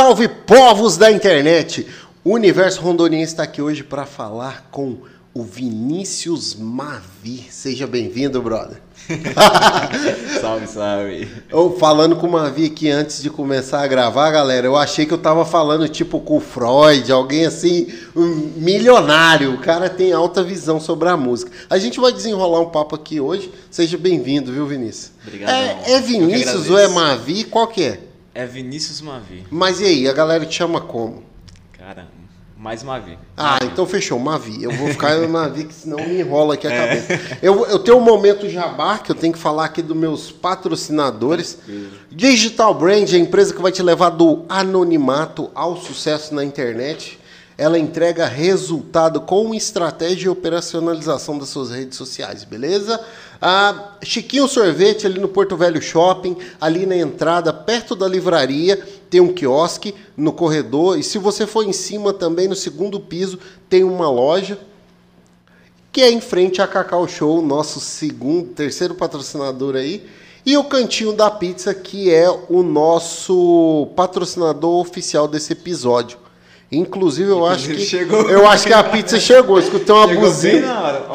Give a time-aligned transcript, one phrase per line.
[0.00, 1.84] Salve povos da internet!
[2.22, 4.98] O Universo Rondoniense está aqui hoje para falar com
[5.34, 7.44] o Vinícius Mavi.
[7.50, 8.80] Seja bem-vindo, brother.
[10.40, 11.28] salve, salve.
[11.50, 15.12] Eu falando com o Mavi aqui antes de começar a gravar, galera, eu achei que
[15.12, 19.52] eu tava falando tipo com o Freud, alguém assim, um milionário.
[19.54, 21.50] O cara tem alta visão sobre a música.
[21.68, 23.50] A gente vai desenrolar um papo aqui hoje.
[23.68, 25.10] Seja bem-vindo, viu, Vinícius?
[25.26, 25.50] Obrigado.
[25.50, 27.42] É, é Vinícius ou é Mavi?
[27.42, 28.07] Qual que é?
[28.38, 29.44] É Vinícius Mavi.
[29.50, 31.24] Mas e aí, a galera te chama como?
[31.72, 32.06] Cara,
[32.56, 33.18] mais Mavi.
[33.36, 34.62] Ah, então fechou, Mavi.
[34.62, 36.78] Eu vou ficar no Mavi, que senão me enrola aqui a é.
[36.78, 37.38] cabeça.
[37.42, 41.58] Eu, eu tenho um momento jabá, que eu tenho que falar aqui dos meus patrocinadores.
[42.12, 47.18] Digital Brand, a empresa que vai te levar do anonimato ao sucesso na internet.
[47.58, 53.04] Ela entrega resultado com estratégia e operacionalização das suas redes sociais, beleza?
[53.40, 58.76] Ah, Chiquinho Sorvete, ali no Porto Velho Shopping, ali na entrada, perto da livraria,
[59.08, 60.98] tem um quiosque no corredor.
[60.98, 63.38] E se você for em cima também, no segundo piso,
[63.68, 64.58] tem uma loja
[65.92, 70.06] que é em frente a Cacau Show, nosso segundo, terceiro patrocinador aí.
[70.44, 76.18] E o Cantinho da Pizza, que é o nosso patrocinador oficial desse episódio.
[76.70, 78.28] Inclusive, eu acho que chegou.
[78.28, 79.58] eu acho que a pizza chegou.
[79.58, 80.66] Escutei uma chegou buzina.
[80.66, 81.06] Na hora.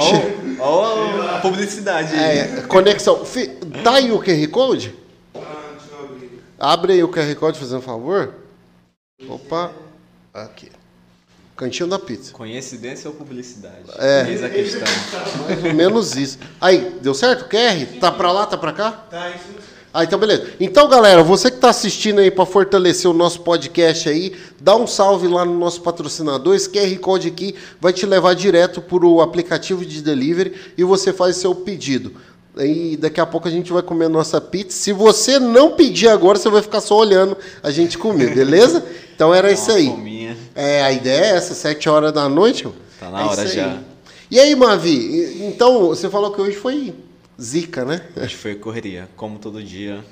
[0.60, 2.16] Olha a publicidade.
[2.16, 3.24] É, conexão.
[3.84, 4.96] Tá aí o QR Code?
[6.60, 8.34] Abre aí o QR Code, fazendo um favor.
[9.28, 9.72] Opa.
[10.34, 10.72] Aqui.
[11.56, 12.34] Cantinho da pizza.
[12.34, 13.84] Coincidência ou publicidade?
[14.00, 14.26] É.
[14.28, 14.88] Eis a questão.
[15.46, 16.40] Mais ou menos isso.
[16.60, 17.48] Aí, deu certo?
[17.48, 18.00] QR?
[18.00, 18.92] Tá pra lá, tá pra cá?
[18.92, 20.48] Tá, isso ah, então beleza.
[20.60, 24.88] Então, galera, você que está assistindo aí para fortalecer o nosso podcast aí, dá um
[24.88, 26.56] salve lá no nosso patrocinador.
[26.56, 31.14] Esse QR Code aqui vai te levar direto para o aplicativo de delivery e você
[31.14, 32.12] faz seu pedido.
[32.58, 34.76] E daqui a pouco a gente vai comer a nossa pizza.
[34.76, 38.84] Se você não pedir agora, você vai ficar só olhando a gente comer, beleza?
[39.16, 39.90] Então era isso aí.
[39.90, 40.36] Fominha.
[40.56, 42.68] É, a ideia é essa, sete horas da noite.
[43.00, 43.78] Tá na é hora já.
[44.32, 46.96] E aí, Mavi, então, você falou que hoje foi
[47.42, 48.02] zica, né?
[48.16, 50.04] Hoje foi correria, como todo dia.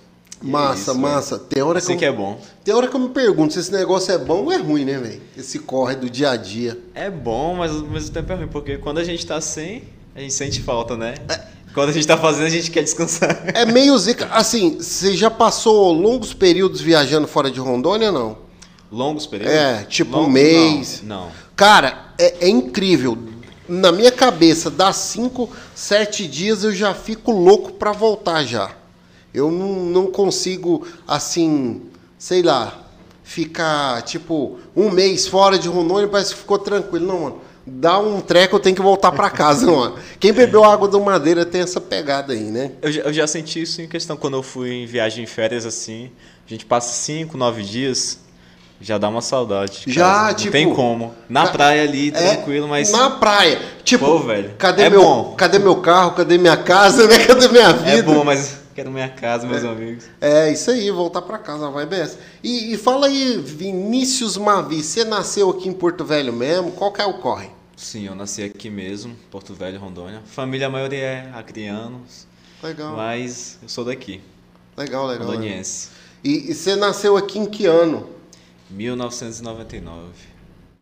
[0.42, 1.38] Massa, é massa.
[1.38, 2.40] Tem hora assim que, que é bom.
[2.64, 4.98] Tem hora que eu me pergunto se esse negócio é bom ou é ruim, né,
[4.98, 5.22] velho?
[5.38, 6.80] Esse corre do dia a dia.
[6.96, 9.84] É bom, mas ao mesmo tempo é ruim, porque quando a gente tá sem,
[10.16, 11.14] a gente sente falta, né?
[11.30, 11.62] É.
[11.74, 13.44] Quando a gente tá fazendo, a gente quer descansar.
[13.54, 14.28] É meio zica.
[14.32, 18.38] Assim, você já passou longos períodos viajando fora de Rondônia não?
[18.92, 19.54] Longos períodos?
[19.54, 21.02] É, tipo Longos, um mês.
[21.04, 21.26] Não.
[21.26, 21.32] não.
[21.56, 23.18] Cara, é, é incrível
[23.72, 28.70] na minha cabeça, dá cinco, sete dias eu já fico louco para voltar já.
[29.34, 31.84] Eu não, não consigo, assim,
[32.18, 32.84] sei lá,
[33.24, 37.08] ficar tipo um mês fora de Rondônia parece que ficou tranquilo.
[37.08, 37.42] Não, mano.
[37.66, 39.96] Dá um treco, eu tenho que voltar para casa, mano.
[40.20, 42.74] Quem bebeu água do Madeira tem essa pegada aí, né?
[42.82, 45.66] Eu já, eu já senti isso em questão quando eu fui em viagem em férias
[45.66, 46.12] assim.
[46.46, 48.20] A gente passa cinco, nove dias
[48.82, 49.84] já dá uma saudade.
[49.88, 50.34] Já, casa.
[50.34, 50.58] tipo.
[50.58, 51.14] Não tem como.
[51.30, 52.92] Na praia ali, é, tranquilo, mas.
[52.92, 53.62] Na praia.
[53.84, 54.56] Tipo, Pô, velho.
[54.58, 55.36] Cadê, é meu, bom.
[55.38, 56.12] cadê meu carro?
[56.12, 57.08] Cadê minha casa?
[57.12, 57.26] Né?
[57.26, 57.92] Cadê minha é vida?
[57.92, 60.06] É bom, mas quero minha casa, meus é, amigos.
[60.20, 62.18] É, isso aí, voltar para casa, vai BS.
[62.44, 66.72] E, e fala aí, Vinícius Mavi, você nasceu aqui em Porto Velho mesmo?
[66.72, 67.50] Qual que é o corre?
[67.76, 70.22] Sim, eu nasci aqui mesmo, Porto Velho, Rondônia.
[70.26, 72.28] Família, a maioria é acrianos.
[72.64, 72.96] Legal.
[72.96, 74.22] Mas eu sou daqui.
[74.78, 75.28] Legal, legal.
[75.28, 75.90] Rondoniense.
[76.24, 78.08] E, e você nasceu aqui em que ano?
[78.72, 80.32] 1999.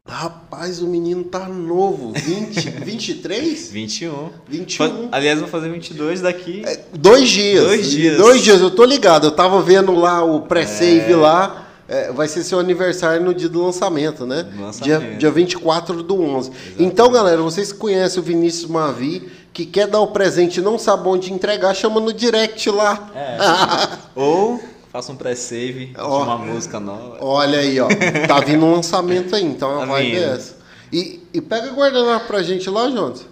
[0.09, 2.13] Rapaz, o menino tá novo.
[2.13, 3.71] 20, 23?
[3.71, 4.29] 21.
[4.47, 5.09] 21.
[5.11, 6.63] Aliás, vou fazer 22 daqui.
[6.65, 7.63] É, dois dias.
[7.63, 8.17] Dois dias.
[8.17, 9.27] Dois dias, eu tô ligado.
[9.27, 11.15] Eu tava vendo lá o pré-save é...
[11.15, 11.65] lá.
[11.87, 14.47] É, vai ser seu aniversário no dia do lançamento, né?
[14.59, 14.83] lançamento.
[14.83, 16.49] Dia, dia 24 do 11.
[16.49, 16.83] Exatamente.
[16.83, 21.07] Então, galera, vocês conhecem o Vinícius Mavi, que quer dar o presente e não sabe
[21.07, 23.09] onde entregar, chama no direct lá.
[23.15, 23.97] É.
[24.19, 24.61] Ou
[24.91, 27.17] Faça um pré-save de uma música nova.
[27.21, 27.87] Olha aí, ó.
[28.27, 30.57] Tá vindo um lançamento aí, então tá a vibe é essa.
[30.91, 33.25] E, e pega guardanapo pra gente lá, Jonas.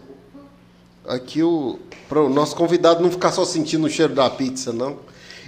[1.07, 1.79] Aqui o.
[2.07, 4.97] Para o nosso convidado não ficar só sentindo o cheiro da pizza, não.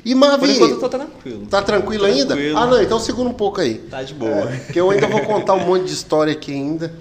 [0.04, 0.40] E Mavi.
[0.40, 1.46] Por enquanto eu tô tranquilo.
[1.46, 2.26] Tá tranquilo tô ainda?
[2.28, 2.58] Tranquilo.
[2.58, 3.76] Ah, não, então segura um pouco aí.
[3.76, 4.52] Tá de boa.
[4.52, 6.94] É, que eu ainda vou contar um monte de história aqui ainda.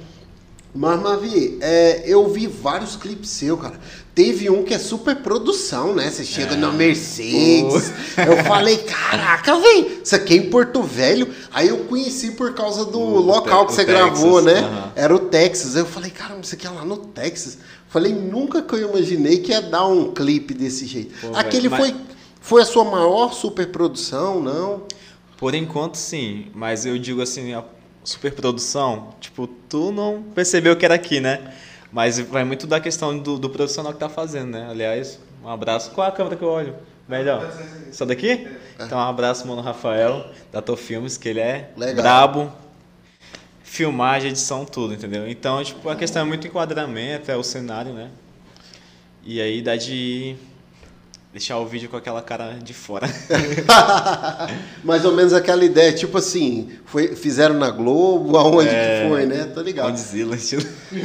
[0.74, 3.80] Mas, Mavi, é, eu vi vários clipes seu, cara.
[4.18, 6.10] Teve um que é super produção, né?
[6.10, 6.56] Você chega é.
[6.56, 7.92] na Mercedes.
[8.16, 11.32] Eu falei, caraca, velho, isso aqui é em Porto Velho.
[11.52, 14.60] Aí eu conheci por causa do o local que você Texas, gravou, né?
[14.60, 14.90] Uh -huh.
[14.96, 15.76] Era o Texas.
[15.76, 17.58] Aí eu falei, caramba, isso aqui é lá no Texas.
[17.86, 21.14] Falei, nunca que eu imaginei que ia dar um clipe desse jeito.
[21.20, 22.16] Pô, Aquele véio, foi, mas...
[22.40, 24.82] foi a sua maior superprodução, não?
[25.36, 26.46] Por enquanto, sim.
[26.52, 27.62] Mas eu digo assim, a
[28.02, 31.54] superprodução, tipo, tu não percebeu que era aqui, né?
[31.92, 34.68] Mas vai muito da questão do, do profissional que tá fazendo, né?
[34.70, 35.90] Aliás, um abraço.
[35.92, 36.74] Qual é a câmera que eu olho?
[37.08, 37.50] Melhor.
[37.90, 38.30] Só daqui?
[38.78, 38.84] É.
[38.84, 42.02] Então, um abraço, mano, Rafael, da Tô Filmes, que ele é Legal.
[42.02, 42.52] brabo.
[43.62, 45.28] Filmagem, edição, tudo, entendeu?
[45.28, 48.10] Então, tipo, a questão é muito enquadramento, é o cenário, né?
[49.24, 50.36] E aí dá de
[51.32, 53.06] deixar o vídeo com aquela cara de fora.
[54.82, 59.26] Mais ou menos aquela ideia, tipo assim, foi, fizeram na Globo, aonde é, que foi,
[59.26, 59.44] né?
[59.44, 59.90] Tô ligado.
[59.90, 60.36] Condzilla.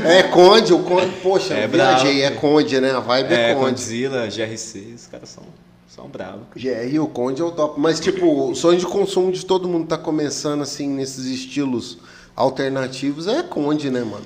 [0.06, 2.36] É, Conde, o Conde, poxa, é viajei, bravo.
[2.36, 2.92] é Conde, né?
[2.92, 3.70] A vibe é, é Conde.
[3.72, 5.44] Condzilla, GRC, os caras são,
[5.88, 6.46] são bravos.
[6.56, 7.80] GR e o Conde é o top.
[7.80, 11.98] Mas, tipo, o sonho de consumo de todo mundo tá começando, assim, nesses estilos
[12.36, 14.26] alternativos, é Conde, né, mano?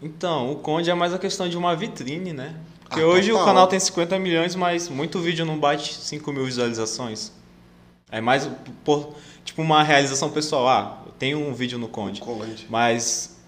[0.00, 2.56] Então, o Conde é mais a questão de uma vitrine, né?
[2.92, 3.42] Porque ah, hoje total.
[3.42, 7.32] o canal tem 50 milhões, mas muito vídeo não bate 5 mil visualizações.
[8.10, 8.48] É mais
[8.84, 10.68] por, tipo uma realização pessoal.
[10.68, 12.20] Ah, eu tenho um vídeo no Conde.
[12.20, 12.66] Conde.
[12.68, 13.38] Mas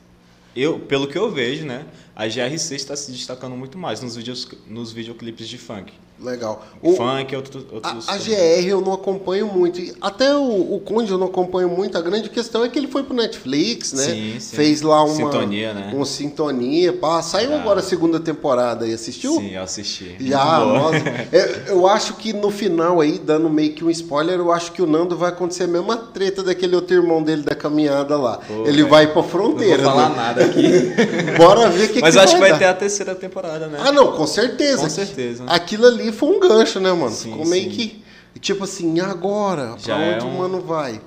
[0.56, 1.85] eu, pelo que eu vejo, né,
[2.17, 5.93] a GRC está se destacando muito mais nos vídeos nos videoclipes de funk.
[6.25, 6.65] Legal.
[6.82, 8.09] O, Funk, outro, outros.
[8.09, 9.81] A, a GR eu não acompanho muito.
[10.00, 11.99] Até o, o Conde eu não acompanho muito.
[11.99, 14.05] A grande questão é que ele foi pro Netflix, né?
[14.05, 14.56] Sim, sim.
[14.56, 15.15] Fez lá uma.
[15.15, 15.93] Sintonia, né?
[15.94, 16.93] Uma sintonia.
[16.94, 17.23] Pá.
[17.23, 17.61] Saiu ah.
[17.61, 19.37] agora a segunda temporada e assistiu?
[19.37, 20.17] Sim, eu assisti.
[20.21, 20.97] Já, nossa.
[21.31, 24.81] eu, eu acho que no final aí, dando meio que um spoiler, eu acho que
[24.81, 28.38] o Nando vai acontecer a mesma treta daquele outro irmão dele da caminhada lá.
[28.38, 28.88] Pô, ele véio.
[28.88, 29.82] vai pra fronteira.
[29.82, 30.17] Não vou falar né?
[30.17, 30.62] nada aqui.
[31.37, 32.59] Bora ver o que Mas que acho que vai dar.
[32.59, 33.79] ter a terceira temporada, né?
[33.82, 34.82] Ah, não, com certeza.
[34.82, 35.44] Com certeza.
[35.47, 37.11] Aquilo ali foi um gancho, né, mano?
[37.11, 37.70] Sim, Ficou meio sim.
[37.70, 38.05] que.
[38.40, 39.75] Tipo assim, agora?
[39.78, 40.34] Já pra é onde um...
[40.34, 41.00] o mano vai?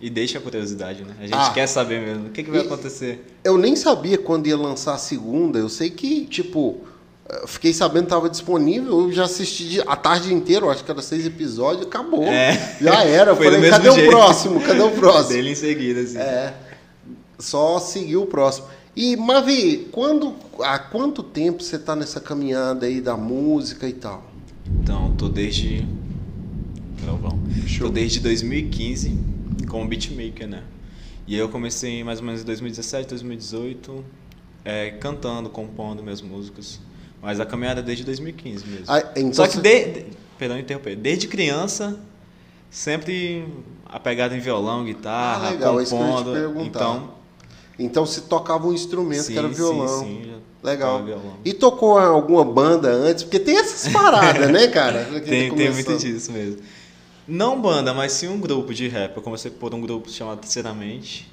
[0.00, 1.14] E deixa a curiosidade, né?
[1.18, 1.50] A gente Ah.
[1.54, 2.26] quer saber mesmo.
[2.26, 3.24] O que, que vai acontecer?
[3.42, 5.58] Eu nem sabia quando ia lançar a segunda.
[5.58, 6.78] Eu sei que, tipo,
[7.28, 9.00] eu fiquei sabendo que tava disponível.
[9.02, 12.24] Eu já assisti a tarde inteira, acho que era seis episódios, acabou.
[12.24, 12.76] É.
[12.80, 13.30] Já era.
[13.30, 14.10] Eu Foi falei, mesmo cadê o jeito.
[14.10, 14.60] próximo?
[14.60, 15.28] Cadê o próximo?
[15.34, 16.18] Dele em seguida, assim.
[16.18, 16.54] É.
[17.38, 18.66] Só seguir o próximo.
[18.96, 24.24] E, Mavi, quando, há quanto tempo você tá nessa caminhada aí da música e tal?
[24.80, 25.84] Então, tô desde.
[27.04, 27.38] Galvão.
[27.66, 27.88] Show.
[27.88, 29.18] Tô desde 2015
[29.68, 30.62] como beatmaker, né?
[31.26, 34.04] E aí eu comecei mais ou menos em 2017, 2018,
[34.64, 36.78] é, cantando, compondo minhas músicas.
[37.20, 38.84] Mas a caminhada é desde 2015 mesmo.
[38.88, 40.06] Ah, então Só que, você- de,
[40.38, 41.98] perdão interromper, desde criança,
[42.70, 43.44] sempre
[43.86, 46.32] apegado em violão, guitarra, Ah, legal, é isso que eu ia te compondo.
[46.32, 46.64] perguntar.
[46.80, 47.10] então,
[47.78, 50.00] Então se tocava um instrumento sim, que era violão.
[50.00, 50.32] sim, sim,
[50.62, 51.02] Legal.
[51.04, 51.36] violão.
[51.44, 53.24] E tocou alguma banda antes?
[53.24, 55.04] Porque tem essas paradas, né, cara?
[55.04, 56.58] Tá Tem, tem muito disso mesmo.
[57.26, 59.16] Não banda, mas sim um grupo de rap.
[59.16, 61.30] Eu comecei por um grupo chamado Terceiramente.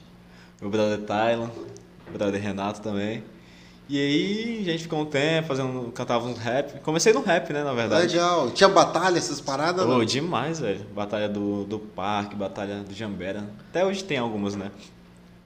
[0.60, 1.50] Meu brother Tyler,
[2.08, 3.24] meu brother Renato também.
[3.90, 6.80] E aí a gente ficou um tempo fazendo, cantava uns rap.
[6.80, 8.14] Comecei no rap, né, na verdade.
[8.14, 8.50] Legal.
[8.52, 9.86] Tinha batalha, essas paradas?
[9.86, 10.06] Pô, não?
[10.06, 10.86] demais, velho.
[10.96, 13.44] Batalha do, do Parque, batalha do Jambera.
[13.70, 14.72] Até hoje tem algumas, né?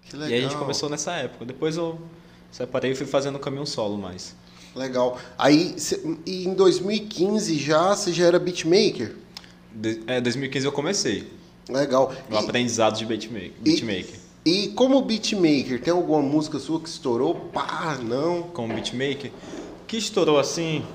[0.10, 0.30] Que legal.
[0.30, 1.46] E aí a gente começou nessa época.
[1.46, 2.00] Depois eu
[2.52, 4.36] separei e fui fazendo caminho solo mais.
[4.76, 5.18] Legal.
[5.38, 5.76] Aí,
[6.26, 9.16] e em 2015 já, você já era beatmaker?
[9.74, 11.32] De, é, 2015 eu comecei.
[11.70, 12.14] Legal.
[12.30, 13.52] O E- aprendizado de beatmaker.
[13.58, 14.20] e- beatmaker.
[14.46, 17.34] E como beatmaker, tem alguma música sua que estourou?
[17.52, 18.44] Pá, não.
[18.44, 19.32] como beatmaker,
[19.88, 20.86] que estourou assim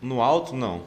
[0.00, 0.82] no alto, não.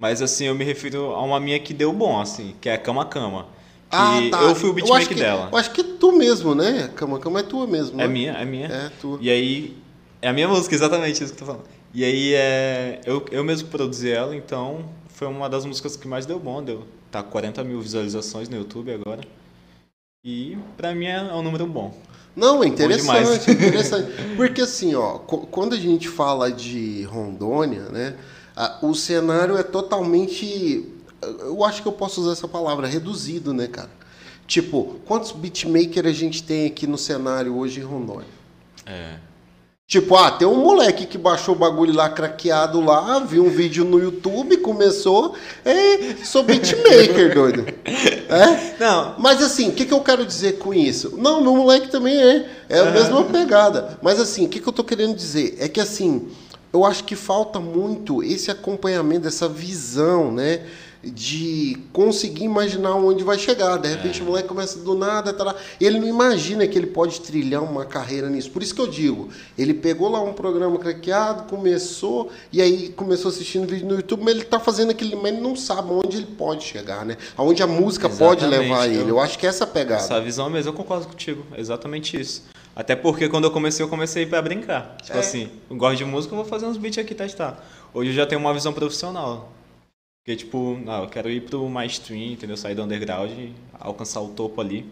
[0.00, 2.78] Mas assim, eu me refiro a uma minha que deu bom, assim, que é a
[2.78, 3.46] Cama Cama.
[3.90, 4.42] Ah, tá.
[4.42, 5.48] eu fui o beatmaker que- dela.
[5.50, 6.90] Eu acho que é tu mesmo, né?
[6.94, 8.04] Cama Cama é tua mesmo, né?
[8.04, 8.66] É minha, é minha.
[8.68, 9.18] É, tua.
[9.20, 9.76] E aí,
[10.22, 11.64] é a minha música, exatamente isso que eu tô falando.
[11.92, 16.24] E aí, é, eu, eu mesmo produzi ela, então foi uma das músicas que mais
[16.24, 16.62] deu bom.
[16.62, 19.22] Deu, tá com 40 mil visualizações no YouTube agora.
[20.24, 21.94] E pra mim é um número bom.
[22.36, 24.12] Não, é interessante, é interessante.
[24.36, 28.16] Porque assim, ó, quando a gente fala de Rondônia, né,
[28.82, 30.86] o cenário é totalmente,
[31.22, 33.90] eu acho que eu posso usar essa palavra, reduzido, né, cara?
[34.46, 38.26] Tipo, quantos beatmakers a gente tem aqui no cenário hoje em Rondônia?
[38.84, 39.16] É.
[39.90, 43.84] Tipo, ah, tem um moleque que baixou o bagulho lá craqueado lá, viu um vídeo
[43.84, 45.34] no YouTube, começou,
[45.64, 47.66] é, sou beatmaker, doido.
[47.84, 48.76] É?
[48.78, 51.16] Não, Mas assim, o que, que eu quero dizer com isso?
[51.16, 52.48] Não, meu moleque também é.
[52.68, 53.98] É a mesma pegada.
[54.00, 55.56] Mas assim, o que, que eu tô querendo dizer?
[55.58, 56.28] É que assim,
[56.72, 60.66] eu acho que falta muito esse acompanhamento, essa visão, né?
[61.02, 63.78] De conseguir imaginar onde vai chegar.
[63.78, 65.54] De repente o moleque começa do nada, tá lá.
[65.80, 68.50] Ele não imagina que ele pode trilhar uma carreira nisso.
[68.50, 73.30] Por isso que eu digo, ele pegou lá um programa craqueado, começou, e aí começou
[73.30, 76.26] assistindo vídeo no YouTube, mas ele tá fazendo aquele, mas ele não sabe onde ele
[76.26, 77.16] pode chegar, né?
[77.34, 79.10] Aonde a música pode Exatamente, levar eu- ele.
[79.10, 80.02] Eu acho que essa é a pegada.
[80.02, 81.46] Essa visão mesmo, eu concordo contigo.
[81.56, 82.44] É exatamente isso.
[82.76, 84.96] Até porque quando eu comecei, eu comecei pra brincar.
[85.02, 85.20] Tipo É.
[85.20, 87.64] assim, eu gosto de música, eu vou fazer uns beats aqui testar.
[87.94, 89.50] Hoje eu já tenho uma visão profissional.
[90.22, 92.56] Porque, tipo, não, eu quero ir pro mainstream, entendeu?
[92.56, 94.86] Sair do underground e alcançar o topo ali.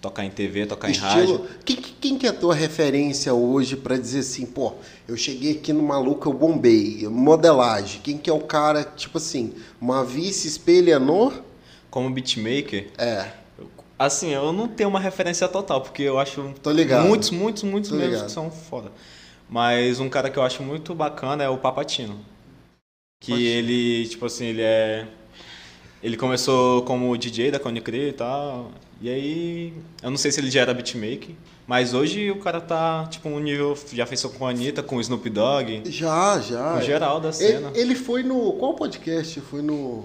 [0.00, 1.48] tocar em TV, tocar Estilo, em rádio.
[1.64, 4.74] Quem, quem que é a tua referência hoje para dizer assim, pô,
[5.08, 8.00] eu cheguei aqui no maluco, eu bombei, modelagem.
[8.02, 11.32] Quem que é o cara, tipo assim, uma vice espelha no...
[11.88, 12.88] Como beatmaker?
[12.98, 13.30] É.
[13.96, 17.06] Assim, eu não tenho uma referência total, porque eu acho Tô ligado.
[17.06, 18.26] muitos, muitos, muitos Tô mesmo ligado.
[18.26, 18.90] que são foda.
[19.48, 22.18] Mas um cara que eu acho muito bacana é o Papatino.
[23.24, 23.42] Que Pode.
[23.42, 25.06] ele, tipo assim, ele é.
[26.02, 28.70] Ele começou como DJ da Cone Cree e tal.
[29.00, 31.34] E aí, eu não sei se ele já era beatmaker,
[31.66, 33.74] mas hoje o cara tá, tipo, um nível.
[33.94, 35.84] Já fez com a Anitta, com o Snoop Dogg.
[35.86, 36.74] Já, já.
[36.74, 37.70] Com geral da cena.
[37.70, 38.52] Ele, ele foi no.
[38.52, 39.40] Qual podcast?
[39.40, 40.04] Foi no.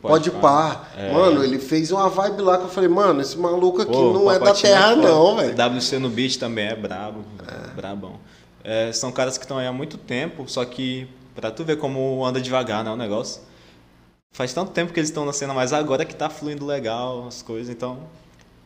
[0.00, 0.90] Pode par.
[0.96, 1.12] É.
[1.12, 4.32] Mano, ele fez uma vibe lá que eu falei, mano, esse maluco aqui Pô, não
[4.32, 5.54] é da terra, não, velho.
[5.54, 7.74] WC no beat também é brabo, é.
[7.74, 8.18] brabão.
[8.64, 12.24] É, são caras que estão aí há muito tempo, só que pra tu ver como
[12.24, 13.42] anda devagar, né, o negócio.
[14.32, 17.42] Faz tanto tempo que eles estão na cena, mas agora que tá fluindo legal as
[17.42, 17.98] coisas, então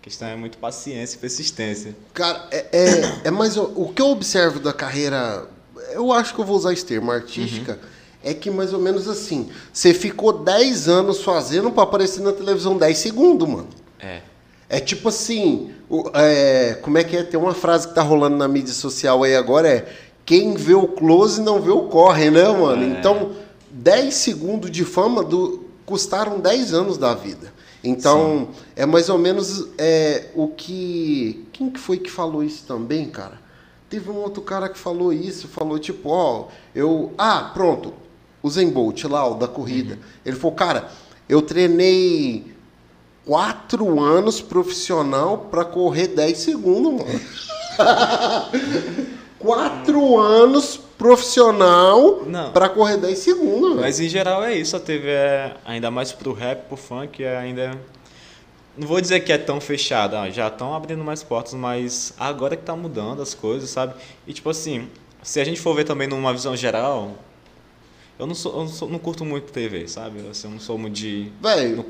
[0.00, 1.96] a questão é muito paciência e persistência.
[2.14, 5.46] Cara, é, é, é mais o, o, que eu observo da carreira,
[5.90, 7.88] eu acho que eu vou usar esse termo, artística, uhum.
[8.30, 12.78] é que mais ou menos assim, você ficou 10 anos fazendo para aparecer na televisão
[12.78, 13.68] 10 segundos, mano.
[13.98, 14.20] É.
[14.68, 15.72] É tipo assim,
[16.14, 17.22] é, como é que é?
[17.22, 19.88] Tem uma frase que tá rolando na mídia social aí agora, é
[20.26, 22.82] quem vê o close não vê o corre, né, mano?
[22.82, 22.98] É.
[22.98, 23.30] Então,
[23.70, 27.54] 10 segundos de fama do, custaram 10 anos da vida.
[27.84, 28.60] Então, Sim.
[28.74, 31.46] é mais ou menos é, o que.
[31.52, 33.40] Quem que foi que falou isso também, cara?
[33.88, 37.12] Teve um outro cara que falou isso, falou tipo, ó, eu.
[37.16, 37.94] Ah, pronto.
[38.42, 39.94] O Zen Bolt lá, o da corrida.
[39.94, 40.00] Uhum.
[40.24, 40.90] Ele falou, cara,
[41.28, 42.52] eu treinei
[43.24, 47.20] quatro anos profissional para correr 10 segundos, mano.
[49.38, 53.76] quatro anos profissional para correr 10 segundos.
[53.76, 54.76] Mas em geral é isso.
[54.76, 57.78] A TV é, ainda mais pro rap, pro funk, é ainda.
[58.76, 62.62] Não vou dizer que é tão fechada, já estão abrindo mais portas, mas agora que
[62.62, 63.94] tá mudando as coisas, sabe?
[64.26, 64.88] E tipo assim,
[65.22, 67.12] se a gente for ver também numa visão geral,
[68.18, 70.20] eu não, sou, eu não, sou, não curto muito TV, sabe?
[70.30, 71.30] Assim, eu não sou muito de.
[71.42, 71.84] Velho,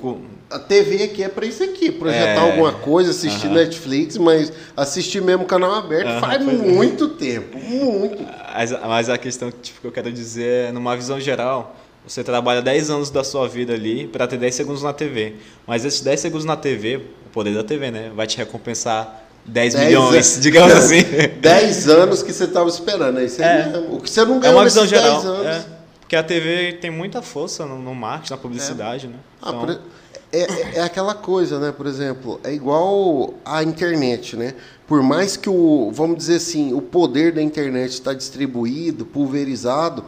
[0.50, 2.50] a TV aqui é pra isso aqui, projetar é...
[2.50, 3.54] alguma coisa, assistir uh -huh.
[3.54, 6.44] Netflix, mas assistir mesmo canal aberto uh -huh, faz é.
[6.44, 7.18] muito é.
[7.18, 7.58] tempo.
[7.58, 8.24] Muito.
[8.52, 12.60] Mas, mas a questão tipo, que eu quero dizer é, numa visão geral, você trabalha
[12.60, 15.34] 10 anos da sua vida ali para ter 10 segundos na TV.
[15.64, 18.10] Mas esses 10 segundos na TV, o poder da TV, né?
[18.14, 21.02] Vai te recompensar 10, 10 milhões, anos, digamos assim.
[21.40, 23.18] 10 anos que você estava esperando.
[23.18, 23.86] Aí você, é.
[23.90, 25.22] O que você não ganhou é uma visão geral.
[25.22, 25.46] 10 anos.
[25.46, 25.75] É.
[26.06, 29.08] Porque a TV tem muita força no, no marketing, na publicidade, é.
[29.08, 29.16] né?
[29.42, 29.68] Ah, então...
[29.68, 31.72] Ah, é, é, é, aquela coisa, né?
[31.72, 34.54] Por exemplo, é igual a internet, né?
[34.86, 40.04] Por mais que o, vamos dizer assim, o poder da internet está distribuído, pulverizado,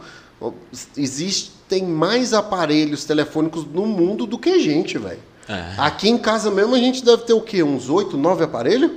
[0.95, 5.19] existem mais aparelhos telefônicos no mundo do que gente, velho.
[5.49, 5.73] É.
[5.77, 7.61] Aqui em casa mesmo a gente deve ter o quê?
[7.61, 8.91] Uns oito, nove aparelhos?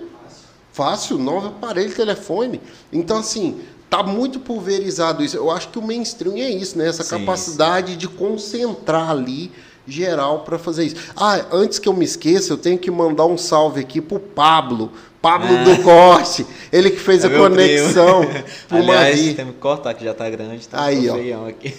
[0.73, 2.61] Fácil, nove aparelhos de telefone.
[2.93, 3.61] Então, assim,
[3.93, 5.37] tá muito pulverizado isso.
[5.37, 6.89] Eu acho que o mainstream é isso, né?
[6.89, 7.99] Essa sim, capacidade sim.
[7.99, 9.53] de concentrar ali
[9.87, 10.97] geral para fazer isso.
[11.15, 14.91] Ah, antes que eu me esqueça, eu tenho que mandar um salve aqui pro Pablo.
[15.21, 15.65] Pablo é.
[15.65, 18.23] do Corte, ele que fez é a conexão
[18.71, 19.35] Aliás, Mavi.
[19.35, 21.47] Tem que cortar que já tá grande, tá Aí, ó.
[21.47, 21.77] aqui.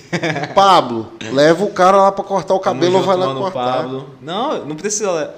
[0.53, 3.77] Pablo, leva o cara lá para cortar o cabelo ou vai lá cortar.
[3.77, 4.09] Pablo.
[4.21, 5.33] Não, não precisa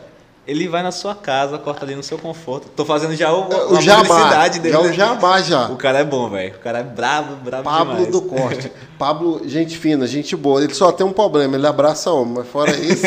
[0.47, 2.67] ele vai na sua casa, corta ali no seu conforto.
[2.75, 4.71] Tô fazendo já o, o jabá, dele.
[4.71, 5.67] Já o jabá já.
[5.67, 6.55] O cara é bom, velho.
[6.55, 8.11] O cara é brabo, brabo Pablo demais.
[8.11, 8.71] do Corte.
[8.97, 10.63] Pablo, gente fina, gente boa.
[10.63, 13.05] Ele só tem um problema, ele abraça homem, mas fora isso,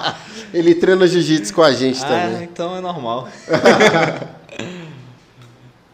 [0.52, 2.44] ele treina jiu-jitsu com a gente ah, também.
[2.44, 3.28] então é normal.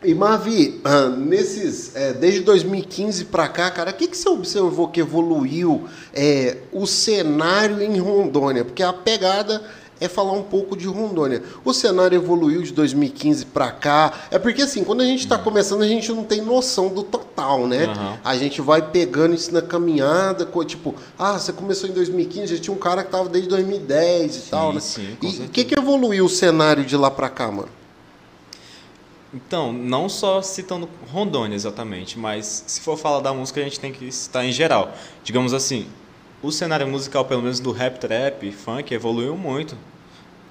[0.06, 4.88] E Mavi, ah, nesses, é, desde 2015 para cá, cara, o que, que você observou
[4.88, 8.66] que evoluiu é, o cenário em Rondônia?
[8.66, 9.62] Porque a pegada
[10.06, 11.42] é falar um pouco de Rondônia.
[11.64, 14.12] O cenário evoluiu de 2015 para cá.
[14.30, 17.66] É porque assim, quando a gente está começando, a gente não tem noção do total,
[17.66, 17.86] né?
[17.86, 18.18] Uhum.
[18.24, 22.74] A gente vai pegando isso na caminhada, tipo, ah, você começou em 2015, já tinha
[22.74, 24.80] um cara que estava desde 2010 e sim, tal, né?
[24.80, 27.68] Sim, e o que, que evoluiu o cenário de lá para cá, mano?
[29.34, 33.92] Então, não só citando Rondônia exatamente, mas se for falar da música, a gente tem
[33.92, 34.94] que citar em geral.
[35.24, 35.88] Digamos assim,
[36.40, 39.76] o cenário musical, pelo menos do rap, trap, funk, evoluiu muito.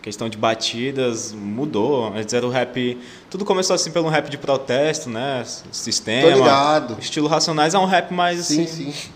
[0.03, 2.13] Questão de batidas mudou.
[2.13, 2.99] Antes era o rap.
[3.29, 5.45] Tudo começou assim pelo rap de protesto, né?
[5.71, 6.29] Sistema.
[6.29, 6.97] Tô ligado.
[6.99, 8.91] Estilo Racionais é um rap mais sim, assim.
[8.91, 9.09] Sim,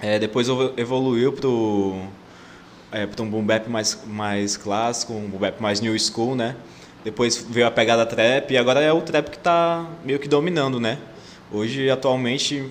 [0.00, 2.06] é, depois evoluiu pro.
[2.92, 6.54] É, para um boom bap mais, mais clássico, um boom bap mais new school, né?
[7.02, 10.78] Depois veio a pegada trap e agora é o trap que está meio que dominando,
[10.78, 10.98] né?
[11.50, 12.70] Hoje, atualmente,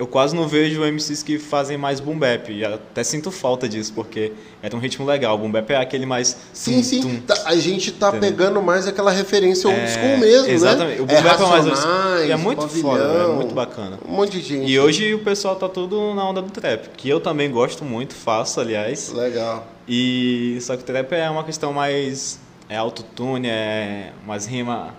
[0.00, 2.50] eu quase não vejo MCs que fazem mais boom bap.
[2.50, 5.34] E até sinto falta disso, porque é um ritmo legal.
[5.34, 6.38] O boom bap é aquele mais.
[6.54, 7.00] Sim, tum, sim.
[7.02, 8.30] Tum, tá, a gente tá entendeu?
[8.30, 10.54] pegando mais aquela referência old é, school mesmo, né?
[10.54, 10.96] exatamente.
[10.96, 11.02] né?
[11.02, 11.84] O boom é bap é mais.
[12.26, 13.98] E é muito pavilhão, foda, é muito bacana.
[14.08, 14.72] Um monte de gente.
[14.72, 18.14] E hoje o pessoal tá tudo na onda do trap, que eu também gosto muito,
[18.14, 19.12] faço, aliás.
[19.12, 19.66] Legal.
[19.86, 22.40] E só que o trap é uma questão mais.
[22.70, 24.92] É autotune, é umas rimas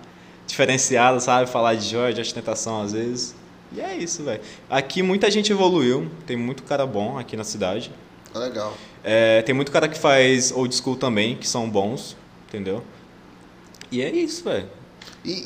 [0.46, 1.50] diferenciadas, sabe?
[1.50, 3.41] Falar de joia, de ostentação às vezes.
[3.74, 4.40] E é isso, velho.
[4.68, 7.90] Aqui muita gente evoluiu, tem muito cara bom aqui na cidade.
[8.34, 8.74] Legal.
[9.04, 12.16] É, tem muito cara que faz old school também, que são bons,
[12.48, 12.82] entendeu?
[13.90, 14.68] E é isso, velho.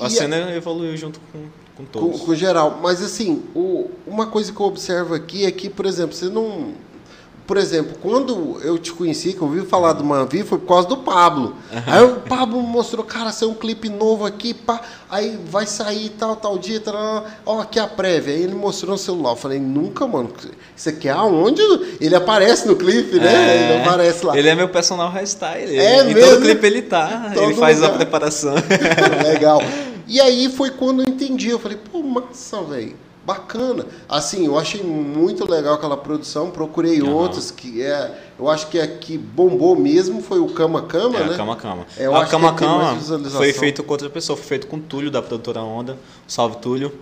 [0.00, 0.54] A cena a...
[0.54, 2.20] evoluiu junto com, com todos.
[2.20, 2.78] Com, com geral.
[2.82, 6.74] Mas assim, o, uma coisa que eu observo aqui é que, por exemplo, você não
[7.46, 10.88] por exemplo, quando eu te conheci, que eu ouvi falar do Manvi, foi por causa
[10.88, 11.54] do Pablo.
[11.72, 11.82] Uhum.
[11.86, 16.34] Aí o Pablo mostrou, cara, saiu um clipe novo aqui, pá, aí vai sair tal,
[16.34, 18.34] tal dia, tal, ó, aqui a prévia.
[18.34, 19.30] Aí ele mostrou no celular.
[19.30, 20.32] Eu falei, nunca, mano,
[20.74, 21.62] isso aqui é aonde?
[22.00, 23.32] Ele aparece no clipe, né?
[23.32, 23.74] É.
[23.74, 24.36] Ele aparece lá.
[24.36, 25.78] Ele é meu personal hairstyle.
[25.78, 26.30] É em mesmo?
[26.30, 27.92] todo clipe ele tá, ele faz lugar.
[27.92, 28.54] a preparação.
[29.24, 29.60] Legal.
[30.08, 32.94] E aí foi quando eu entendi, eu falei, pô, massa, velho
[33.26, 33.84] bacana.
[34.08, 37.12] Assim, eu achei muito legal aquela produção, procurei uhum.
[37.12, 41.24] outros que é, eu acho que a que bombou mesmo foi o Cama Cama, é,
[41.24, 41.36] né?
[41.36, 41.86] Cama Cama.
[41.98, 42.96] É, a Cama Cama
[43.36, 46.92] foi feito com outra pessoa, foi feito com o Túlio da produtora Onda, salve Túlio.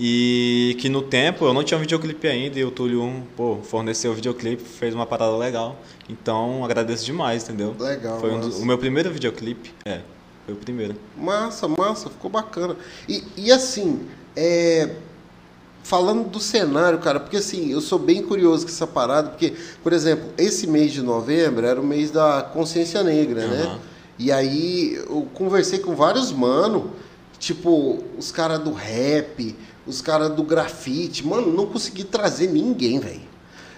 [0.00, 4.12] E que no tempo eu não tinha um videoclipe ainda e o Túlio pô, forneceu
[4.12, 5.76] o videoclipe, fez uma parada legal.
[6.08, 7.74] Então agradeço demais, entendeu?
[7.78, 8.20] Legal.
[8.20, 10.00] Foi um do, o meu primeiro videoclipe, é,
[10.46, 10.94] foi o primeiro.
[11.16, 12.76] Massa, massa, ficou bacana.
[13.08, 14.06] E, e assim,
[14.36, 14.88] é,
[15.88, 19.94] falando do cenário, cara, porque assim, eu sou bem curioso com essa parada, porque, por
[19.94, 23.48] exemplo, esse mês de novembro era o mês da consciência negra, uhum.
[23.48, 23.78] né?
[24.18, 26.90] E aí eu conversei com vários mano,
[27.38, 33.22] tipo, os caras do rap, os caras do grafite, mano, não consegui trazer ninguém, velho.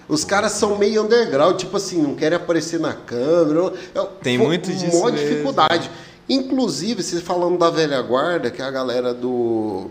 [0.09, 3.71] Os caras são meio underground, tipo assim, não querem aparecer na câmera.
[4.21, 4.97] Tem muito disso.
[4.97, 5.89] Uma dificuldade.
[6.27, 9.89] Inclusive, você falando da velha guarda, que é a galera do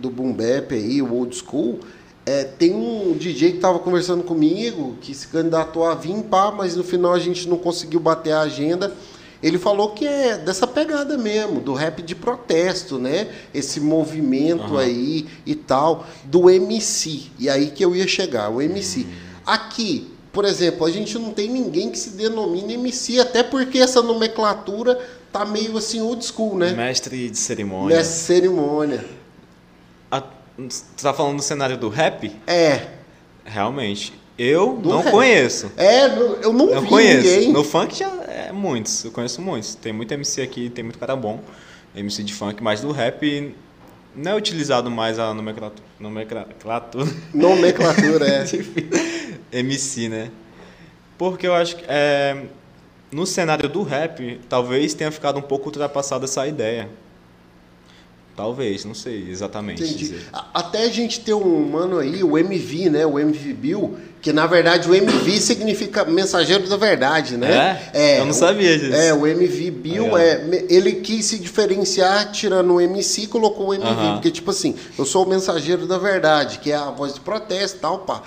[0.00, 1.80] do boom bap aí, o old school,
[2.26, 6.76] é, tem um DJ que estava conversando comigo, que se candidatou a vir, pá, mas
[6.76, 8.94] no final a gente não conseguiu bater a agenda.
[9.42, 13.28] Ele falou que é dessa pegada mesmo, do rap de protesto, né?
[13.54, 14.78] Esse movimento uhum.
[14.78, 17.22] aí e tal, do MC.
[17.38, 19.00] E aí que eu ia chegar, o MC.
[19.00, 19.06] Uhum.
[19.46, 24.02] Aqui, por exemplo, a gente não tem ninguém que se denomine MC, até porque essa
[24.02, 25.00] nomenclatura
[25.32, 26.72] tá meio assim old school, né?
[26.72, 27.96] Mestre de cerimônia.
[27.96, 29.04] Mestre de cerimônia.
[30.68, 32.30] Você tá falando do cenário do rap?
[32.46, 32.88] É.
[33.44, 34.12] Realmente.
[34.38, 35.10] Eu do não rap.
[35.10, 35.70] conheço.
[35.76, 36.06] É,
[36.42, 37.28] eu não eu vi conheço.
[37.28, 37.52] Ninguém.
[37.52, 39.74] No funk já é muitos, eu conheço muitos.
[39.74, 41.40] Tem muito MC aqui, tem muito cara bom.
[41.94, 43.54] MC de funk, mas do rap
[44.14, 45.86] não é utilizado mais a nomenclatura.
[45.98, 47.06] Nomenclatura.
[47.34, 48.44] Nomenclatura, é.
[49.52, 50.30] MC, né?
[51.18, 52.44] Porque eu acho que é,
[53.12, 56.88] no cenário do rap, talvez tenha ficado um pouco ultrapassada essa ideia.
[58.40, 59.82] Talvez, não sei exatamente.
[59.82, 60.14] Entendi.
[60.54, 63.04] Até a gente ter um mano aí, o MV, né?
[63.04, 67.78] O MV Bill, que na verdade o MV significa mensageiro da verdade, né?
[67.92, 68.14] É?
[68.14, 68.94] é Eu não sabia disso.
[68.94, 70.40] É, o MV Bill é.
[70.70, 73.86] Ele quis se diferenciar tirando o MC e colocou o MV.
[73.86, 74.12] Uh -huh.
[74.14, 77.76] Porque, tipo assim, eu sou o mensageiro da verdade, que é a voz de protesto
[77.76, 78.22] e tal, pá.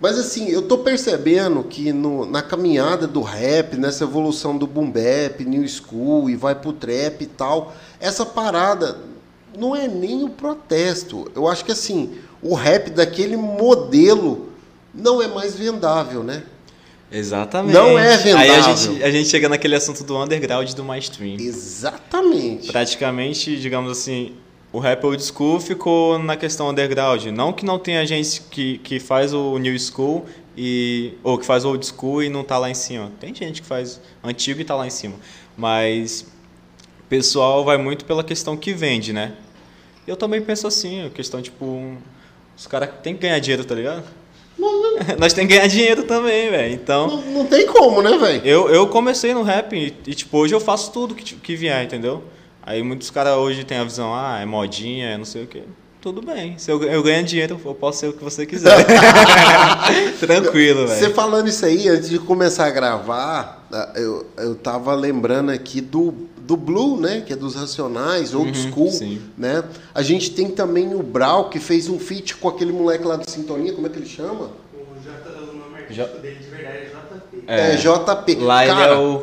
[0.00, 4.88] Mas assim, eu tô percebendo que no, na caminhada do rap, nessa evolução do boom
[4.88, 9.10] bap, new school e vai pro trap e tal, essa parada
[9.56, 11.30] não é nem o protesto.
[11.34, 14.50] Eu acho que assim, o rap daquele modelo
[14.94, 16.42] não é mais vendável, né?
[17.12, 17.74] Exatamente.
[17.74, 18.38] Não é vendável.
[18.38, 21.36] Aí a gente, a gente chega naquele assunto do underground do mainstream.
[21.40, 22.70] Exatamente.
[22.70, 24.34] Praticamente, digamos assim,
[24.72, 27.26] o rap old school ficou na questão underground.
[27.26, 30.24] Não que não tenha gente que, que faz o new school
[30.56, 33.10] e ou que faz old school e não tá lá em cima.
[33.18, 35.16] Tem gente que faz antigo e tá lá em cima.
[35.56, 36.26] Mas
[37.10, 39.32] pessoal vai muito pela questão que vende, né?
[40.06, 41.96] Eu também penso assim, a questão, tipo,
[42.56, 44.04] os caras têm que ganhar dinheiro, tá ligado?
[44.56, 44.98] Não, não.
[45.18, 46.72] Nós temos que ganhar dinheiro também, velho.
[46.72, 47.08] Então.
[47.08, 48.46] Não, não, tem como, né, velho?
[48.46, 51.84] Eu, eu comecei no rap e, e, tipo, hoje eu faço tudo que, que vier,
[51.84, 52.22] entendeu?
[52.62, 55.62] Aí muitos caras hoje têm a visão, ah, é modinha, é não sei o quê.
[56.00, 56.56] Tudo bem.
[56.56, 58.86] Se eu, eu ganho dinheiro, eu posso ser o que você quiser.
[60.18, 60.98] Tranquilo, velho.
[60.98, 66.29] Você falando isso aí, antes de começar a gravar, eu, eu tava lembrando aqui do
[66.50, 69.22] do Blue, né, que é dos Racionais, Old uhum, School, sim.
[69.38, 69.62] né?
[69.94, 73.30] A gente tem também o Brau, que fez um feat com aquele moleque lá do
[73.30, 74.50] Sintonia, como é que ele chama?
[74.74, 77.44] O, J, o nome artístico dele de verdade é JP.
[77.46, 78.34] É, é JP.
[78.44, 79.22] Lá Cara, ele é o...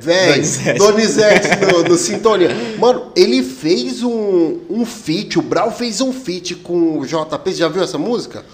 [0.00, 0.42] Véi,
[0.78, 2.48] Donizete no, no Sintonia.
[2.78, 7.52] Mano, ele fez um, um feat, o Brau fez um feat com o JP, você
[7.52, 8.44] já viu essa música?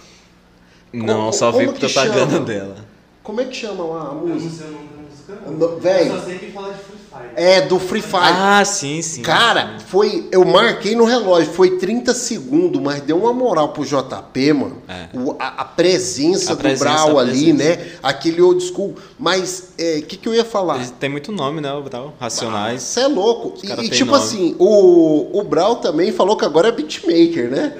[0.92, 2.40] Não, Como- só vi propaganda chama?
[2.44, 2.76] dela.
[3.22, 4.64] Como é que chama lá a Eu não música?
[4.64, 6.08] sei o nome da música, véi.
[6.08, 6.97] Eu só sei que fala de Fire.
[7.36, 8.16] É, do Free Fire.
[8.22, 9.22] Ah, sim, sim.
[9.22, 10.26] Cara, foi.
[10.32, 14.78] Eu marquei no relógio, foi 30 segundos, mas deu uma moral pro JP, mano.
[14.88, 15.08] É.
[15.16, 17.80] O- a, a presença A do presença, Brau ali, presença.
[17.80, 17.86] né?
[18.02, 18.94] Aquele old school.
[19.18, 20.76] Mas o que, que eu ia falar?
[20.76, 22.14] Ele tem muito nome, né, o Brau?
[22.20, 22.82] Racionais.
[22.82, 23.54] Você é louco.
[23.62, 24.22] E, e tipo nome.
[24.24, 27.72] assim, o, o Brau também falou que agora é beatmaker, né?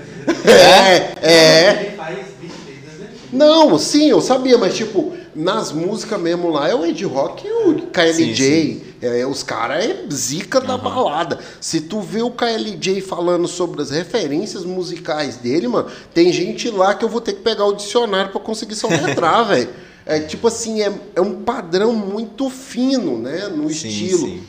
[0.44, 1.70] É, é.
[1.88, 3.08] Ele faz beat desde né?
[3.32, 7.50] Não, sim, eu sabia, mas tipo, nas músicas mesmo lá é o Ed Rock e
[7.50, 8.34] o KLJ.
[8.34, 11.38] Sim, É, os caras é zica da balada.
[11.60, 16.94] Se tu vê o KLJ falando sobre as referências musicais dele, mano, tem gente lá
[16.94, 19.68] que eu vou ter que pegar o dicionário pra conseguir soletrar, velho.
[20.04, 23.46] É tipo assim, é, é um padrão muito fino, né?
[23.48, 24.26] No Sim, estilo.
[24.26, 24.42] sim.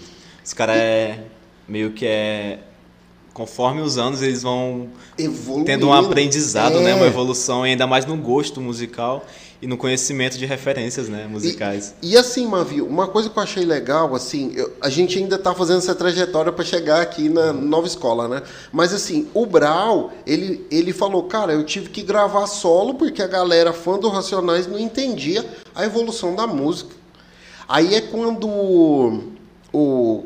[0.43, 1.19] Os caras é
[1.67, 2.59] meio que é
[3.33, 5.65] conforme os anos eles vão Evoluindo.
[5.65, 6.81] tendo um aprendizado, É.
[6.81, 9.25] né, uma evolução ainda mais no gosto musical
[9.61, 11.93] e no conhecimento de referências, né, musicais.
[12.01, 15.37] E, e assim, Mavi, uma coisa que eu achei legal, assim, eu- a gente ainda
[15.37, 18.41] tá fazendo essa trajetória para chegar aqui na nova escola, né?
[18.71, 23.27] Mas assim, o Brau, ele, ele falou, cara, eu tive que gravar solo porque a
[23.27, 25.45] galera fã do Racionais não entendia
[25.75, 26.95] a evolução da música.
[27.67, 29.23] Aí é quando o,
[29.73, 30.23] o,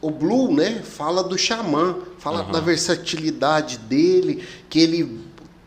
[0.00, 5.20] o Blue, né, fala do xamã, fala da versatilidade dele, que ele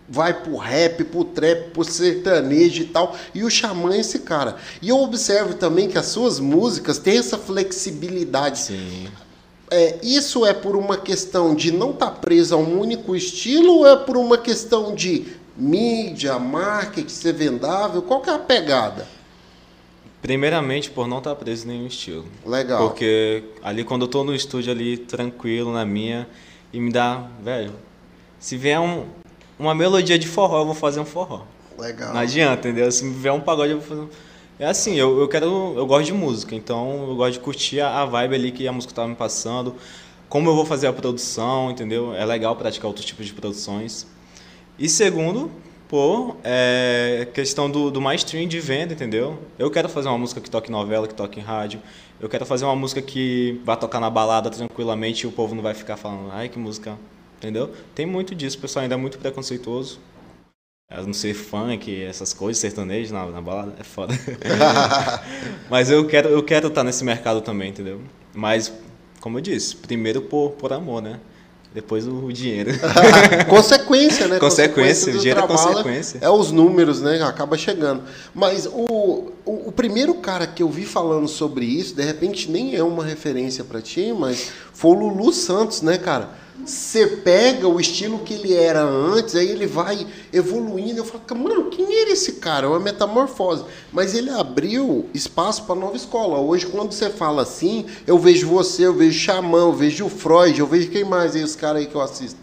[0.10, 3.16] vai pro rap, pro trap, pro sertanejo e tal.
[3.34, 4.56] E o xamã é esse cara.
[4.82, 8.60] E eu observo também que as suas músicas têm essa flexibilidade.
[8.60, 9.08] Sim.
[9.70, 13.88] É, isso é por uma questão de não estar preso a um único estilo ou
[13.88, 15.26] é por uma questão de
[15.58, 18.02] mídia, marketing, ser vendável?
[18.02, 19.06] Qual que é a pegada?
[20.22, 22.26] Primeiramente por não estar preso em nenhum estilo.
[22.46, 22.88] Legal.
[22.88, 26.28] Porque ali quando eu tô no estúdio ali, tranquilo, na minha,
[26.72, 27.74] e me dá, velho,
[28.40, 29.06] se vier um,
[29.58, 31.44] uma melodia de forró, eu vou fazer um forró.
[31.78, 32.14] Legal.
[32.14, 32.92] Não adianta, entendeu?
[32.92, 34.10] Se vier um pagode, eu vou fazer um...
[34.60, 35.74] É assim, eu, eu quero.
[35.78, 38.72] Eu gosto de música, então eu gosto de curtir a, a vibe ali que a
[38.72, 39.76] música tava me passando.
[40.28, 42.14] Como eu vou fazer a produção, entendeu?
[42.16, 44.08] É legal praticar outros tipos de produções.
[44.80, 45.52] E segundo,
[45.88, 49.38] pô, é questão do, do mainstream de venda, entendeu?
[49.60, 51.80] Eu quero fazer uma música que toque novela, que toque em rádio.
[52.20, 55.62] Eu quero fazer uma música que vai tocar na balada tranquilamente e o povo não
[55.62, 56.98] vai ficar falando, ai que música,
[57.38, 57.72] entendeu?
[57.96, 60.00] Tem muito disso, o pessoal ainda é muito preconceituoso.
[60.90, 64.14] Não ser funk, essas coisas, sertanejo na, na balada, é foda.
[65.70, 68.02] Mas eu quero eu quero estar nesse mercado também, entendeu?
[68.34, 68.72] Mas,
[69.20, 71.20] como eu disse, primeiro por, por amor, né?
[71.74, 72.72] Depois o, o dinheiro.
[73.50, 74.40] consequência, né?
[74.40, 76.20] Consequência, do gera trabalho consequência.
[76.22, 77.22] É os números, né?
[77.22, 78.04] Acaba chegando.
[78.34, 82.76] Mas o, o, o primeiro cara que eu vi falando sobre isso, de repente nem
[82.76, 86.30] é uma referência pra ti, mas foi o Lulu Santos, né, cara?
[86.66, 91.00] Você pega o estilo que ele era antes, aí ele vai evoluindo.
[91.00, 92.66] Eu falo, mano, quem era esse cara?
[92.66, 93.64] É uma metamorfose.
[93.92, 96.40] Mas ele abriu espaço para nova escola.
[96.40, 100.60] Hoje, quando você fala assim, eu vejo você, eu vejo Xamã, eu vejo o Freud,
[100.60, 102.40] eu vejo quem mais aí, os caras aí que eu assisto.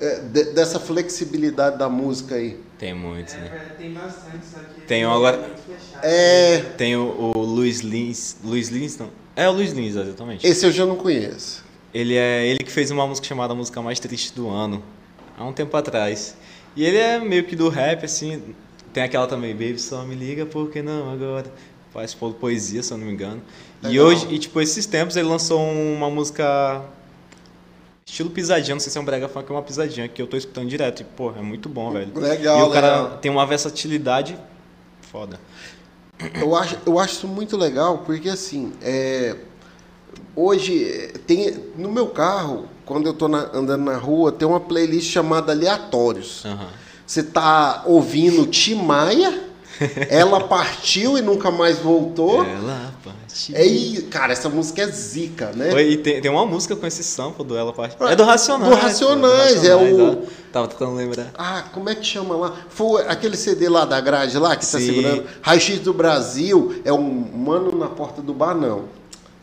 [0.00, 2.58] É, de- dessa flexibilidade da música aí.
[2.78, 3.50] Tem muitos, né?
[3.52, 4.82] É, tem bastante, só que.
[4.82, 5.58] Tem um agora- muito.
[6.02, 8.36] É, Tem o, o Luiz Lins.
[8.44, 9.10] Luiz Lins, não?
[9.34, 10.46] É o Luiz Lins, exatamente.
[10.46, 11.66] esse eu já não conheço.
[11.92, 14.82] Ele é ele que fez uma música chamada Música Mais Triste do Ano,
[15.36, 16.36] há um tempo atrás.
[16.76, 18.54] E ele é meio que do rap, assim.
[18.92, 21.52] Tem aquela também, Baby, só me liga, por que não agora?
[21.92, 23.42] Faz po- poesia, se eu não me engano.
[23.82, 24.06] E Legal.
[24.06, 26.82] hoje, e tipo, esses tempos ele lançou uma música
[28.06, 30.36] estilo pisadinha, não sei se é um brega funk ou uma pisadinha, que eu tô
[30.36, 31.00] escutando direto.
[31.00, 32.10] E, pô, é muito bom, velho.
[32.14, 33.18] Legal, E o cara legal.
[33.18, 34.38] tem uma versatilidade
[35.02, 35.38] foda.
[36.40, 39.36] Eu acho, eu acho isso muito legal, porque assim, é,
[40.42, 44.60] hoje é, tem no meu carro, quando eu tô na- andando na rua, tem uma
[44.60, 46.42] playlist chamada Aleatórios.
[46.44, 46.68] Aham.
[47.06, 49.44] Você tá ouvindo Tim Maia,
[50.10, 52.44] ela partiu e nunca mais voltou.
[52.44, 53.54] Ela partiu.
[53.56, 55.80] É, e, cara, essa música é zica, né?
[55.82, 58.06] E tem, tem uma música com esse sample do Ela Partiu.
[58.08, 58.70] É do Racionais.
[58.70, 60.16] Do pô, Racionais, é o- ó.
[60.52, 61.30] Tava tentando lembrar.
[61.38, 62.54] Ah, como é que chama lá?
[62.68, 64.86] Foi aquele CD lá da grade lá que tá Sim.
[64.86, 65.24] segurando.
[65.40, 68.84] Raio-X do Brasil é um mano na porta do bar, não.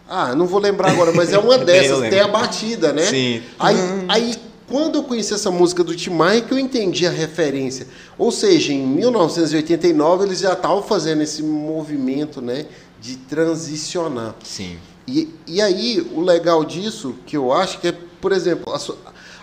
[0.07, 3.03] Ah, não vou lembrar agora, mas é uma dessas, tem a batida, né?
[3.03, 3.41] Sim.
[3.59, 3.75] Aí,
[4.07, 4.35] aí
[4.67, 7.87] quando eu conheci essa música do Tim Maia, que eu entendi a referência.
[8.17, 12.65] Ou seja, em 1989 eles já estavam fazendo esse movimento, né?
[12.99, 14.35] De transicionar.
[14.43, 14.77] Sim.
[15.07, 18.73] E, e aí, o legal disso, que eu acho que é, por exemplo,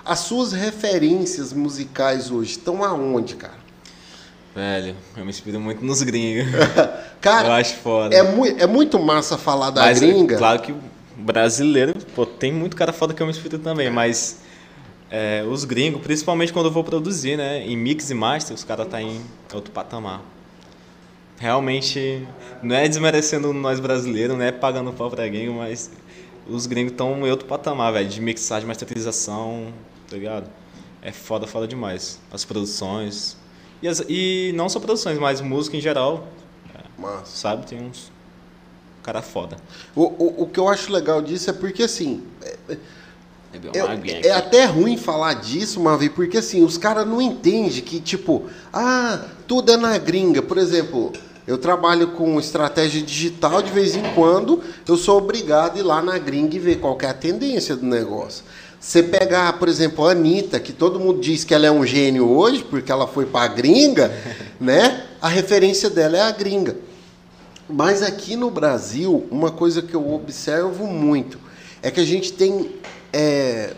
[0.04, 3.61] as suas referências musicais hoje estão aonde, cara?
[4.54, 6.46] Velho, eu me inspiro muito nos gringos.
[7.22, 8.14] Cara, eu acho foda.
[8.14, 10.36] é, mui- é muito massa falar da Mas, gringa.
[10.36, 10.74] Claro que
[11.16, 14.40] brasileiro, pô, tem muito cara foda que eu me inspiro também, mas
[15.10, 17.64] é, os gringos, principalmente quando eu vou produzir, né?
[17.66, 19.20] Em mix e master, os caras tá em
[19.54, 20.20] outro patamar.
[21.38, 22.26] Realmente,
[22.62, 25.90] não é desmerecendo nós brasileiros, não é pagando pau pra gringo, mas
[26.48, 29.72] os gringos estão em outro patamar, velho, de mixagem, masterização,
[30.08, 30.48] tá ligado?
[31.00, 32.20] É foda, foda demais.
[32.30, 33.36] As produções.
[33.82, 36.28] E, as, e não só produções, mas música em geral.
[36.98, 37.24] Massa.
[37.36, 37.66] Sabe?
[37.66, 38.12] Tem uns.
[39.02, 39.56] Cara foda.
[39.96, 42.22] O, o, o que eu acho legal disso é porque assim.
[42.68, 42.78] é-
[43.74, 48.44] É, é até ruim falar disso, Mavi, porque assim, os caras não entendem que, tipo,
[48.72, 50.40] ah, tudo é na gringa.
[50.40, 51.12] Por exemplo,
[51.46, 56.00] eu trabalho com estratégia digital, de vez em quando eu sou obrigado a ir lá
[56.00, 58.42] na gringa e ver qual que é a tendência do negócio.
[58.82, 62.28] Você pegar, por exemplo, a Anitta, que todo mundo diz que ela é um gênio
[62.28, 64.12] hoje, porque ela foi pra gringa,
[64.58, 65.06] né?
[65.20, 66.76] A referência dela é a gringa.
[67.68, 71.38] Mas aqui no Brasil, uma coisa que eu observo muito
[71.80, 72.74] é que a gente tem
[73.12, 73.74] é,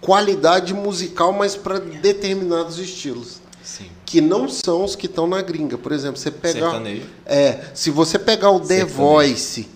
[0.00, 3.42] qualidade musical, mas para determinados estilos.
[3.62, 3.90] Sim.
[4.06, 5.76] Que não são os que estão na gringa.
[5.76, 6.70] Por exemplo, você pegar.
[6.70, 7.06] Sertanejo.
[7.26, 8.94] É, se você pegar o The Sertanejo.
[8.94, 9.73] Voice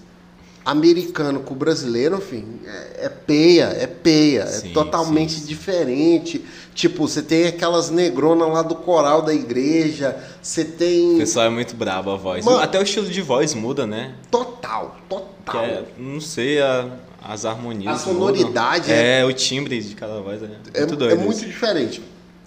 [0.71, 5.47] americano com o brasileiro, enfim, é, é peia, é peia, Sim, é totalmente sim, sim.
[5.47, 6.45] diferente.
[6.75, 11.15] Tipo, você tem aquelas negronas lá do coral da igreja, você tem.
[11.15, 12.45] O pessoal é muito brabo a voz.
[12.45, 12.59] Mano.
[12.59, 14.15] Até o estilo de voz muda, né?
[14.31, 15.65] Total, total.
[15.65, 16.89] é, não sei, a-
[17.23, 17.95] as harmonias.
[17.95, 21.11] A sonoridade é- É, o timbre de cada voz é muito é, doido.
[21.11, 22.01] é muito diferente.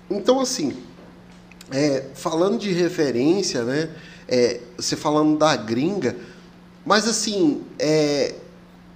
[0.09, 0.73] Então, assim,
[1.71, 3.89] é, falando de referência, né?
[4.27, 6.15] é, você falando da gringa,
[6.85, 8.35] mas assim, é,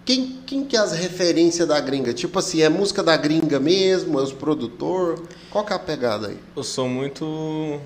[0.05, 2.13] quem, quem que é as referências da gringa?
[2.13, 4.19] Tipo assim, é música da gringa mesmo?
[4.19, 5.23] É os produtor?
[5.49, 6.37] Qual que é a pegada aí?
[6.55, 7.79] Eu sou muito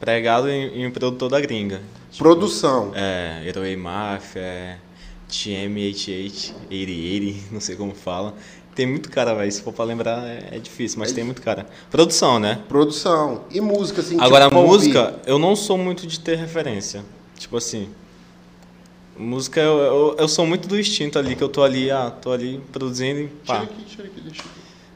[0.00, 1.82] pregado em, em produtor da gringa.
[2.10, 2.92] Tipo, Produção.
[2.94, 4.78] É, Heroe Mafia, é,
[5.30, 8.34] TM88, 8080, não sei como fala.
[8.74, 9.50] Tem muito cara, velho.
[9.50, 11.66] Se for pra lembrar, é, é difícil, mas tem muito cara.
[11.90, 12.62] Produção, né?
[12.68, 13.44] Produção.
[13.50, 15.20] E música, assim, Agora, tipo, música, ouvir.
[15.26, 17.04] eu não sou muito de ter referência.
[17.36, 17.88] Tipo assim.
[19.18, 22.30] Música, eu, eu, eu sou muito do instinto ali, que eu tô ali, ah, tô
[22.30, 23.62] ali produzindo e Tira pá.
[23.62, 24.50] aqui, tira aqui, deixa aqui.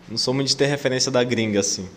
[0.09, 1.89] Não sou muito de ter referência da gringa, assim.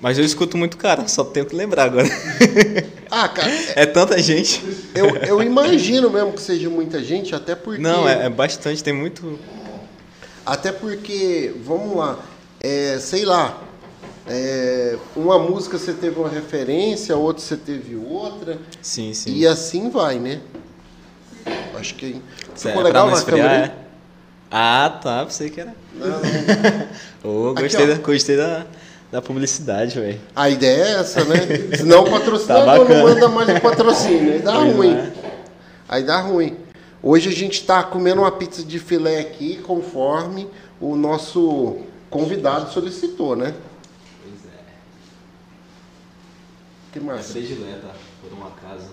[0.00, 2.08] Mas eu escuto muito cara, só tento lembrar agora.
[3.10, 4.62] Ah, cara, É tanta gente.
[4.94, 7.80] eu, eu imagino mesmo que seja muita gente, até porque...
[7.80, 9.38] Não, é, é bastante, tem muito.
[10.44, 12.18] Até porque, vamos lá,
[12.60, 13.62] é, sei lá,
[14.26, 19.34] é, uma música você teve uma referência, outra você teve outra, Sim, sim.
[19.34, 20.40] e assim vai, né?
[21.78, 22.20] Acho que
[22.54, 23.66] Cê- ficou é legal pra não na câmera.
[23.66, 23.74] é?
[24.50, 25.74] Ah, tá, pensei que era.
[27.22, 27.88] Ô, Aqui, gostei, ó.
[27.88, 28.66] da, gostei da,
[29.12, 30.20] da publicidade, velho.
[30.34, 31.36] A ideia é essa, né?
[31.76, 34.94] Senão o patrocinador Tá não manda mais o patrocínio, aí dá Pois ruim.
[34.96, 35.12] é.
[35.88, 36.56] Aí dá ruim.
[37.02, 40.48] Hoje a gente está comendo uma pizza de filé aqui, conforme
[40.80, 41.78] o nosso
[42.10, 43.54] convidado solicitou, né?
[44.22, 44.58] Pois é.
[46.92, 47.32] Que massa.
[47.34, 47.88] predileta,
[48.22, 48.90] por um acaso.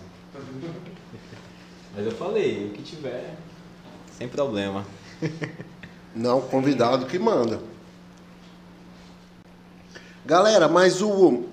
[1.96, 3.38] Mas eu falei, o que tiver,
[4.18, 4.86] sem problema.
[6.14, 7.62] Não, convidado que manda.
[10.26, 11.46] Galera, mas o,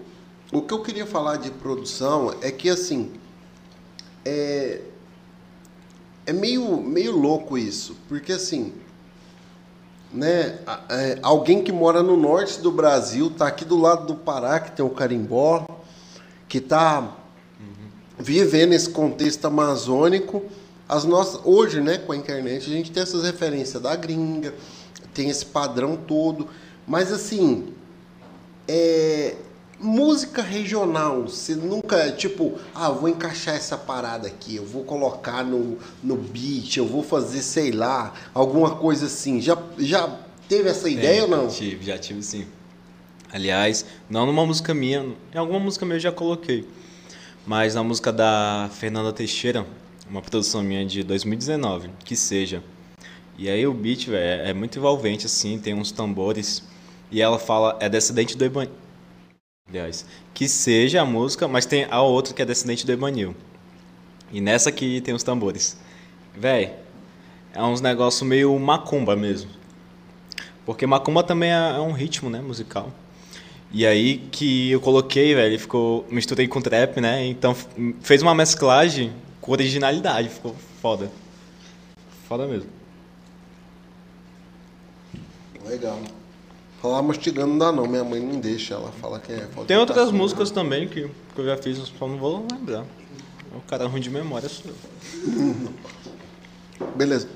[0.52, 3.12] o que eu queria falar de produção é que assim
[4.24, 4.80] é,
[6.26, 8.72] é meio, meio louco isso, porque assim,
[10.12, 14.58] né, é, alguém que mora no norte do Brasil tá aqui do lado do Pará,
[14.58, 15.66] que tem o carimbó,
[16.48, 17.21] que tá
[18.22, 20.42] vivendo esse contexto amazônico,
[20.88, 24.54] as nossas hoje, né, com a internet, a gente tem essas referências da gringa,
[25.12, 26.46] tem esse padrão todo,
[26.86, 27.72] mas assim,
[28.68, 29.34] é,
[29.80, 35.78] música regional, você nunca, tipo, ah, vou encaixar essa parada aqui, eu vou colocar no,
[36.02, 39.40] no beat, eu vou fazer, sei lá, alguma coisa assim.
[39.40, 41.48] Já, já teve essa ideia ou não?
[41.48, 42.46] Tive, já tive sim.
[43.32, 46.68] Aliás, não numa música minha, em alguma música minha eu já coloquei.
[47.44, 49.66] Mas na música da Fernanda Teixeira,
[50.08, 52.62] uma produção minha de 2019, que seja.
[53.36, 56.62] E aí o beat, velho, é, é muito envolvente, assim, tem uns tambores.
[57.10, 58.72] E ela fala, é descendente do Ebanil.
[59.68, 63.34] Aliás, que seja a música, mas tem a outra que é descendente do Ebanil.
[64.30, 65.76] E nessa aqui tem os tambores.
[66.36, 66.76] Véi,
[67.52, 69.50] é uns negócio meio macumba mesmo.
[70.64, 72.92] Porque macumba também é, é um ritmo, né, musical.
[73.72, 76.06] E aí que eu coloquei, velho, ficou.
[76.10, 77.24] Misturei com trap, né?
[77.26, 77.56] Então
[78.02, 81.10] fez uma mesclagem com originalidade, ficou foda.
[82.28, 82.68] Foda mesmo.
[85.64, 85.98] Legal.
[86.82, 89.76] Falar mastigando não dá não, minha mãe não deixa, ela fala que é falta Tem
[89.76, 90.18] outras educação.
[90.18, 92.84] músicas também que, que eu já fiz, só não vou lembrar.
[93.54, 95.72] O cara ruim de memória sou eu.
[96.96, 97.28] Beleza.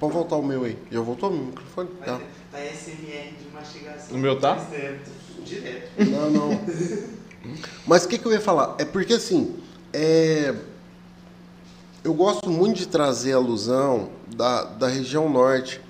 [0.00, 0.76] Pode voltar o meu aí.
[0.90, 1.90] Já voltou o microfone?
[2.04, 2.20] Tá.
[2.50, 4.16] tá SMR de mastigação.
[4.16, 4.56] O meu tá?
[5.44, 6.04] Direto.
[6.04, 6.60] Não, não.
[7.86, 8.76] Mas o que, que eu ia falar?
[8.78, 9.56] É porque assim,
[9.92, 10.54] é...
[12.04, 15.80] eu gosto muito de trazer alusão da, da região norte.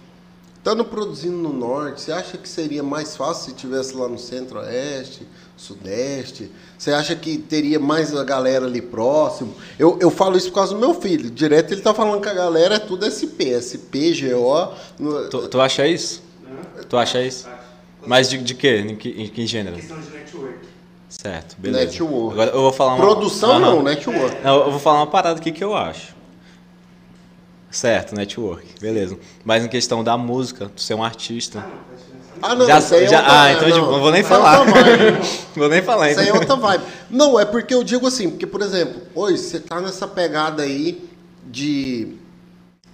[0.62, 5.26] Estando produzindo no norte, você acha que seria mais fácil se tivesse lá no centro-oeste,
[5.56, 6.52] sudeste?
[6.78, 9.52] Você acha que teria mais a galera ali próximo?
[9.76, 11.32] Eu, eu falo isso por causa do meu filho.
[11.32, 14.72] Direto ele tá falando que a galera é tudo SP, SP, GO.
[15.00, 15.28] No...
[15.28, 16.22] Tu, tu acha isso?
[16.40, 16.84] Não.
[16.84, 17.48] Tu acha isso?
[18.06, 18.78] Mas de, de quê?
[18.78, 19.76] Em que, em que gênero?
[19.76, 20.58] Questão de network.
[21.08, 21.84] Certo, beleza.
[21.84, 22.32] Network.
[22.32, 23.04] Agora eu vou falar uma...
[23.04, 23.60] Produção uhum.
[23.60, 24.42] não, network.
[24.42, 26.14] Não, eu vou falar uma parada aqui que eu acho.
[27.70, 29.18] Certo, network, beleza.
[29.44, 31.64] Mas em questão da música, tu ser um artista.
[32.42, 34.20] Ah, não, já, isso aí é já, outra, Ah, então não, tipo, não vou nem
[34.20, 34.64] é falar.
[35.54, 36.84] vou nem falar Isso aí é outra vibe.
[37.08, 41.08] Não, é porque eu digo assim, porque, por exemplo, hoje você tá nessa pegada aí
[41.46, 42.16] de.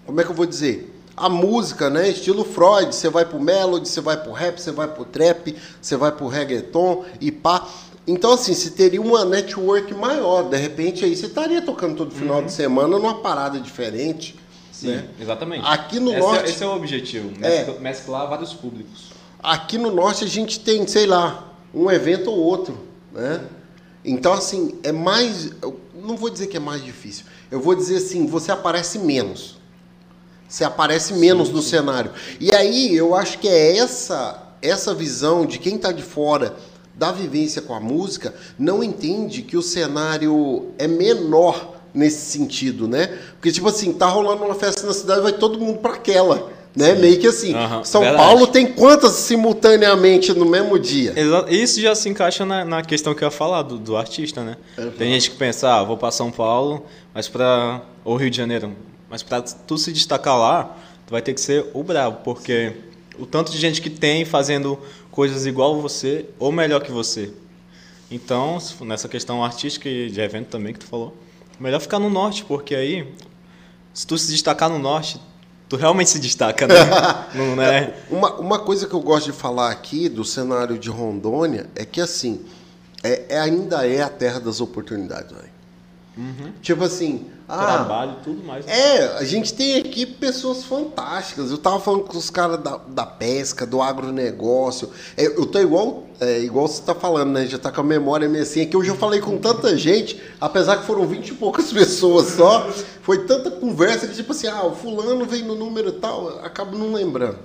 [0.05, 0.88] Como é que eu vou dizer?
[1.19, 2.09] A música, né?
[2.09, 5.97] Estilo Freud, você vai pro melody, você vai pro rap, você vai pro trap, você
[5.97, 7.67] vai pro reggaeton e pá.
[8.07, 12.39] Então, assim, se teria uma network maior, de repente aí você estaria tocando todo final
[12.39, 12.47] uhum.
[12.47, 14.35] de semana numa parada diferente
[14.73, 15.09] Sim, né?
[15.21, 15.67] exatamente.
[15.67, 16.45] Aqui no esse norte.
[16.45, 19.11] É, esse é o objetivo, é, mesclar vários públicos.
[19.43, 22.79] Aqui no norte a gente tem, sei lá, um evento ou outro,
[23.13, 23.45] né?
[24.05, 25.51] Então, assim, é mais.
[25.95, 27.27] não vou dizer que é mais difícil.
[27.51, 29.58] Eu vou dizer assim, você aparece menos.
[30.49, 31.71] Você aparece menos sim, no sim.
[31.71, 32.11] cenário.
[32.41, 36.57] E aí eu acho que é essa essa visão de quem está de fora
[36.95, 43.07] da vivência com a música não entende que o cenário é menor nesse sentido, né?
[43.35, 46.51] Porque, tipo assim, tá rolando uma festa na cidade, vai todo mundo para aquela.
[46.77, 46.95] Né?
[46.95, 47.01] Sim.
[47.01, 47.55] Meio que assim.
[47.55, 48.23] Uhum, São verdade.
[48.23, 51.15] Paulo tem quantas simultaneamente no mesmo dia?
[51.49, 54.57] Isso já se encaixa na, na questão que eu ia falar do, do artista, né?
[54.77, 54.91] Uhum.
[54.91, 56.85] Tem gente que pensa, ah, vou para São Paulo,
[57.15, 58.73] mas para ou Rio de Janeiro,
[59.11, 62.75] mas para tu se destacar lá, tu vai ter que ser o brabo, porque
[63.19, 64.79] o tanto de gente que tem fazendo
[65.11, 67.33] coisas igual você ou melhor que você.
[68.11, 71.15] Então, nessa questão artística e de evento também que tu falou,
[71.59, 73.13] Melhor ficar no norte, porque aí,
[73.93, 75.21] se tu se destacar no norte,
[75.69, 76.75] tu realmente se destaca, né?
[77.35, 77.95] Não, né?
[78.09, 82.01] Uma, uma coisa que eu gosto de falar aqui do cenário de Rondônia é que,
[82.01, 82.45] assim,
[83.03, 85.59] é, é ainda é a terra das oportunidades, velho.
[86.17, 86.53] Uhum.
[86.63, 88.67] Tipo assim, ah, trabalho e tudo mais.
[88.67, 91.51] É, a gente tem aqui pessoas fantásticas.
[91.51, 94.91] Eu tava falando com os caras da, da pesca, do agronegócio.
[95.17, 97.47] É, eu tô igual, é, igual você tá falando, né?
[97.47, 98.61] Já tá com a memória meio assim.
[98.61, 102.27] É que eu já falei com tanta gente, apesar que foram 20 e poucas pessoas
[102.35, 102.69] só.
[103.01, 106.93] Foi tanta conversa que, tipo assim, ah, o fulano vem no número tal, acabo não
[106.93, 107.39] lembrando.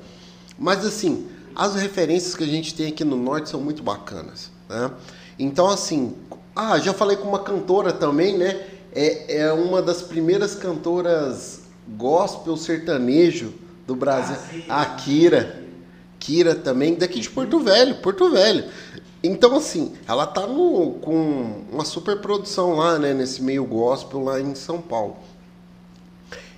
[0.59, 4.91] Mas assim, as referências que a gente tem aqui no norte são muito bacanas, né?
[5.39, 6.13] Então, assim,
[6.55, 8.72] ah, já falei com uma cantora também, né?
[8.95, 11.62] É, é uma das primeiras cantoras
[11.97, 13.53] gospel sertanejo
[13.88, 14.36] do Brasil.
[14.69, 15.63] Ah, a Kira.
[16.19, 18.65] Kira também, daqui de Porto Velho, Porto Velho.
[19.21, 23.13] Então, assim, ela tá no, com uma super produção lá, né?
[23.13, 25.17] Nesse meio gospel lá em São Paulo.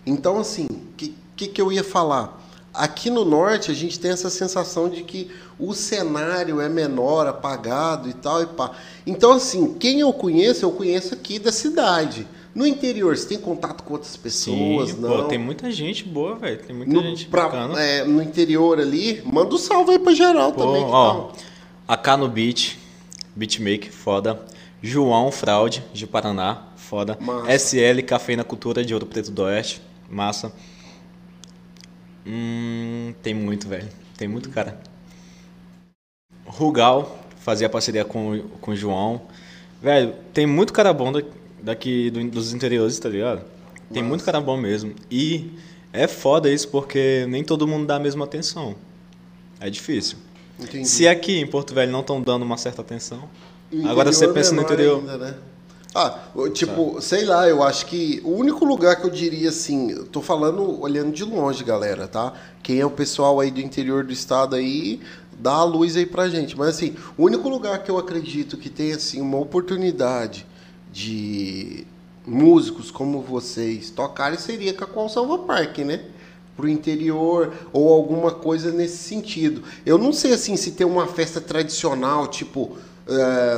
[0.05, 2.41] Então, assim, o que, que, que eu ia falar?
[2.77, 8.09] Aqui no norte a gente tem essa sensação de que o cenário é menor, apagado
[8.09, 8.71] e tal e pá.
[9.05, 12.27] Então assim, quem eu conheço, eu conheço aqui da cidade.
[12.55, 14.91] No interior, você tem contato com outras pessoas?
[14.91, 15.09] Sim, não?
[15.09, 16.57] Pô, tem muita gente boa, velho.
[16.63, 17.77] Tem muita no, gente pra, bacana.
[17.81, 20.83] É, no interior ali, manda um salve aí pra geral pô, também.
[20.85, 21.31] Ó,
[21.85, 22.77] AK no Beat,
[23.35, 24.41] Beatmaker, foda.
[24.81, 27.17] João Fraude, de Paraná, foda.
[27.19, 27.51] Massa.
[27.51, 30.53] SL Café na Cultura de Ouro Preto do Oeste, massa.
[32.25, 33.87] Hum, tem muito, velho.
[34.17, 34.79] Tem muito cara.
[36.45, 39.21] Rugal fazia parceria com, com o João.
[39.81, 41.13] Velho, tem muito cara bom
[41.61, 43.43] daqui do, dos interiores, tá ligado?
[43.93, 44.09] Tem Nossa.
[44.09, 44.95] muito cara bom mesmo.
[45.11, 45.51] E
[45.93, 48.75] é foda isso porque nem todo mundo dá a mesma atenção.
[49.59, 50.17] É difícil.
[50.59, 50.87] Entendi.
[50.87, 53.29] Se aqui em Porto Velho não estão dando uma certa atenção,
[53.87, 54.99] agora você pensa no interior.
[54.99, 55.35] Ainda, né?
[55.97, 56.19] Ah,
[56.53, 60.21] tipo, sei lá, eu acho que o único lugar que eu diria assim, eu tô
[60.21, 62.33] falando olhando de longe, galera, tá?
[62.61, 64.99] Quem é o pessoal aí do interior do estado aí,
[65.39, 66.57] dá a luz aí pra gente.
[66.57, 70.45] Mas assim, o único lugar que eu acredito que tem assim uma oportunidade
[70.91, 71.87] de
[72.27, 76.01] músicos como vocês tocarem seria com a Qual Salva Park, né?
[76.57, 79.63] Pro interior ou alguma coisa nesse sentido.
[79.85, 82.77] Eu não sei assim se tem uma festa tradicional, tipo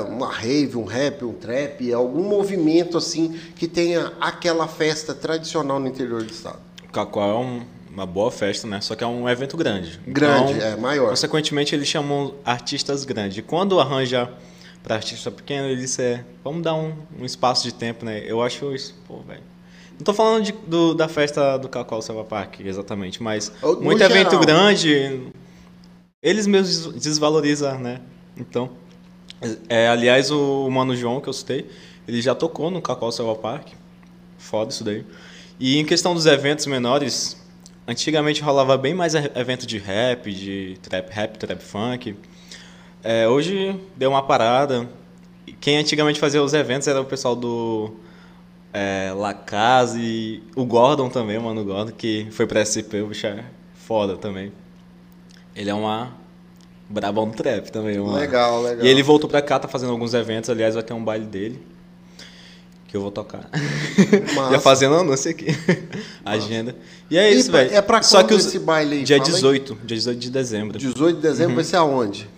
[0.10, 5.88] uma rave, um rap, um trap, algum movimento assim que tenha aquela festa tradicional no
[5.88, 6.60] interior do estado.
[6.91, 8.82] Cacoal é um, uma boa festa, né?
[8.82, 10.00] Só que é um evento grande.
[10.06, 11.10] Grande, então, é maior.
[11.10, 13.43] Consequentemente, eles chamam artistas grandes.
[13.45, 14.30] Quando arranja
[14.84, 18.24] para artista pequeno, eles é, vamos dar um, um, espaço de tempo, né?
[18.26, 19.41] Eu acho isso, pô, velho.
[19.98, 24.02] Não tô falando de, do, da festa do Cacau Selva Park, exatamente, mas No muito
[24.04, 24.45] evento geral.
[24.45, 25.32] grande,
[26.22, 28.00] eles mesmos desvalorizam, né?
[28.38, 28.70] Então,
[29.70, 31.70] é, aliás, o Mano João, que eu citei,
[32.08, 33.70] ele já tocou no Cacau Selva Park.
[34.38, 35.06] Foda isso daí.
[35.60, 37.38] E em questão dos eventos menores,
[37.88, 42.16] antigamente rolava bem mais evento de rap, de trap rap, trap funk.
[43.04, 44.90] É, hoje deu uma parada.
[45.60, 47.94] Quem antigamente fazia os eventos era o pessoal do
[48.74, 53.08] é, La Casa e o Gordon também, o Mano Gordon, que foi pra SP, o
[53.08, 54.52] bicho é foda também.
[55.56, 56.14] Ele é uma
[56.90, 58.00] brabão do trap também.
[58.00, 58.18] Uma...
[58.20, 58.86] Legal, legal.
[58.86, 61.62] E ele voltou pra cá, tá fazendo alguns eventos, aliás vai ter um baile dele.
[62.88, 63.50] Que eu vou tocar.
[64.34, 64.52] Massa.
[64.52, 65.48] Já fazendo anúncio aqui.
[66.24, 66.74] Agenda.
[67.12, 67.74] E é isso, velho.
[67.74, 68.46] é pra Só que os...
[68.46, 69.04] esse baile aí?
[69.04, 69.34] Dia Fala aí.
[69.36, 70.78] 18, dia 18 de dezembro.
[70.80, 71.56] 18 de dezembro Uhum.
[71.56, 72.30] vai ser aonde?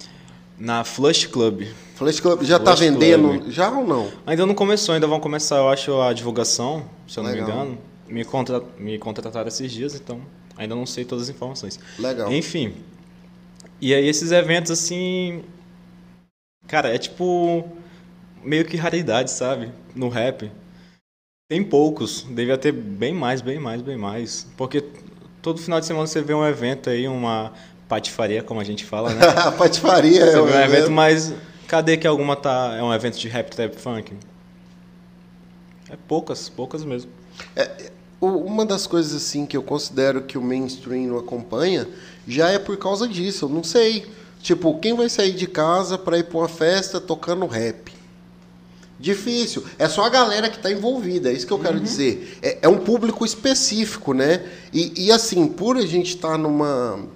[0.57, 1.63] Na Flush Club.
[1.95, 3.27] Flash Club já tá Flash vendendo?
[3.29, 3.49] Club.
[3.51, 4.09] Já ou não?
[4.25, 7.47] Ainda não começou, ainda vão começar, eu acho, a divulgação, se eu não Legal.
[7.47, 7.77] me engano.
[8.07, 8.63] Me, contra...
[8.79, 10.19] me contrataram esses dias, então
[10.57, 11.79] ainda não sei todas as informações.
[11.99, 12.31] Legal.
[12.31, 12.73] Enfim.
[13.81, 15.43] E aí esses eventos assim.
[16.67, 17.67] Cara, é tipo.
[18.43, 19.71] Meio que raridade, sabe?
[19.95, 20.49] No rap.
[21.49, 22.23] Tem poucos.
[22.29, 24.47] Devia ter bem mais, bem mais, bem mais.
[24.55, 24.83] Porque
[25.41, 27.51] todo final de semana você vê um evento aí, uma
[27.87, 29.19] patifaria, como a gente fala, né?
[29.57, 30.91] patifaria Você é um um evento, evento.
[30.91, 31.33] mas
[31.67, 32.75] cadê que alguma tá.
[32.77, 34.13] É um evento de rap, trap, funk?
[35.89, 37.11] É poucas, poucas mesmo.
[37.57, 41.87] O- Uma das coisas assim que eu considero que o mainstream não acompanha
[42.27, 43.45] já é por causa disso.
[43.45, 44.05] Eu não sei.
[44.41, 47.91] Tipo, quem vai sair de casa pra ir pra uma festa tocando rap?
[48.99, 49.63] Difícil.
[49.77, 52.37] É só a galera que tá envolvida, é isso que eu quero dizer.
[52.41, 54.43] É, é um público específico, né?
[54.73, 57.07] E, e assim, por a gente estar numa,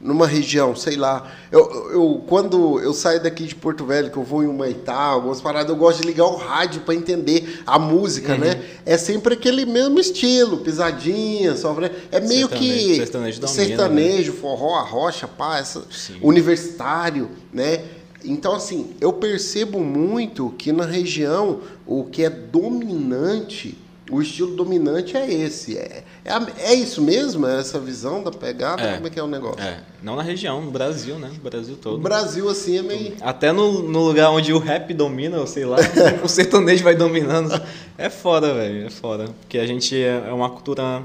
[0.00, 1.26] numa região, sei lá.
[1.50, 5.40] Eu, eu, quando eu saio daqui de Porto Velho, que eu vou em Humaitá, algumas
[5.40, 8.62] paradas, eu gosto de ligar o rádio para entender a música, né?
[8.86, 11.90] É sempre aquele mesmo estilo, pisadinha, sofre.
[12.12, 15.82] É meio Sertanejo- que sertanejo domina, sertanejo, forró, a rocha, pá, essa,
[16.22, 17.82] universitário, né?
[18.24, 23.78] Então, assim, eu percebo muito que na região o que é dominante,
[24.10, 25.76] o estilo dominante é esse.
[25.76, 27.46] É, é, é isso mesmo?
[27.46, 28.82] É essa visão da pegada?
[28.82, 28.94] É.
[28.94, 29.60] Como é que é o negócio?
[29.60, 31.30] É, não na região, no Brasil, né?
[31.32, 31.98] No Brasil O todo.
[31.98, 33.16] Brasil, assim, é meio.
[33.20, 35.76] Até no, no lugar onde o rap domina, ou sei lá,
[36.24, 37.60] o sertanejo vai dominando.
[37.96, 39.26] É foda, velho, é foda.
[39.40, 41.02] Porque a gente é é uma cultura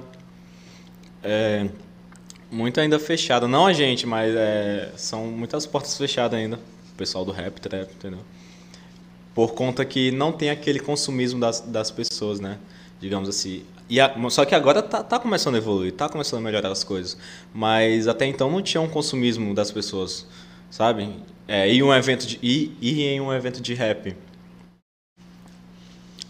[1.24, 1.68] é,
[2.52, 3.48] muito ainda fechada.
[3.48, 6.58] Não a gente, mas é, são muitas portas fechadas ainda.
[6.94, 8.20] O pessoal do rap, trap, entendeu?
[9.34, 12.60] Por conta que não tem aquele consumismo das, das pessoas, né?
[13.00, 13.64] Digamos assim.
[13.90, 16.84] E a- só que agora tá, tá começando a evoluir, tá começando a melhorar as
[16.84, 17.18] coisas.
[17.54, 20.26] Mas até então não tinha um consumismo das pessoas,
[20.72, 21.10] sabe?
[21.48, 24.16] É, ir, um evento de, ir, ir em um evento de rap.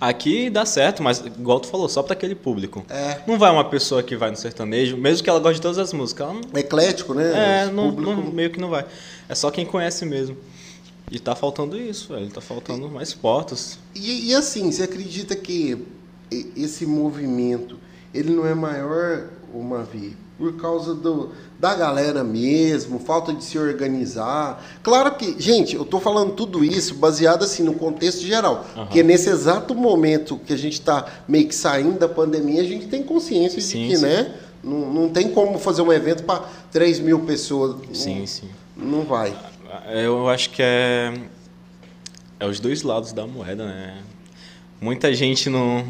[0.01, 2.83] Aqui dá certo, mas igual tu falou, só para aquele público.
[2.89, 3.21] É.
[3.25, 5.93] Não vai uma pessoa que vai no sertanejo, mesmo que ela goste de todas as
[5.93, 7.61] músicas, ela não, Eclético, né?
[7.61, 8.85] é, não, público- não- meio que não vai.
[9.29, 10.35] É só quem conhece mesmo.
[11.09, 12.27] E tá faltando isso, velho.
[12.29, 13.79] Tá faltando mais portas.
[13.95, 15.85] E, e assim, você acredita que e-
[16.55, 17.77] esse movimento
[18.13, 23.57] ele não é maior, o Mavi, por causa do, da galera mesmo, falta de se
[23.57, 24.63] organizar?
[24.83, 29.29] Claro que, gente, eu tô falando tudo isso baseado assim no contexto geral, porque nesse
[29.29, 33.59] exato momento que a gente tá meio que saindo da pandemia, a gente tem consciência
[33.59, 34.03] de Sim, que, sim.
[34.03, 34.33] né?
[34.63, 37.75] Não, não tem como fazer um evento para 3 mil pessoas.
[37.93, 38.49] Sim, não, sim.
[38.77, 39.35] Não vai.
[39.91, 41.13] Eu acho que é.
[42.39, 44.01] É os dois lados da moeda, né?
[44.79, 45.85] Muita gente não,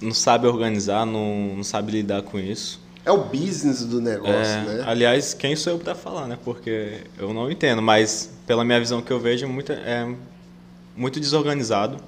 [0.00, 2.80] não sabe organizar, não, não sabe lidar com isso.
[3.04, 4.84] É o business do negócio, É, né?
[4.86, 6.38] Aliás, quem sou eu para falar, né?
[6.42, 10.10] Porque eu não entendo, mas pela minha visão que eu vejo, muita, é
[10.96, 11.98] muito desorganizado.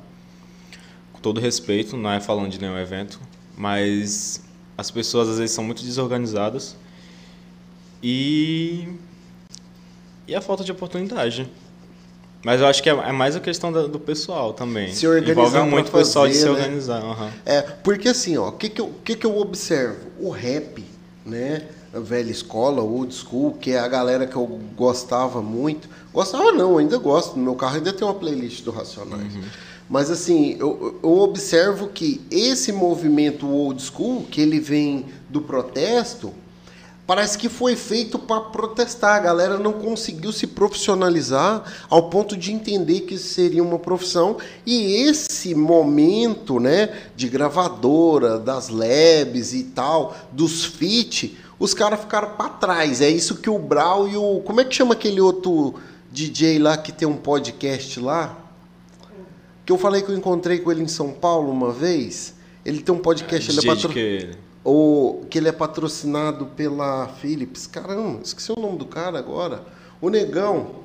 [1.12, 3.20] Com todo respeito, não é falando de nenhum evento,
[3.56, 4.42] mas
[4.76, 6.76] as pessoas às vezes são muito desorganizadas
[8.02, 8.88] e
[10.28, 11.48] e a falta de oportunidade.
[12.46, 14.92] Mas eu acho que é, é mais a questão do pessoal também.
[14.92, 16.50] Se organizar Envolve muito o pessoal de se né?
[16.52, 17.02] organizar.
[17.02, 17.28] aham.
[17.44, 20.06] É, porque assim, o que que, eu, que que eu observo?
[20.20, 20.84] O rap,
[21.24, 25.88] né, a velha escola, old school, que é a galera que eu gostava muito.
[26.12, 27.36] Gostava não, ainda gosto.
[27.36, 29.32] No meu carro ainda tem uma playlist do Racionais.
[29.90, 36.32] Mas assim, eu, eu observo que esse movimento old school, que ele vem do protesto,
[37.06, 39.14] Parece que foi feito para protestar.
[39.14, 44.38] A galera não conseguiu se profissionalizar ao ponto de entender que isso seria uma profissão.
[44.66, 52.30] E esse momento, né, de gravadora, das labs e tal, dos fit, os caras ficaram
[52.30, 53.00] para trás.
[53.00, 55.74] É isso que o Brau e o como é que chama aquele outro
[56.10, 58.36] DJ lá que tem um podcast lá?
[59.64, 62.34] Que eu falei que eu encontrei com ele em São Paulo uma vez.
[62.64, 63.92] Ele tem um podcast, ele é DJ de patro...
[63.92, 64.45] que ele?
[64.66, 67.68] Ou que ele é patrocinado pela Philips.
[67.68, 69.62] Caramba, esqueci o nome do cara agora.
[70.00, 70.80] O Negão.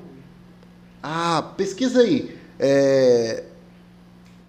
[1.02, 2.38] Ah, pesquisa aí.
[2.60, 3.42] É,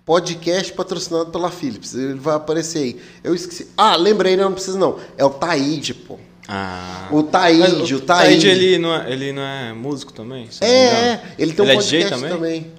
[0.06, 1.96] Podcast patrocinado pela Philips.
[1.96, 3.02] Ele vai aparecer aí.
[3.24, 3.70] Eu esqueci.
[3.76, 5.00] Ah, lembrei, não, não precisa não.
[5.18, 6.20] É o Taíde, pô.
[6.48, 7.08] Ah.
[7.10, 8.48] O Taíde, Mas o Taíde.
[8.48, 10.48] ele não, é, ele não é músico também?
[10.62, 12.32] É, é, ele tem um Ele é podcast DJ também?
[12.32, 12.72] também?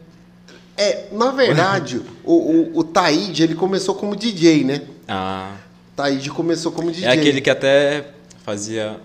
[0.77, 4.83] É, na verdade, o, o, o Taíde, ele começou como DJ, né?
[5.09, 5.64] Ah.
[5.97, 7.07] Taíde começou como DJ.
[7.09, 8.05] É aquele que até
[8.45, 8.97] fazia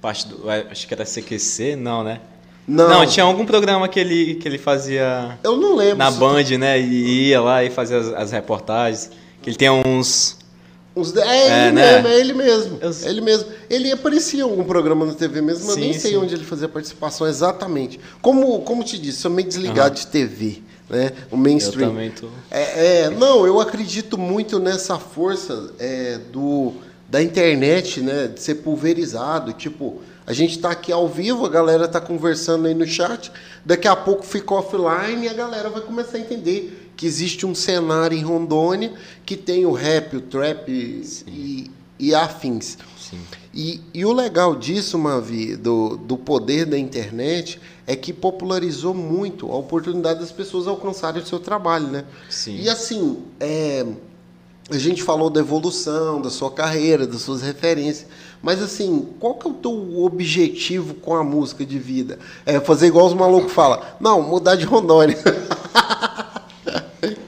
[0.00, 0.50] parte do.
[0.50, 2.20] é, Acho que era CQC, não, né?
[2.66, 3.04] Não.
[3.06, 5.96] tinha algum programa que ele, que ele fazia Eu não lembro.
[5.98, 6.80] na Band, né?
[6.80, 9.10] E ia lá e fazia as, as reportagens.
[9.42, 10.38] Que ele tem uns.
[10.94, 11.92] Uns É, É, ele né?
[12.02, 12.78] mesmo, é ele mesmo.
[12.80, 13.48] Eu- É ele mesmo.
[13.68, 16.16] Ele aparecia em algum programa na TV mesmo, mas Sim, nem sei sim.
[16.18, 17.98] onde ele fazia participação exatamente.
[18.20, 20.62] Como, como te disse, sou meio desligado de TV,
[20.92, 21.10] né?
[21.30, 21.88] O mainstream.
[21.88, 22.28] Eu também tô.
[22.50, 26.74] É, é, não, eu acredito muito nessa força é, do,
[27.08, 28.28] da internet, né?
[28.28, 29.54] De ser pulverizado.
[29.54, 33.32] Tipo, a gente tá aqui ao vivo, a galera tá conversando aí no chat,
[33.64, 37.54] daqui a pouco fica offline e a galera vai começar a entender que existe um
[37.54, 38.92] cenário em Rondônia
[39.24, 42.76] que tem o rap, o trap e, e afins.
[43.12, 43.20] Sim.
[43.52, 49.52] E, e o legal disso, Mavi, do, do poder da internet, é que popularizou muito
[49.52, 52.04] a oportunidade das pessoas alcançarem o seu trabalho, né?
[52.30, 52.56] Sim.
[52.56, 53.86] E assim, é,
[54.70, 58.06] a gente falou da evolução, da sua carreira, das suas referências,
[58.40, 62.18] mas assim, qual que é o teu objetivo com a música de vida?
[62.46, 65.18] É fazer igual os malucos falam, não, mudar de Rondônia.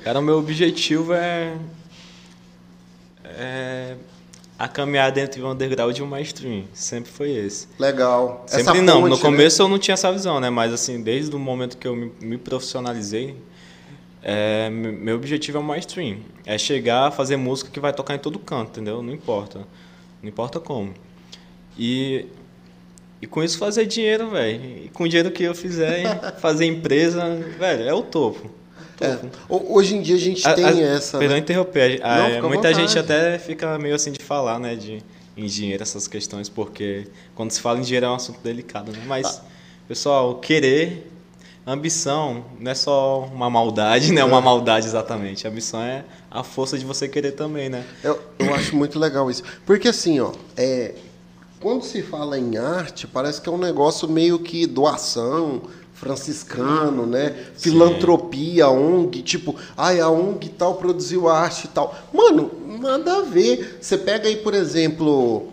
[0.02, 1.56] Cara, o meu objetivo é.
[3.24, 3.96] É.
[4.58, 6.64] A caminhar dentro de um underground de um mainstream.
[6.72, 7.66] Sempre foi esse.
[7.78, 8.44] Legal.
[8.46, 9.00] Essa Sempre não.
[9.00, 9.22] ponte, no né?
[9.22, 10.48] começo eu não tinha essa visão, né?
[10.48, 13.34] Mas assim, desde o momento que eu me, me profissionalizei,
[14.22, 16.18] é, me- meu objetivo é o mainstream.
[16.46, 19.02] É chegar a fazer música que vai tocar em todo canto, entendeu?
[19.02, 19.66] Não importa.
[20.22, 20.94] Não importa como.
[21.76, 22.26] E,
[23.20, 24.84] e com isso fazer dinheiro, velho.
[24.84, 28.48] E com o dinheiro que eu fizer, fazer empresa, velho, é o topo.
[29.00, 29.18] É,
[29.48, 31.18] ho- Hoje em dia a gente A- tem a- essa.
[31.18, 31.42] Perdão né?
[31.42, 32.00] interromper.
[32.02, 35.02] a- Não, é, muita gente até fica meio assim de falar, né, de
[35.36, 39.02] em dinheiro essas questões, porque quando se fala em dinheiro é um assunto delicado, né?
[39.04, 39.42] Mas,
[39.88, 41.10] pessoal, querer,
[41.66, 44.22] ambição não é só uma maldade, né?
[44.24, 45.46] Uma maldade exatamente.
[45.46, 47.84] A ambição é a força de você querer também, né?
[48.02, 49.42] Eu, eu acho muito legal isso.
[49.66, 50.94] Porque assim, ó, é,
[51.60, 55.62] quando se fala em arte, parece que é um negócio meio que doação,
[56.04, 57.34] franciscano, né?
[57.56, 61.96] Filantropia, ONG, tipo, ai, a ONG tal produziu arte e tal.
[62.12, 63.78] Mano, nada a ver.
[63.80, 65.48] Você pega aí, por exemplo,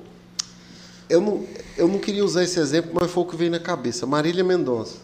[1.10, 1.46] eu não,
[1.78, 4.06] eu não queria usar esse exemplo, mas foi o que veio na cabeça.
[4.06, 4.98] Marília Mendonça.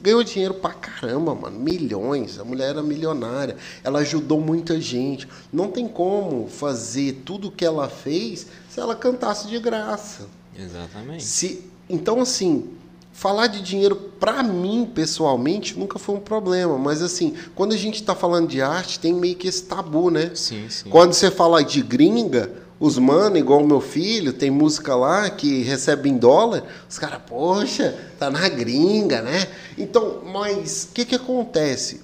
[0.00, 1.58] Ganhou dinheiro pra caramba, mano.
[1.58, 2.38] Milhões.
[2.38, 3.56] A mulher era milionária.
[3.82, 5.26] Ela ajudou muita gente.
[5.52, 10.26] Não tem como fazer tudo o que ela fez se ela cantasse de graça.
[10.56, 11.24] Exatamente.
[11.24, 12.70] Se, então, assim,
[13.14, 16.76] falar de dinheiro, pra mim, pessoalmente, nunca foi um problema.
[16.76, 20.32] Mas, assim, quando a gente tá falando de arte, tem meio que esse tabu, né?
[20.34, 20.90] Sim, sim.
[20.90, 25.62] Quando você fala de gringa, os mano, igual o meu filho, tem música lá que
[25.62, 29.46] recebe em dólar, os caras, poxa, tá na gringa, né?
[29.78, 32.02] Então, mas o que, que acontece?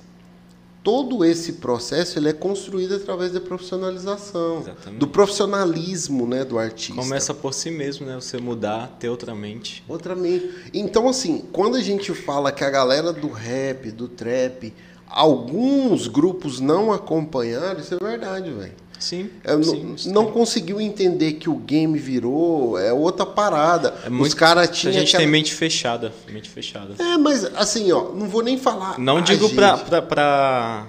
[0.82, 4.98] Todo esse processo ele é construído através da profissionalização, Exatamente.
[4.98, 6.94] do profissionalismo né, do artista.
[6.94, 8.14] Começa por si mesmo, né?
[8.14, 9.84] Você mudar, ter outra mente.
[9.86, 10.48] Outra mente.
[10.72, 14.72] Então, assim, quando a gente fala que a galera do rap, do trap,
[15.06, 18.72] alguns grupos não acompanharam, isso é verdade, velho.
[19.00, 23.94] Sim, Eu sim, não, não conseguiu entender que o game virou, é outra parada.
[24.04, 24.92] É Os muito- caras A tinham.
[24.92, 26.94] gente aquela- tem mente fechada, mente fechada.
[26.98, 28.98] É, mas assim, ó, não vou nem falar.
[28.98, 29.56] Não a digo gente.
[29.56, 30.86] pra, pra, pra,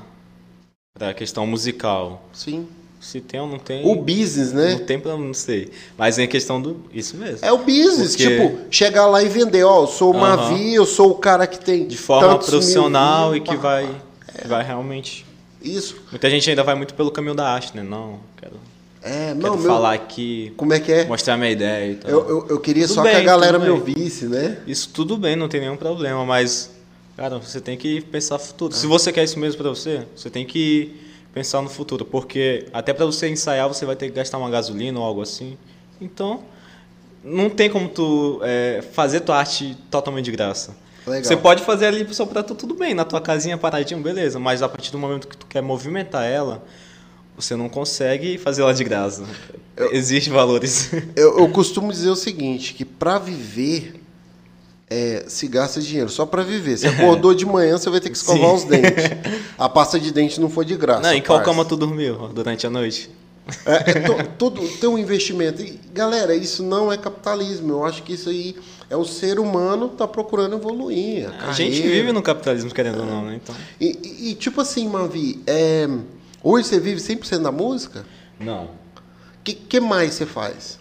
[0.94, 2.22] pra questão musical.
[2.34, 2.68] Sim.
[3.00, 3.84] Se tem ou não tem.
[3.84, 4.74] O business, né?
[4.74, 5.72] Não tem pra não sei.
[5.98, 6.82] Mas em questão do.
[6.94, 7.40] Isso mesmo.
[7.44, 10.20] É o business, Porque- tipo, chegar lá e vender, ó, eu sou o.
[10.20, 13.90] Mavi, eu sou o cara que tem De forma mil profissional views, e que vai,
[14.40, 15.26] que vai realmente.
[15.62, 15.96] Isso.
[16.12, 17.84] Muita gente ainda vai muito pelo caminho da arte, né?
[17.84, 18.54] Não, quero,
[19.02, 21.06] É, quero não, meu, falar aqui, como é que é?
[21.06, 22.10] mostrar minha ideia e tal.
[22.12, 23.74] Eu, eu, eu queria Tudo só que a bem, galera me bem.
[23.74, 24.60] ouvisse, né?
[24.66, 26.72] Isso tudo bem, não tem nenhum problema, mas,
[27.16, 28.74] cara, você tem que pensar no futuro.
[28.74, 30.96] Se você quer isso mesmo pra você, você tem que
[31.34, 35.00] pensar no futuro, porque até pra você ensaiar você vai ter que gastar uma gasolina
[35.00, 35.58] ou algo assim.
[36.02, 36.42] Então,
[37.24, 40.76] não tem como tu é, fazer tua arte totalmente de graça.
[41.06, 41.24] Legal.
[41.24, 44.70] Você pode fazer ali só tu tudo bem, na tua casinha paradinho, beleza, mas a
[44.70, 46.64] partir do momento que tu quer movimentar ela,
[47.36, 49.24] você não consegue fazer ela de graça.
[49.92, 50.92] Existem valores.
[51.16, 54.02] Eu, eu costumo dizer o seguinte, que pra viver
[54.92, 56.78] é, se gasta dinheiro, só pra viver.
[56.78, 58.56] Você acordou de manhã, você vai ter que escovar Sim.
[58.56, 59.06] os dentes.
[59.58, 61.02] A pasta de dente não foi de graça.
[61.02, 63.10] Não, em qual cama tu dormiu durante a noite?
[63.66, 65.62] É, é to, todo tem um investimento.
[65.62, 67.72] E, galera, isso não é capitalismo.
[67.72, 68.56] Eu acho que isso aí
[68.92, 71.32] é o ser humano tá procurando evoluir.
[71.40, 73.00] A, a gente vive no capitalismo, querendo é.
[73.00, 73.40] ou não, né?
[73.42, 73.56] Então.
[73.80, 75.88] E, e, e, tipo assim, Mavi, é,
[76.44, 78.06] hoje você vive 100% da música?
[78.38, 78.66] Não.
[78.66, 80.78] O que, que mais você faz?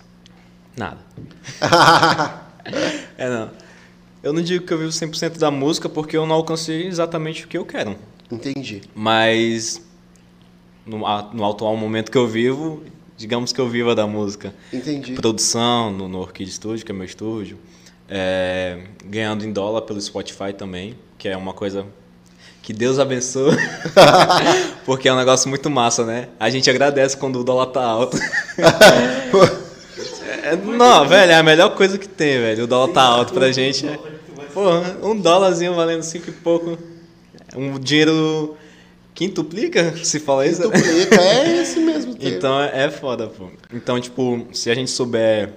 [0.77, 0.99] Nada.
[3.17, 3.51] é, não.
[4.25, 7.49] Eu não digo que eu vivo 100% da música porque eu não alcancei exatamente o
[7.49, 7.97] que eu quero.
[8.29, 8.83] Entendi.
[8.93, 9.81] Mas
[10.85, 12.83] no, no atual momento que eu vivo,
[13.17, 14.53] digamos que eu viva da música.
[14.73, 15.13] Entendi.
[15.13, 17.57] Produção no, no Orchid Studio, que é meu estúdio.
[18.11, 21.87] É, ganhando em dólar pelo Spotify também, que é uma coisa
[22.63, 23.57] que Deus abençoe.
[24.85, 26.29] porque é um negócio muito massa, né?
[26.39, 28.17] A gente agradece quando o dólar tá alto.
[30.43, 32.65] é, não, velho, é a melhor coisa que tem, velho.
[32.65, 33.87] O dólar tá alto pra gente.
[33.87, 33.99] É,
[34.53, 36.77] porra, um dólarzinho valendo cinco e pouco.
[37.57, 38.57] Um dinheiro
[39.15, 40.63] quintuplica, se fala isso.
[40.63, 42.37] Quintuplica, é esse mesmo termo.
[42.37, 43.49] Então é, é foda, pô.
[43.73, 45.53] Então, tipo, se a gente souber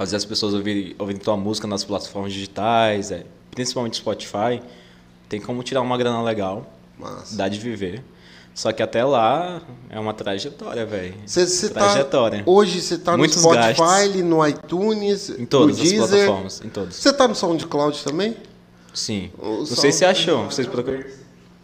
[0.00, 4.62] fazer as pessoas ouvirem, ouvirem tua música nas plataformas digitais, é, principalmente Spotify,
[5.28, 6.72] tem como tirar uma grana legal.
[6.98, 7.36] Massa.
[7.36, 8.02] Dá de viver.
[8.54, 11.14] Só que até lá é uma trajetória, velho.
[11.74, 12.38] Tá trajetória.
[12.42, 14.22] Tá, hoje você tá Muitos no Spotify, gastos.
[14.22, 16.02] no iTunes, em todas no Deezer.
[16.02, 16.94] as plataformas, em todas.
[16.94, 18.34] Você tá no SoundCloud também?
[18.94, 19.30] Sim.
[19.38, 21.04] O não sei se achou, vocês procuram.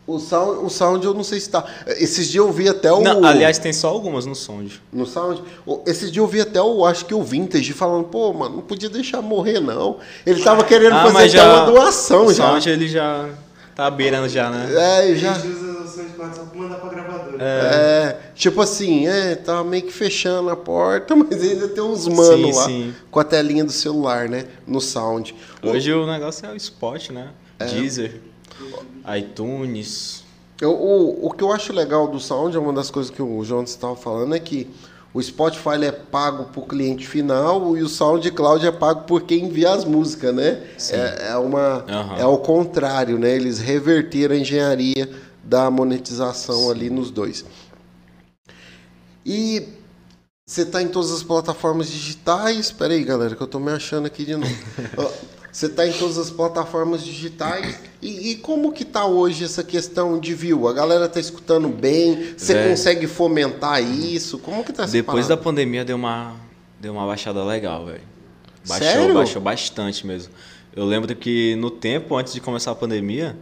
[0.07, 1.65] O sound, o sound eu não sei se tá.
[1.87, 3.01] Esses dias eu vi até o.
[3.01, 4.81] Não, aliás, tem só algumas no sound.
[4.93, 5.43] No sound?
[5.85, 8.89] Esses dias eu vi até o, acho que o Vintage falando, pô, mano, não podia
[8.89, 9.99] deixar morrer, não.
[10.25, 12.45] Ele tava querendo ah, fazer já, uma doação o já.
[12.45, 13.29] O sound ele já
[13.75, 14.69] tá beirando já, né?
[15.11, 15.37] É, já.
[16.55, 17.37] mandar pra gravadora.
[17.41, 17.45] É.
[17.45, 22.47] é, tipo assim, é, tá meio que fechando a porta, mas ainda tem uns mano
[22.47, 22.95] sim, lá sim.
[23.11, 24.45] com a telinha do celular, né?
[24.65, 25.35] No sound.
[25.65, 27.31] Hoje o, o negócio é o spot, né?
[27.59, 27.65] É.
[27.65, 28.21] Deezer
[29.19, 30.25] iTunes.
[30.61, 33.45] Eu, o, o que eu acho legal do Sound, é uma das coisas que o
[33.45, 34.69] João estava falando, é que
[35.17, 39.73] o Spotify é pago o cliente final e o SoundCloud é pago por quem envia
[39.73, 40.63] as músicas, né?
[40.91, 42.17] É, é, uma, uhum.
[42.17, 43.35] é ao contrário, né?
[43.35, 45.11] Eles reverteram a engenharia
[45.43, 46.71] da monetização Sim.
[46.71, 47.47] ali nos dois.
[49.25, 49.67] E
[50.47, 52.67] você está em todas as plataformas digitais.
[52.67, 54.55] Espera aí, galera, que eu estou me achando aqui de novo.
[55.57, 57.81] Você está em todas as plataformas digitais.
[58.03, 60.69] E, e, como que está hoje essa questão de view?
[60.69, 62.35] A galera está escutando bem?
[62.37, 62.69] Você é.
[62.69, 64.39] consegue fomentar isso?
[64.39, 65.37] Como que tá essa Depois parada?
[65.37, 66.37] da pandemia deu uma,
[66.79, 68.03] deu uma baixada legal, velho.
[68.69, 69.15] Baixou, Sério?
[69.15, 70.31] baixou bastante mesmo.
[70.75, 73.35] Eu lembro que no tempo, antes de começar a pandemia,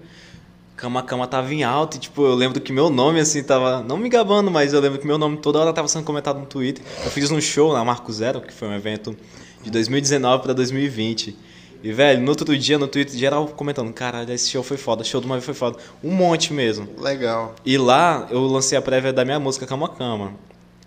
[0.76, 3.82] Cama Cama tava em alta e, tipo, eu lembro que meu nome, assim, tava...
[3.82, 6.46] Não me gabando, mas eu lembro que meu nome toda hora tava sendo comentado no
[6.46, 6.84] Twitter.
[7.04, 9.16] Eu fiz um show na Marco Zero, que foi um evento
[9.64, 11.52] de 2019 para 2020.
[11.84, 15.20] E, velho, no outro dia, no Twitter, geral comentando, caralho, esse show foi foda, show
[15.20, 15.76] do Mavi foi foda.
[16.02, 16.88] Um monte mesmo.
[16.98, 17.54] Legal.
[17.62, 20.32] E lá, eu lancei a prévia da minha música Cama Cama.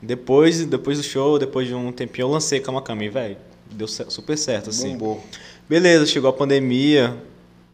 [0.01, 3.03] Depois, depois do show, depois de um tempinho, eu lancei Cama Cama.
[3.03, 3.37] E, velho,
[3.69, 4.93] deu super certo, assim.
[4.93, 5.23] Bombou.
[5.69, 7.15] Beleza, chegou a pandemia.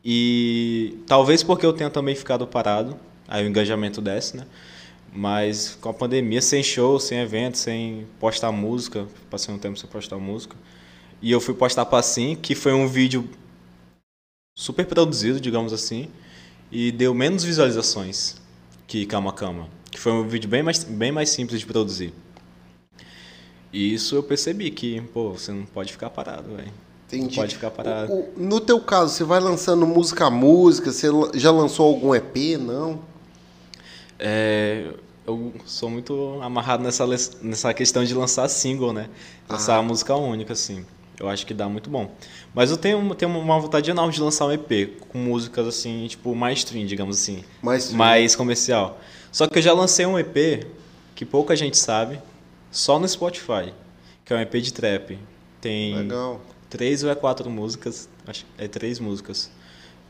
[0.04, 4.46] E talvez porque eu tenha também ficado parado, aí o engajamento desce, né?
[5.14, 9.90] Mas com a pandemia, sem show, sem evento, sem postar música, passei um tempo sem
[9.90, 10.58] postar música.
[11.24, 13.30] E eu fui postar para Sim, que foi um vídeo
[14.54, 16.10] super produzido, digamos assim,
[16.70, 18.36] e deu menos visualizações
[18.86, 22.14] que Cama Cama, que foi um vídeo bem mais, bem mais simples de produzir.
[23.72, 26.74] E isso eu percebi que, pô, você não pode ficar parado, velho.
[27.08, 27.38] Entendi.
[27.38, 28.12] Pode ficar parado.
[28.12, 30.92] O, o, no teu caso, você vai lançando música a música?
[30.92, 32.60] Você já lançou algum EP?
[32.60, 33.00] Não?
[34.20, 34.92] É,
[35.26, 37.06] eu sou muito amarrado nessa,
[37.42, 39.10] nessa questão de lançar single, né?
[39.50, 39.82] Lançar ah.
[39.82, 40.86] música única, assim.
[41.24, 42.12] Eu acho que dá muito bom.
[42.54, 46.36] Mas eu tenho, tenho uma vontade enorme de lançar um EP com músicas assim, tipo,
[46.36, 47.46] mais stream, digamos assim.
[47.62, 49.00] Mais, mais comercial.
[49.32, 50.68] Só que eu já lancei um EP
[51.16, 52.20] que pouca gente sabe,
[52.70, 53.74] só no Spotify,
[54.26, 55.18] que é um EP de trap.
[55.62, 56.42] Tem Legal.
[56.70, 59.50] três ou é quatro músicas, acho é três músicas.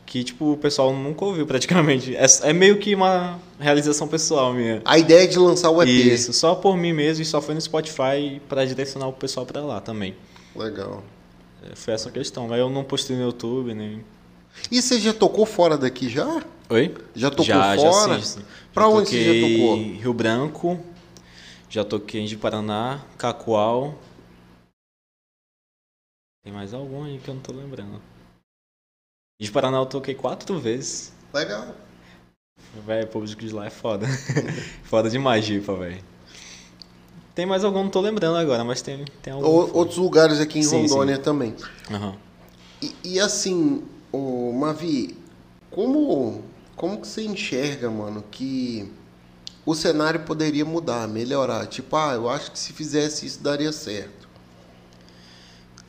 [0.04, 2.14] Que, tipo, o pessoal nunca ouviu praticamente.
[2.16, 4.82] É, é meio que uma realização pessoal minha.
[4.84, 5.88] A ideia é de lançar o EP.
[5.88, 9.60] Isso, só por mim mesmo e só foi no Spotify para direcionar o pessoal para
[9.60, 10.14] lá também.
[10.54, 11.02] Legal.
[11.62, 12.48] É, foi essa questão.
[12.48, 14.04] Mas eu não postei no YouTube nem.
[14.70, 16.42] E você já tocou fora daqui já?
[16.70, 16.94] Oi?
[17.14, 18.14] Já tocou já, fora?
[18.14, 18.46] Já, sim, sim.
[18.72, 19.76] Pra já onde você já tocou?
[19.76, 20.80] Rio Branco,
[21.68, 23.98] já toquei em Paraná, Cacoal.
[26.44, 28.00] Tem mais algum aí que eu não tô lembrando.
[29.40, 31.12] De Paraná eu toquei quatro vezes.
[31.32, 31.74] Legal.
[32.86, 34.06] Velho, o público de lá é foda.
[34.84, 36.13] foda demais, Gipa, velho.
[37.34, 39.46] Tem mais algum, não tô lembrando agora, mas tem, tem algum.
[39.46, 41.22] outros lugares aqui em sim, Rondônia sim.
[41.22, 41.54] também.
[41.90, 42.14] Uhum.
[42.80, 43.82] E, e, assim,
[44.12, 45.16] o Mavi,
[45.70, 46.42] como,
[46.76, 48.88] como que você enxerga, mano, que
[49.66, 51.66] o cenário poderia mudar, melhorar?
[51.66, 54.28] Tipo, ah, eu acho que se fizesse isso daria certo.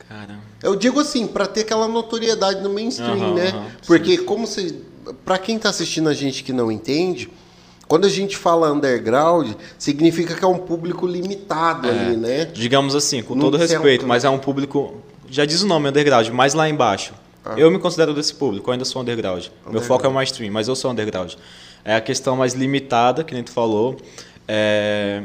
[0.08, 0.38] Cara.
[0.62, 3.48] Eu digo assim, para ter aquela notoriedade no mainstream, Aham, né?
[3.48, 4.74] aham, Porque como você,
[5.24, 7.28] para quem tá assistindo a gente que não entende,
[7.88, 12.46] quando a gente fala underground, significa que é um público limitado ali, né?
[12.46, 14.94] Digamos assim, com Não todo respeito, um- mas é um público.
[15.30, 17.12] Já diz o nome, underground, mais lá embaixo.
[17.44, 17.54] Ah.
[17.56, 19.44] Eu me considero desse público, eu ainda sou underground.
[19.44, 19.86] Meu Underground.
[19.86, 21.34] foco é o mainstream, mas eu sou underground.
[21.84, 23.96] É a questão mais limitada, que nem tu falou.
[24.48, 25.22] é,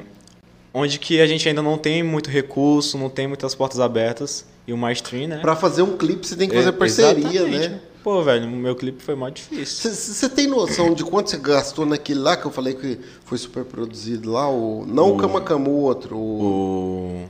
[0.73, 4.45] Onde que a gente ainda não tem muito recurso, não tem muitas portas abertas.
[4.65, 5.37] E o mainstream, né?
[5.39, 7.67] Para fazer um clipe você tem que fazer É, parceria, exatamente.
[7.69, 7.79] né?
[8.03, 9.91] Pô, velho, o meu clipe foi mais difícil.
[9.91, 13.63] Você tem noção de quanto você gastou naquele lá que eu falei que foi super
[13.63, 14.49] produzido lá?
[14.49, 16.17] O, não o Kamakamu, o outro.
[16.17, 17.29] O, O.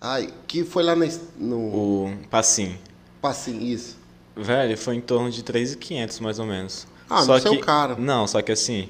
[0.00, 1.06] ai, que foi lá na,
[1.38, 2.12] no O.
[2.30, 2.76] Passim.
[3.22, 3.96] Passinho, isso.
[4.36, 6.86] Velho, foi em torno de 3.500 mais ou menos.
[7.08, 7.96] Ah, não sei o cara.
[7.96, 8.86] Não, só que assim.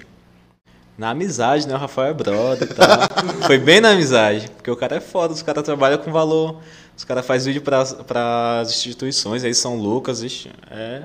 [0.99, 1.75] Na amizade, né?
[1.75, 2.89] O Rafael é brother e tal.
[3.47, 4.51] foi bem na amizade.
[4.51, 6.61] Porque o cara é foda, os caras trabalham com valor.
[6.97, 11.03] Os caras fazem vídeo para as instituições, aí São Lucas, ixi, é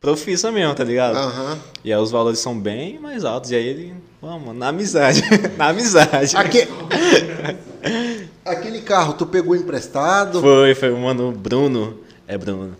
[0.00, 1.16] profissa mesmo, tá ligado?
[1.16, 1.58] Aham.
[1.84, 3.50] E aí os valores são bem mais altos.
[3.50, 5.22] E aí ele, vamos, na amizade.
[5.58, 6.34] na amizade.
[6.36, 6.66] Aque-
[8.44, 10.40] Aquele carro, tu pegou emprestado?
[10.40, 11.98] Foi, foi o mano Bruno.
[12.26, 12.74] É Bruno.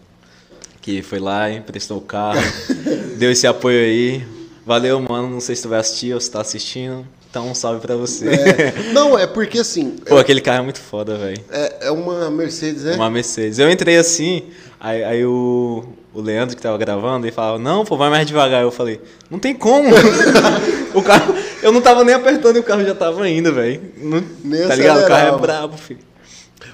[0.80, 2.40] Que foi lá, emprestou o carro.
[3.18, 4.26] deu esse apoio aí.
[4.64, 5.28] Valeu, mano.
[5.28, 7.06] Não sei se tu vai assistir ou se tá assistindo.
[7.30, 8.28] Então um salve pra você.
[8.28, 11.40] É, não, é porque assim, Pô, aquele carro é muito foda, velho.
[11.48, 12.96] é, é uma Mercedes, né?
[12.96, 13.60] Uma Mercedes.
[13.60, 14.48] Eu entrei assim,
[14.80, 18.62] aí, aí o, o Leandro que tava gravando, ele falava, não, pô, vai mais devagar.
[18.62, 19.00] Eu falei,
[19.30, 19.90] não tem como.
[20.92, 23.80] o carro, eu não tava nem apertando e o carro já tava indo, velho.
[24.66, 25.04] Tá ligado?
[25.04, 26.00] O carro é brabo, filho.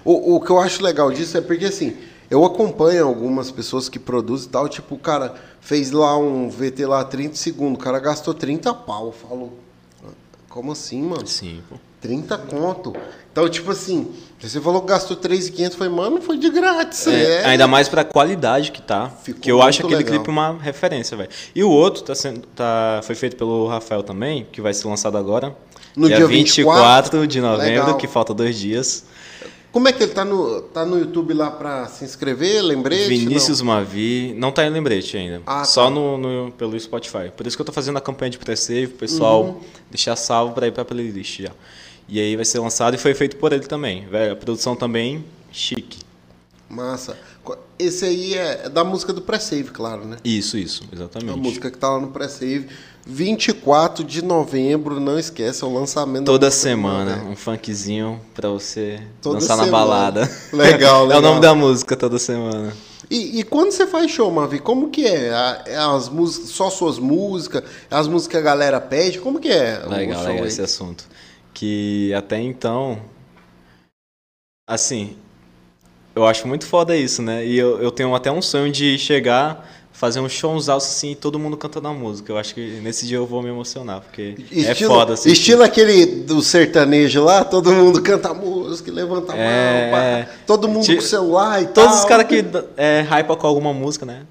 [0.03, 1.95] O, o que eu acho legal disso é porque assim,
[2.31, 6.87] eu acompanho algumas pessoas que produzem e tal, tipo, o cara fez lá um VT
[6.87, 9.07] lá 30 segundos, o cara gastou 30 pau.
[9.07, 9.66] Eu falo,
[10.57, 11.27] como assim, mano?
[11.27, 11.77] Sim, pô.
[12.01, 12.95] 30 conto.
[13.31, 17.07] Então, tipo assim, você falou que gastou 3,500, foi, mano, foi de grátis.
[17.07, 19.11] É, É, Ainda mais pra qualidade que tá.
[19.23, 20.15] Ficou que eu acho aquele legal.
[20.15, 21.29] clipe uma referência, velho.
[21.55, 25.19] E o outro tá sendo, tá, foi feito pelo Rafael também, que vai ser lançado
[25.19, 25.55] agora.
[25.95, 27.97] No dia 24, de novembro, legal.
[27.99, 29.05] que falta dois dias.
[29.77, 32.63] Como é que ele tá no, tá no YouTube lá pra se inscrever?
[32.65, 33.09] Lembrete?
[33.11, 33.67] Vinícius Não.
[33.67, 35.43] Mavi, não tá em lembrete ainda.
[35.45, 35.91] Ah, só tá.
[35.91, 37.31] no, no- pelo Spotify.
[37.37, 39.61] Por isso que eu tô fazendo a campanha de pre-save, pro pessoal Uhum.
[39.91, 41.51] deixar salvo pra ir pra playlist já.
[42.09, 44.07] E aí vai ser lançado e foi feito por ele também.
[44.07, 45.23] Velho, a produção também
[45.53, 45.99] chique.
[46.71, 47.19] Massa.
[47.79, 50.17] Esse aí é, é da música do pré-save, claro, né?
[50.25, 51.39] Isso, isso, É a exatamente.
[51.39, 52.67] música que tá lá no pré-save.
[53.09, 59.01] 24 de novembro, não esquece, é o lançamento da Toda semana, um funkzinho pra você
[59.23, 59.85] Toda dançar na semana.
[59.85, 60.31] balada.
[60.53, 61.23] Legal, é o legal.
[61.23, 62.73] nome da música, toda semana.
[63.09, 65.29] E, e quando você faz show, Mavi, como que é?
[65.67, 67.63] É as músicas, só suas músicas?
[67.89, 69.21] As músicas que a galera pede?
[69.21, 70.49] Como que é o Legal, legal aí?
[70.49, 71.05] esse assunto.
[71.55, 73.01] Que até então,
[74.69, 75.17] assim,
[76.17, 77.45] eu acho muito foda isso, né?
[77.47, 81.39] E eu, eu tenho até um sonho de chegar, fazer um showzão assim, e todo
[81.39, 82.33] mundo cantando a música.
[82.33, 85.31] Eu acho que nesse dia eu vou me emocionar, porque é Estilo, foda assim.
[85.31, 90.03] estilo aquele do sertanejo lá, todo mundo canta música, levanta a É, mão, pá.
[90.05, 90.29] é.
[90.47, 91.99] todo mundo Ti- com celular e Todos tal.
[92.01, 92.45] os caras que
[92.77, 94.23] é, hypa com alguma música, né?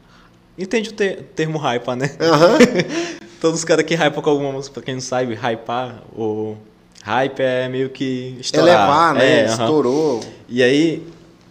[0.57, 2.09] Entende o te- termo hypa, né?
[2.19, 2.57] Aham.
[3.41, 6.55] Todos os caras que hypam com alguma música, pra quem não sabe, hypar, o
[7.03, 8.67] hype é meio que estourar.
[8.87, 9.41] Elevar, né?
[9.41, 9.45] É.
[9.45, 10.21] Estourou.
[10.49, 11.03] E aí,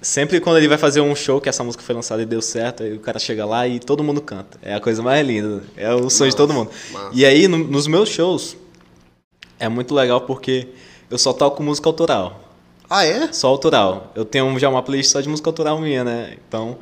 [0.05, 2.83] sempre quando ele vai fazer um show que essa música foi lançada e deu certo,
[2.83, 4.59] aí o cara chega lá e todo mundo canta.
[4.63, 5.63] É a coisa mais linda.
[5.77, 6.71] É o sonho de todo mundo.
[7.13, 8.57] E aí, no- nos meus shows,
[9.59, 10.69] é muito legal porque
[11.11, 12.41] eu só toco música autoral.
[12.89, 13.33] Ah, é?
[13.33, 14.13] Só autoral.
[14.15, 16.37] Eu tenho já uma playlist só de música autoral minha, né?
[16.47, 16.79] Então.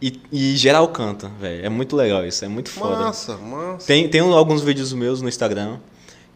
[0.00, 1.66] E, e geral canta, velho.
[1.66, 2.96] É muito legal isso, é muito foda.
[3.06, 3.84] Massa, massa.
[3.86, 5.78] Tem, tem alguns vídeos meus no Instagram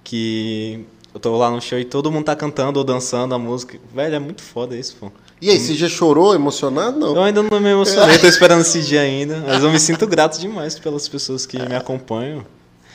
[0.03, 3.78] que eu tô lá no show e todo mundo tá cantando ou dançando a música.
[3.95, 5.12] Velho, é muito foda isso, pô.
[5.43, 7.01] E aí, você já chorou, emocionado?
[7.01, 7.16] Não.
[7.16, 9.43] Eu ainda não me emocionei, tô esperando esse dia ainda.
[9.45, 12.47] Mas eu me sinto grato demais pelas pessoas que me acompanham.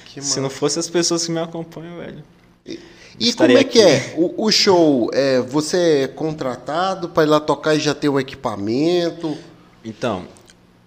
[0.05, 2.23] Que Se não fosse as pessoas que me acompanham, velho.
[2.65, 3.91] E como Estaria é que aqui.
[3.91, 4.13] é?
[4.15, 8.17] O, o show, é, você é contratado para ir lá tocar e já ter o
[8.17, 9.37] equipamento?
[9.83, 10.23] Então,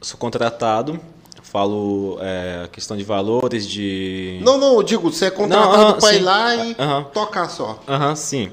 [0.01, 0.99] sou contratado,
[1.43, 4.41] falo é, questão de valores, de.
[4.43, 7.05] Não, não, eu digo, você é contratado para ir lá e Aham.
[7.13, 7.79] tocar só.
[7.87, 8.51] Aham, sim.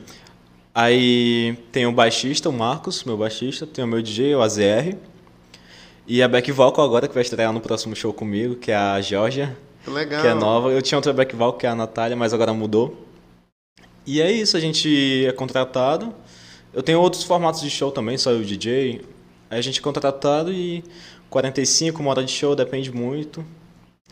[0.80, 4.96] Aí tem o baixista, o Marcos, meu baixista, tem o meu DJ, o AZR.
[6.06, 9.02] E a back vocal agora, que vai estrear no próximo show comigo, que é a
[9.02, 10.22] Georgia, Que legal.
[10.22, 10.70] que é nova.
[10.70, 12.96] Eu tinha outra back vocal, que é a Natália, mas agora mudou.
[14.06, 16.14] E é isso, a gente é contratado.
[16.72, 19.02] Eu tenho outros formatos de show também, só eu DJ.
[19.50, 20.84] Aí a gente é contratado e
[21.28, 23.44] 45, uma hora de show, depende muito.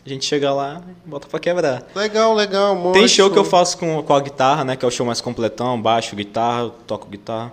[0.06, 1.82] A gente chega lá e bota pra quebrar.
[1.94, 2.74] Legal, legal.
[2.76, 4.76] mó Tem show que eu faço com, com a guitarra, né?
[4.76, 7.52] Que é o show mais completão, baixo, guitarra, toco guitarra.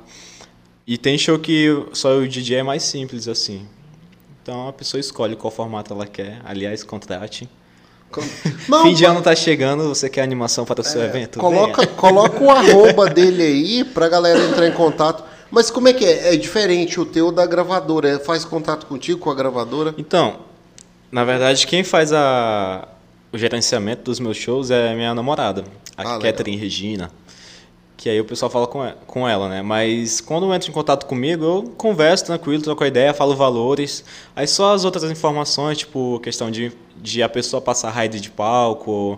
[0.86, 3.66] E tem show que só o DJ é mais simples, assim.
[4.42, 6.42] Então a pessoa escolhe qual formato ela quer.
[6.44, 7.50] Aliás, contrate.
[8.70, 11.40] Não, Fim de ano tá chegando, você quer animação para o seu evento?
[11.40, 11.96] Coloca, Venha.
[11.96, 15.24] coloca o arroba dele aí pra galera entrar em contato.
[15.50, 16.34] Mas como é que é?
[16.34, 18.10] É diferente o teu da gravadora.
[18.10, 19.94] É, faz contato contigo com a gravadora?
[19.98, 20.40] Então,
[21.14, 22.88] na verdade, quem faz a,
[23.32, 25.64] o gerenciamento dos meus shows é minha namorada,
[25.96, 27.12] a Ah, Catherine Regina.
[27.96, 29.62] Que aí o pessoal fala com ela, com ela, né?
[29.62, 34.04] Mas quando entra em contato comigo, eu converso tranquilo, troco a ideia, falo valores.
[34.36, 39.18] Aí só as outras informações, tipo questão de, de a pessoa passar raid de palco,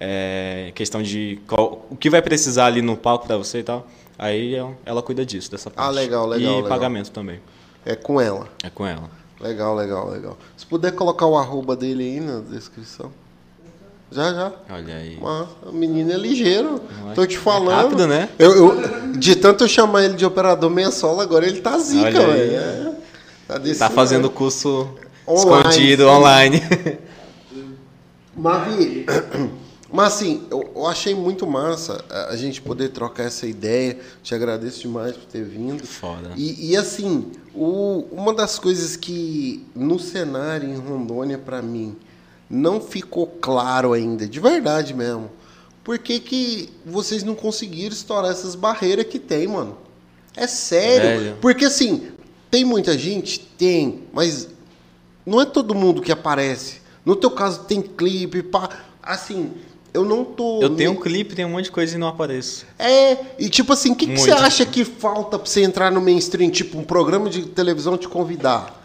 [0.00, 3.86] é, questão de qual, o que vai precisar ali no palco pra você e tal.
[4.18, 5.86] Aí ela, ela cuida disso, dessa parte.
[5.86, 6.68] Ah, legal, legal, E legal.
[6.68, 7.38] pagamento também.
[7.84, 8.48] É com ela.
[8.64, 9.08] É com ela.
[9.40, 10.38] Legal, legal, legal.
[10.56, 13.10] Se puder colocar o arroba dele aí na descrição.
[14.12, 14.52] Já, já.
[14.70, 15.18] Olha aí.
[15.20, 16.80] Mas o menino é ligeiro.
[17.04, 17.74] Não Tô te é falando.
[17.82, 18.28] rápido, né?
[18.38, 22.10] Eu, eu- de tanto eu chamar ele de operador meia sola, agora ele tá zica,
[22.10, 22.56] velho.
[22.56, 22.92] É.
[23.48, 24.88] Tá, Tá fazendo curso
[25.26, 26.08] Online, escondido sim.
[26.08, 26.62] online.
[28.36, 29.06] Mavi,
[29.94, 33.98] mas assim, eu, eu achei muito massa a gente poder trocar essa ideia.
[34.22, 35.86] Te agradeço demais por ter vindo.
[35.86, 36.32] Foda.
[36.36, 41.96] E, e, assim, o- uma das coisas que no cenário em Rondônia, pra mim,
[42.50, 45.30] não ficou claro ainda, de verdade mesmo.
[45.82, 49.76] Por que, que vocês não conseguiram estourar essas barreiras que tem, mano?
[50.36, 51.20] É sério.
[51.20, 51.36] Velho.
[51.40, 52.08] Porque assim,
[52.50, 53.38] tem muita gente?
[53.56, 54.48] Tem, mas
[55.24, 56.80] não é todo mundo que aparece.
[57.04, 58.68] No teu caso tem clipe, pá.
[59.02, 59.52] Assim,
[59.94, 60.60] eu não tô.
[60.60, 62.66] Eu tenho um clipe, tem um monte de coisa e não apareço.
[62.78, 66.00] É, e tipo assim, o que, que você acha que falta pra você entrar no
[66.00, 66.50] mainstream?
[66.50, 68.82] Tipo, um programa de televisão te convidar?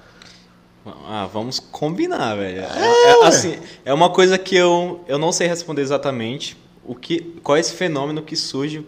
[1.06, 2.62] Ah, vamos combinar, velho.
[2.62, 6.56] É, é, assim, é uma coisa que eu, eu não sei responder exatamente
[6.86, 8.86] o que, qual é esse fenômeno que surge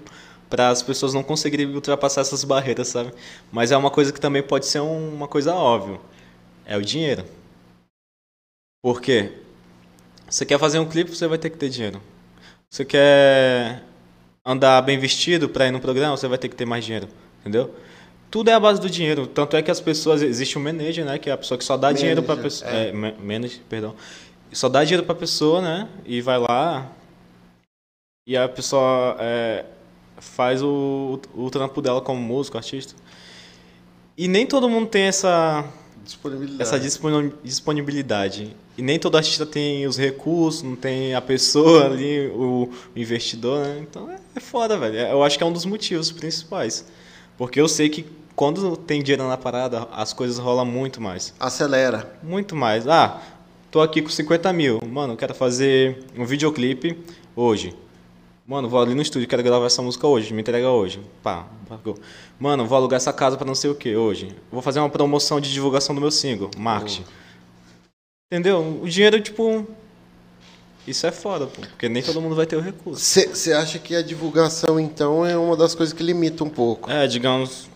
[0.49, 3.11] para as pessoas não conseguirem ultrapassar essas barreiras, sabe?
[3.51, 5.99] Mas é uma coisa que também pode ser um- uma coisa óbvia.
[6.65, 7.23] É o dinheiro.
[8.83, 9.31] Por quê?
[10.29, 12.01] Você quer fazer um clipe, você vai ter que ter dinheiro.
[12.71, 13.83] Você quer
[14.45, 17.09] andar bem vestido para ir no programa, você vai ter que ter mais dinheiro,
[17.41, 17.75] entendeu?
[18.31, 19.27] Tudo é a base do dinheiro.
[19.27, 21.75] Tanto é que as pessoas existe um manager, né, que é a pessoa que só
[21.75, 23.93] dá dinheiro para Manager, pessoa, é, manager, perdão.
[24.53, 26.89] Só dá dinheiro para pessoa, né, e vai lá
[28.25, 29.65] e a pessoa é,
[30.17, 32.95] faz o, o trampo dela como músico, artista.
[34.17, 35.65] E nem todo mundo tem essa
[36.05, 36.61] Disponibilidade.
[36.61, 38.55] essa disponi- disponibilidade.
[38.77, 43.79] E nem todo artista tem os recursos, não tem a pessoa ali, o, investidor, né?
[43.81, 44.97] Então é, é foda, velho.
[44.97, 46.85] Eu acho que é um dos motivos principais.
[47.37, 48.05] Porque eu sei que
[48.35, 51.33] quando tem dinheiro na parada, as coisas rolam muito mais.
[51.39, 52.11] Acelera.
[52.23, 52.87] Muito mais.
[52.87, 53.21] Ah,
[53.69, 54.79] tô aqui com 50 mil.
[54.87, 56.97] Mano, eu quero fazer um videoclipe
[57.35, 57.75] hoje.
[58.47, 60.99] Mano, vou ali no estúdio, quero gravar essa música hoje, me entrega hoje.
[61.21, 61.95] Pá, pagou.
[62.39, 64.35] Mano, vou alugar essa casa pra não sei o que hoje.
[64.51, 67.05] Vou fazer uma promoção de divulgação do meu single, marketing.
[68.31, 68.79] Entendeu?
[68.81, 69.67] O dinheiro, tipo.
[70.87, 73.03] Isso é foda, pô, porque nem todo mundo vai ter o recurso.
[73.03, 76.89] Você acha que a divulgação, então, é uma das coisas que limita um pouco?
[76.89, 77.69] É, digamos,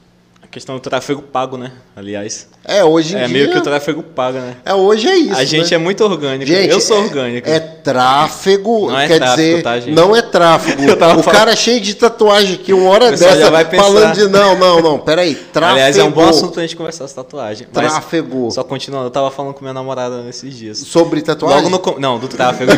[0.56, 1.74] questão do tráfego pago, né?
[1.94, 2.48] Aliás.
[2.64, 3.28] É, hoje em É dia...
[3.28, 4.56] meio que o tráfego paga, né?
[4.64, 5.76] É, hoje é isso, a gente né?
[5.76, 6.46] é muito orgânico.
[6.50, 7.50] Gente, eu sou é- orgânico.
[7.50, 9.94] É tráfego, Não é quer tráfico, dizer, tá, gente?
[9.94, 10.82] não é tráfego.
[10.96, 13.28] O falando- cara é cheio de tatuagem aqui, uma hora dessa,
[13.76, 15.74] falando de não, não, não, peraí, tráfego.
[15.76, 17.68] Aliás, é um bom assunto pra gente conversar essa tatuagem.
[17.68, 18.50] Tráfego.
[18.50, 20.78] Só continuando, eu tava falando com minha namorada nesses dias.
[20.78, 21.70] Sobre tatuagem?
[21.70, 22.72] Logo no não, do tráfego.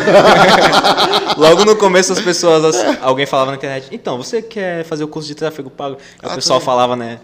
[1.38, 5.08] Logo no começo as pessoas, as- alguém falava na internet, então, você quer fazer o
[5.08, 5.96] curso de tráfego pago?
[6.20, 6.66] Aí Ah, o pessoal tá.
[6.66, 7.20] falava, né?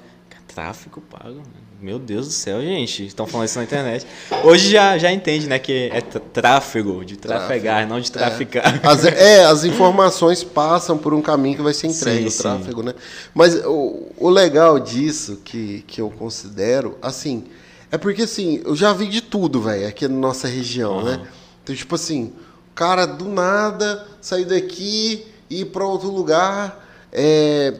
[0.54, 1.42] Tráfego pago?
[1.80, 3.04] Meu Deus do céu, gente.
[3.06, 4.06] Estão falando isso na internet.
[4.44, 5.58] Hoje já, já entende, né?
[5.58, 8.80] Que é tr- tráfego, de trafegar, não de traficar.
[8.82, 12.38] As, é, as informações passam por um caminho que vai ser entregue, Sim, o sim.
[12.42, 12.94] tráfego, né?
[13.34, 17.44] Mas o, o legal disso, que, que eu considero, assim,
[17.90, 21.20] é porque, assim, eu já vi de tudo, velho, aqui na nossa região, né?
[21.62, 22.32] Então, tipo assim,
[22.70, 26.82] o cara do nada sair daqui e ir para outro lugar,
[27.12, 27.74] é,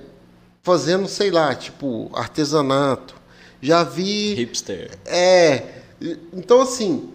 [0.65, 3.15] fazendo, sei lá, tipo, artesanato.
[3.61, 4.35] Já vi...
[4.35, 4.99] Hipster.
[5.05, 5.63] É.
[6.33, 7.11] Então, assim,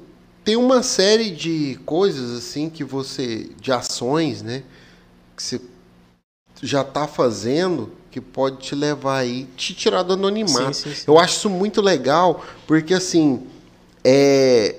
[0.46, 3.50] tem uma série de coisas, assim, que você.
[3.60, 4.64] de ações, né?
[5.36, 5.62] Que você
[6.62, 10.74] já tá fazendo que pode te levar aí, te tirar do anonimato.
[10.74, 11.04] Sim, sim, sim.
[11.08, 13.48] Eu acho isso muito legal, porque, assim.
[14.04, 14.76] É.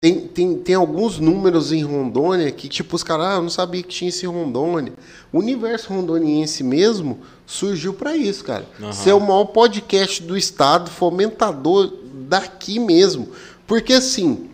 [0.00, 3.82] Tem, tem, tem alguns números em Rondônia que, tipo, os caras, ah, eu não sabia
[3.82, 4.92] que tinha esse Rondônia.
[5.32, 8.64] O universo rondoniense mesmo surgiu para isso, cara.
[8.80, 8.92] Aham.
[8.92, 11.92] Ser o maior podcast do estado, fomentador
[12.28, 13.28] daqui mesmo.
[13.66, 14.48] Porque, assim,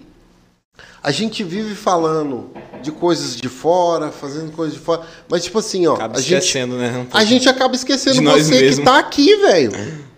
[1.06, 2.50] A gente vive falando
[2.82, 5.02] de coisas de fora, fazendo coisas de fora.
[5.28, 5.96] Mas, tipo assim, ó.
[5.96, 7.06] Acaba a gente, esquecendo, né?
[7.12, 9.72] Um a gente acaba esquecendo você que tá aqui, velho.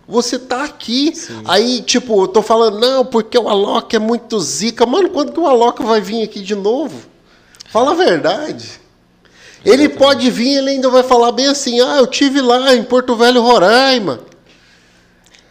[0.09, 1.13] Você tá aqui.
[1.45, 4.87] Aí, tipo, eu tô falando, não, porque o Alok é muito zica.
[4.87, 6.97] Mano, quando que o Alok vai vir aqui de novo?
[7.71, 8.71] Fala a verdade.
[9.65, 13.17] Ele pode vir, ele ainda vai falar bem assim: ah, eu tive lá em Porto
[13.17, 14.21] Velho, Roraima.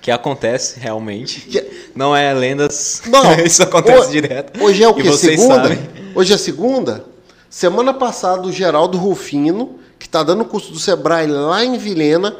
[0.01, 1.41] Que acontece realmente.
[1.41, 3.01] Que- Não é lendas.
[3.07, 4.63] Não, Isso acontece ho- direto.
[4.63, 5.03] Hoje é o que?
[5.03, 5.63] vocês Segunda?
[5.63, 5.79] sabem.
[6.15, 7.03] Hoje é segunda?
[7.49, 12.35] Semana passada, o Geraldo Rufino, que está dando curso do Sebrae lá em Vilhena,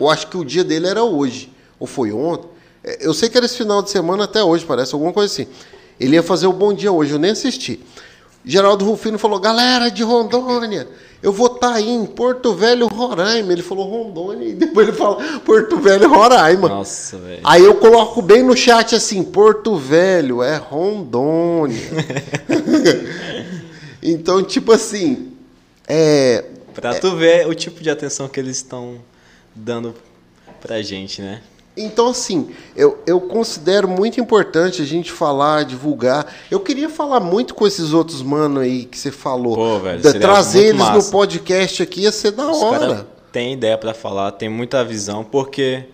[0.00, 1.52] eu acho que o dia dele era hoje.
[1.80, 2.48] Ou foi ontem?
[2.84, 5.50] É, Eu sei que era esse final de semana até hoje, parece, alguma coisa assim.
[5.98, 7.80] Ele ia fazer o Bom Dia hoje, eu nem assisti.
[8.44, 10.88] Geraldo Rufino falou, galera de Rondônia,
[11.22, 13.52] eu vou estar aí em Porto Velho, Roraima.
[13.52, 16.68] Ele falou Rondônia e depois ele fala Porto Velho, Roraima.
[16.68, 17.40] Nossa, velho.
[17.44, 21.78] Aí eu coloco bem no chat assim, Porto Velho, é Rondônia.
[24.02, 25.32] então, tipo assim,
[25.86, 28.96] é, Pra tu ver o tipo de atenção que eles estão
[29.54, 29.94] dando
[30.60, 31.42] pra gente, né?
[31.82, 36.26] Então assim, eu, eu considero muito importante a gente falar, divulgar.
[36.50, 39.54] Eu queria falar muito com esses outros mano aí que você falou.
[39.54, 41.06] Pô, velho, Da- seria trazer eles massa.
[41.06, 43.06] no podcast aqui ia ser da Os hora.
[43.32, 45.84] têm ideia pra falar, tem muita visão, porque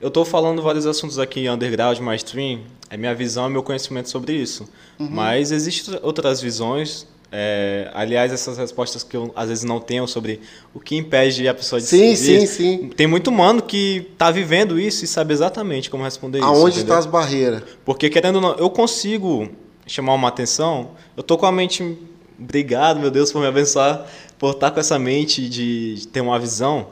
[0.00, 2.60] eu tô falando vários assuntos aqui underground, mainstream,
[2.90, 4.68] é minha visão e meu conhecimento sobre isso.
[4.98, 5.08] Uhum.
[5.10, 7.06] Mas existem outras visões.
[7.34, 10.40] É, aliás, essas respostas que eu às vezes não tenho sobre
[10.74, 12.46] o que impede a pessoa de Sim, seguir.
[12.46, 12.88] sim, sim.
[12.94, 16.46] Tem muito mano que tá vivendo isso e sabe exatamente como responder isso.
[16.46, 17.62] Aonde estão as barreiras?
[17.86, 19.48] Porque querendo ou não, eu consigo
[19.86, 20.90] chamar uma atenção.
[21.16, 21.96] Eu tô com a mente.
[22.38, 24.04] Obrigado, meu Deus, por me abençoar,
[24.38, 26.88] por estar com essa mente de, de ter uma visão.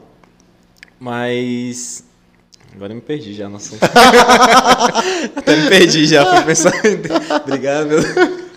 [0.99, 2.03] Mas.
[2.73, 3.83] Agora eu me perdi já no assunto.
[5.35, 6.73] Até me perdi já, fui pensar.
[7.45, 8.50] Obrigado, meu Deus.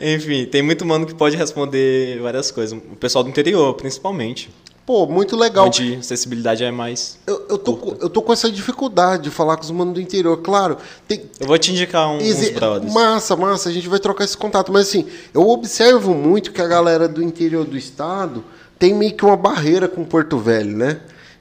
[0.00, 2.76] Enfim, tem muito mano que pode responder várias coisas.
[2.92, 4.50] O pessoal do interior, principalmente.
[4.86, 5.66] Pô, muito legal.
[5.66, 7.16] Onde a acessibilidade é mais.
[7.26, 10.00] Eu, eu, tô, com- eu tô com essa dificuldade de falar com os manos do
[10.00, 10.36] interior.
[10.38, 12.92] Claro, tem, Eu vou te indicar um, uns Exi- brothers.
[12.92, 14.72] Massa, massa, a gente vai trocar esse contato.
[14.72, 18.42] Mas assim, eu observo muito que a galera do interior do estado
[18.80, 21.00] tem meio que uma barreira com Porto Velho, né?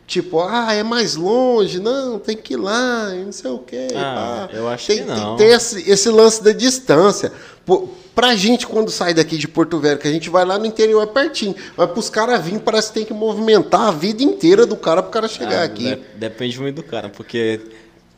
[0.09, 3.89] Tipo, ah, é mais longe, não, tem que ir lá, não sei o quê.
[3.95, 4.57] Ah, pá.
[4.57, 5.35] eu acho tem, que tem- não.
[5.35, 7.31] Tem, esse, esse lance da distância.
[7.63, 10.65] Pô, pra gente, quando sai daqui de Porto Velho, que a gente vai lá no
[10.65, 11.55] interior, é pertinho.
[11.77, 15.11] Mas pros caras virem, parece que tem que movimentar a vida inteira do cara pro
[15.11, 15.83] cara chegar Ah, aqui.
[15.95, 17.61] de- depende muito do cara, porque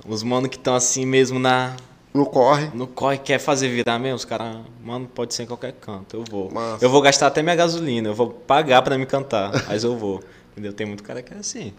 [0.07, 1.75] os mano que estão assim mesmo na
[2.13, 2.69] No corre.
[2.73, 6.23] no corre quer fazer virar mesmo, os caras, mano, pode ser em qualquer canto, eu
[6.31, 6.49] vou.
[6.49, 6.85] Massa.
[6.85, 10.21] Eu vou gastar até minha gasolina, eu vou pagar pra me cantar, mas eu vou.
[10.51, 10.73] Entendeu?
[10.73, 11.73] Tem muito cara que é assim.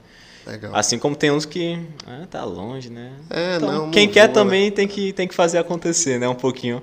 [0.47, 0.75] Legal.
[0.75, 3.13] Assim como tem uns que, ah, tá longe, né?
[3.31, 6.35] É, Então, não, quem quer vou, também tem que tem que fazer acontecer, né, um
[6.35, 6.83] pouquinho.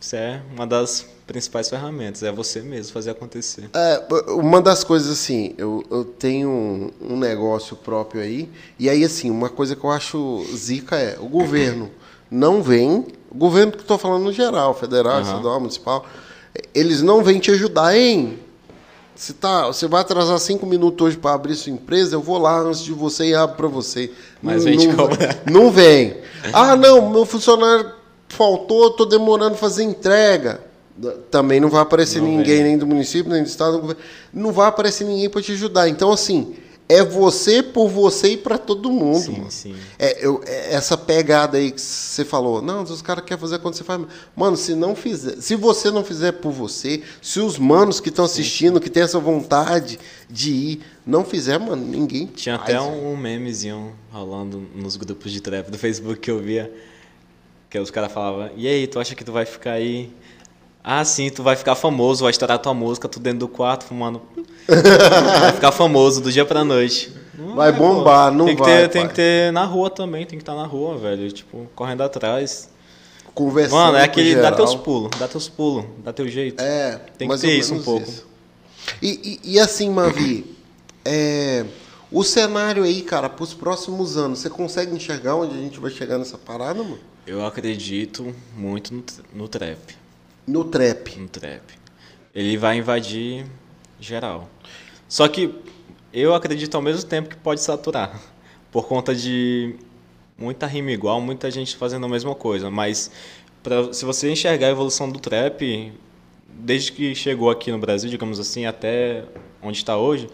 [0.00, 3.70] Isso é uma das principais ferramentas, é você mesmo fazer acontecer.
[3.72, 9.04] É, uma das coisas assim, eu, eu tenho um, um negócio próprio aí, e aí
[9.04, 11.90] assim, uma coisa que eu acho zica é, o governo
[12.30, 15.22] não vem, o governo que eu tô falando no geral, federal, Aham.
[15.22, 16.06] estadual, municipal,
[16.74, 18.38] eles não vêm te ajudar, hein?
[19.14, 22.58] Se tá, você vai atrasar cinco minutos hoje para abrir sua empresa, eu vou lá
[22.60, 24.10] antes de você e abro para você.
[24.42, 25.08] Mas não, não,
[25.64, 26.16] não vem.
[26.52, 27.92] Ah, não, meu funcionário
[28.28, 30.60] faltou, tô demorando a fazer entrega.
[31.30, 32.64] Também não vai aparecer Não ninguém, vem.
[32.64, 33.72] nem do município, nem do estado.
[33.72, 34.02] do governo.
[34.32, 35.88] Não vai aparecer ninguém para te ajudar.
[35.88, 36.54] Então, assim,
[36.94, 39.20] é você por você e para todo mundo.
[39.20, 39.50] Sim, mano.
[39.50, 39.74] sim.
[39.98, 43.74] É, eu- é essa pegada aí que você falou, não, os caras querem fazer quando
[43.74, 44.00] você faz.
[44.36, 48.24] Mano, se não fizer, se você não fizer por você, se os manos que estão
[48.24, 52.26] assistindo, que tem essa vontade de ir, não fizer, mano, ninguém.
[52.26, 53.06] Tinha faz, até velho.
[53.06, 56.72] um memezinho rolando nos grupos de trap do Facebook que eu via.
[57.70, 60.12] Que os caras falavam, e aí, tu acha que tu vai ficar aí?
[60.84, 64.20] Ah, sim, tu vai ficar famoso, vai estourar tua música, tu dentro do quarto fumando.
[64.66, 67.12] vai ficar famoso do dia pra noite.
[67.34, 67.78] Não Vai pô.
[67.78, 70.54] bombar, não tem que vai, Ter, tem que ter na rua também, tem que estar
[70.54, 71.30] na rua, velho.
[71.30, 72.68] Tipo, correndo atrás.
[73.34, 73.78] Conversando.
[73.78, 74.34] Mano, é aquele.
[74.36, 76.60] Dá teus pulos, dá teus pulos, dá teu jeito.
[76.60, 78.08] É, Tem que ter isso um pouco.
[78.08, 78.26] isso.
[79.00, 80.44] E, e, e assim, Mavi,
[81.04, 81.64] é,
[82.10, 85.90] o cenário aí, cara, para os próximos anos, você consegue enxergar onde a gente vai
[85.90, 86.98] chegar nessa parada, mano?
[87.26, 89.78] Eu acredito muito no, no trap.
[90.46, 91.18] No trap.
[91.18, 91.62] no trap.
[92.34, 93.46] Ele vai invadir
[94.00, 94.48] geral.
[95.08, 95.54] Só que
[96.12, 98.20] eu acredito ao mesmo tempo que pode saturar.
[98.72, 99.76] Por conta de
[100.36, 102.70] muita rima igual, muita gente fazendo a mesma coisa.
[102.70, 103.10] Mas
[103.62, 105.92] pra, se você enxergar a evolução do trap,
[106.48, 109.24] desde que chegou aqui no Brasil, digamos assim, até
[109.62, 110.28] onde está hoje,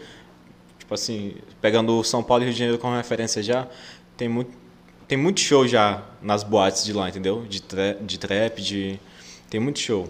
[0.77, 3.67] tipo assim, pegando São Paulo e Rio de Janeiro como referência já,
[4.17, 4.51] tem muito,
[5.07, 7.45] tem muito show já nas boates de lá, entendeu?
[7.47, 8.99] De, tra de trap, de
[9.49, 10.07] Tem muito show.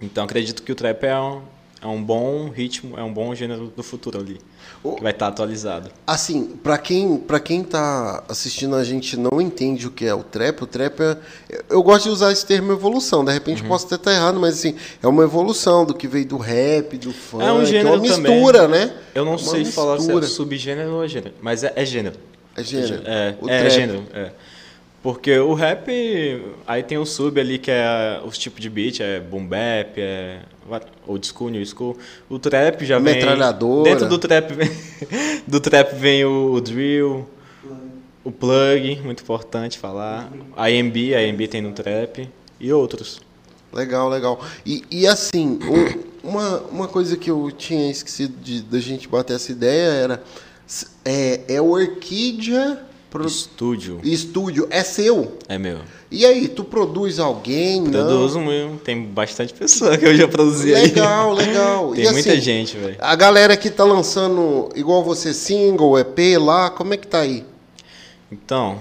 [0.00, 1.42] Então acredito que o trap é um,
[1.82, 4.40] é um bom ritmo, é um bom gênero do futuro ali.
[4.96, 5.90] Que vai estar atualizado.
[6.06, 10.22] Assim, para quem para quem tá assistindo a gente não entende o que é o
[10.22, 11.18] trap, o trap é
[11.68, 13.68] eu gosto de usar esse termo evolução, de repente uhum.
[13.68, 17.12] posso até estar errado, mas assim, é uma evolução do que veio do rap, do
[17.12, 18.86] funk, é um gênero é uma mistura, também.
[18.86, 18.96] né?
[19.14, 19.86] Eu não uma sei mistura.
[19.86, 22.16] falar se é subgênero ou é gênero, mas é, é gênero.
[22.56, 23.02] É gênero.
[23.04, 24.32] É, é, é gênero, é.
[25.02, 25.90] Porque o rap,
[26.66, 30.40] aí tem o sub ali que é os tipos de beat, é boom bap, é
[31.06, 31.96] old school, new school.
[32.28, 33.14] O trap já vem...
[33.14, 33.90] Metralhadora.
[33.90, 34.70] Dentro do trap vem,
[35.48, 37.26] do trap vem o, o drill,
[38.22, 40.30] o plug, muito importante falar.
[40.54, 42.28] A AMB, a AMB tem no trap
[42.60, 43.20] e outros.
[43.72, 44.44] Legal, legal.
[44.66, 49.36] E, e assim, um, uma, uma coisa que eu tinha esquecido de da gente bater
[49.36, 50.22] essa ideia era
[51.04, 53.26] é, é Orquídea Pro...
[53.26, 54.00] Estúdio.
[54.04, 54.68] Estúdio.
[54.70, 55.36] É seu?
[55.48, 55.80] É meu.
[56.10, 57.84] E aí, tu produz alguém?
[57.90, 58.78] Produzo mesmo.
[58.78, 61.46] Tem bastante pessoa que eu já produzi legal, aí.
[61.46, 61.92] Legal, legal.
[61.92, 62.96] Tem e muita assim, gente, velho.
[63.00, 67.44] A galera que tá lançando, igual você, single, EP lá, como é que tá aí?
[68.30, 68.80] Então,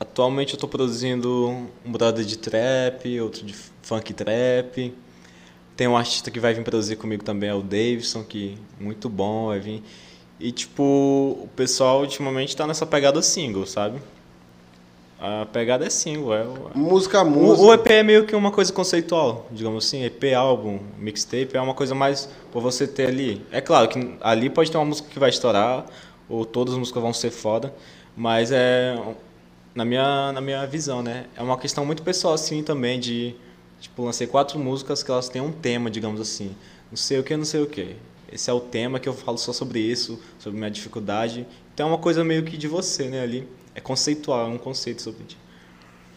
[0.00, 1.48] atualmente eu tô produzindo
[1.84, 4.94] um brother de trap, outro de funk trap.
[5.76, 9.48] Tem um artista que vai vir produzir comigo também, é o Davidson, que muito bom,
[9.48, 9.82] vai vir.
[10.44, 13.98] E, tipo, o pessoal ultimamente tá nessa pegada single, sabe?
[15.18, 16.44] A pegada é single, é...
[16.74, 17.62] Música a música.
[17.62, 20.04] O, o, EP é meio que uma coisa conceitual, digamos assim.
[20.04, 23.42] EP, álbum, mixtape, é uma coisa mais pra você ter ali.
[23.50, 25.86] É claro que ali pode ter uma música que vai estourar,
[26.28, 27.74] ou todas as músicas vão ser foda,
[28.14, 29.02] mas é...
[29.74, 31.24] Na minha, na minha visão, né?
[31.34, 33.34] É uma questão muito pessoal, assim, também, de...
[33.80, 36.54] Tipo, lancei quatro músicas que elas têm um tema, digamos assim.
[36.90, 37.96] Não sei o que, não sei o que
[38.34, 41.46] esse é o tema que eu falo só sobre isso, sobre minha dificuldade.
[41.72, 43.48] Então é uma coisa meio que de você, né, ali.
[43.76, 45.38] É conceitual, é um conceito sobre ti.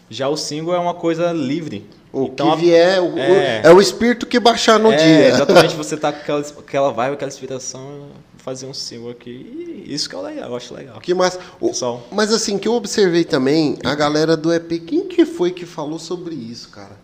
[0.10, 1.88] Já o single é uma coisa livre.
[2.12, 5.28] O então, que vier, o, é, é, o espírito que baixar no é, dia.
[5.28, 8.08] Exatamente, você tá com aquela, aquela vibe, aquela inspiração,
[8.38, 9.84] fazer um single aqui.
[9.86, 11.00] E isso que é legal, eu acho legal.
[11.00, 11.40] Que massa.
[11.60, 12.08] Pessoal.
[12.12, 16.00] Mas assim, que eu observei também, a galera do EP, quem que foi que falou
[16.00, 16.98] sobre isso, cara?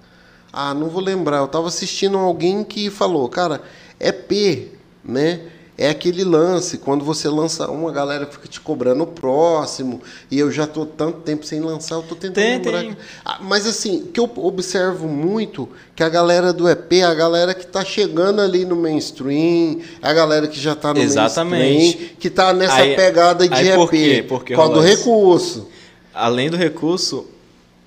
[0.52, 1.38] Ah, não vou lembrar.
[1.38, 3.62] Eu tava assistindo alguém que falou, cara,
[4.00, 5.42] EP né?
[5.76, 10.52] É aquele lance, quando você lança uma, galera fica te cobrando o próximo, e eu
[10.52, 12.82] já estou tanto tempo sem lançar, eu estou tentando tem, lembrar.
[12.82, 12.98] Tem.
[13.26, 17.66] Ah, mas assim, que eu observo muito, que a galera do EP, a galera que
[17.66, 21.60] está chegando ali no mainstream, a galera que já está no Exatamente.
[21.60, 23.76] mainstream, que está nessa aí, pegada de aí EP.
[23.76, 24.26] Por quê?
[24.30, 25.68] Porque, do recurso.
[26.14, 27.26] Além do recurso,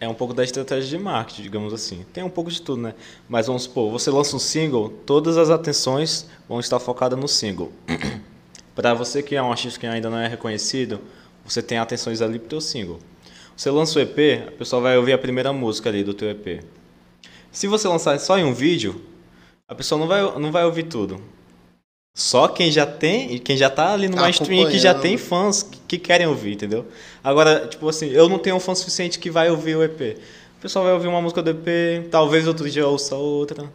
[0.01, 2.05] é um pouco da estratégia de marketing, digamos assim.
[2.13, 2.95] Tem um pouco de tudo, né?
[3.29, 7.73] Mas vamos supor, você lança um single, todas as atenções vão estar focadas no single.
[8.75, 11.01] para você que é um artista que ainda não é reconhecido,
[11.45, 12.99] você tem atenções ali pro teu single.
[13.57, 16.63] Você lança o EP, a pessoa vai ouvir a primeira música ali do teu EP.
[17.51, 19.01] Se você lançar só em um vídeo,
[19.67, 21.21] a pessoa não vai, não vai ouvir tudo.
[22.17, 25.79] Só quem já tem, quem já tá ali no mainstream, que já tem fãs que,
[25.87, 26.87] que, querem ouvir, entendeu?
[27.23, 30.17] Agora, tipo assim, eu não tenho um fã suficiente que vai ouvir o EP.
[30.57, 33.71] O pessoal vai ouvir uma música do EP, talvez outro dia ouça outra,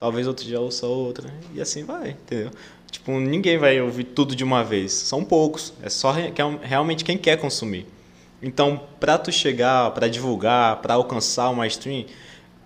[0.00, 2.50] talvez outro dia ouça outra, e assim vai, entendeu?
[2.90, 6.12] Tipo, ninguém vai ouvir tudo de uma vez, são poucos, é só
[6.60, 7.86] realmente quem quer consumir.
[8.42, 12.06] Então, para tu chegar, para divulgar, para alcançar o mainstream,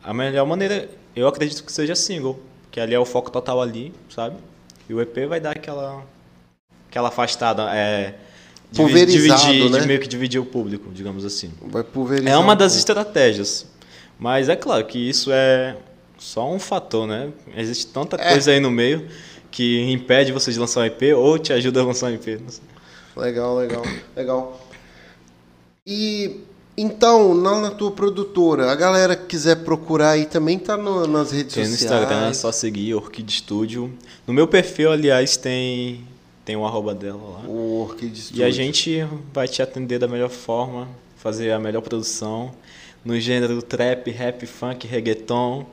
[0.02, 2.40] a melhor maneira, eu acredito que seja single,
[2.70, 4.36] que ali é o foco total ali, sabe?
[4.92, 6.04] E o EP vai dar aquela,
[6.86, 7.74] aquela afastada.
[7.74, 8.14] É,
[8.76, 9.80] pulverizado, dividir, né?
[9.80, 11.50] de meio que dividir o público, digamos assim.
[11.62, 12.30] Vai pulverizar.
[12.30, 13.66] É uma das estratégias.
[14.18, 15.78] Mas é claro que isso é
[16.18, 17.32] só um fator, né?
[17.56, 18.32] Existe tanta é.
[18.32, 19.08] coisa aí no meio
[19.50, 22.38] que impede você de lançar um EP ou te ajuda a lançar um EP.
[23.16, 23.82] Legal, legal,
[24.14, 24.60] legal.
[25.86, 26.42] E
[26.82, 31.30] então, na, na, tua produtora, a galera que quiser procurar aí também tá no, nas
[31.30, 31.90] redes tem sociais.
[31.90, 33.92] Tem no Instagram, é só seguir Orchid Studio.
[34.26, 36.04] No meu perfil, aliás, tem
[36.44, 37.48] tem o arroba dela lá.
[37.48, 38.40] O Orchid Studio.
[38.40, 42.52] E a gente vai te atender da melhor forma, fazer a melhor produção
[43.04, 45.66] no gênero trap, rap, funk, reggaeton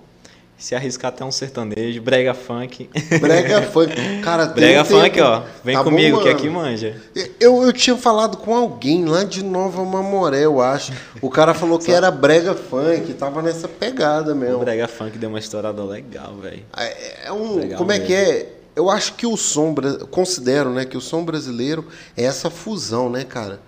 [0.59, 2.89] se arriscar até um sertanejo, brega funk.
[3.21, 3.95] Brega funk.
[4.21, 5.43] Cara, brega funk, ó.
[5.63, 7.01] Vem tá comigo bom, que aqui manja.
[7.39, 10.91] Eu, eu tinha falado com alguém lá de Nova Mamoré, eu acho.
[11.21, 14.57] O cara falou que era brega funk, tava nessa pegada mesmo.
[14.57, 16.65] O brega funk deu uma estourada legal, velho.
[16.75, 18.49] É, é um, legal como é que é?
[18.75, 19.73] Eu acho que o som,
[20.11, 23.59] considero, né, que o som brasileiro é essa fusão, né, cara?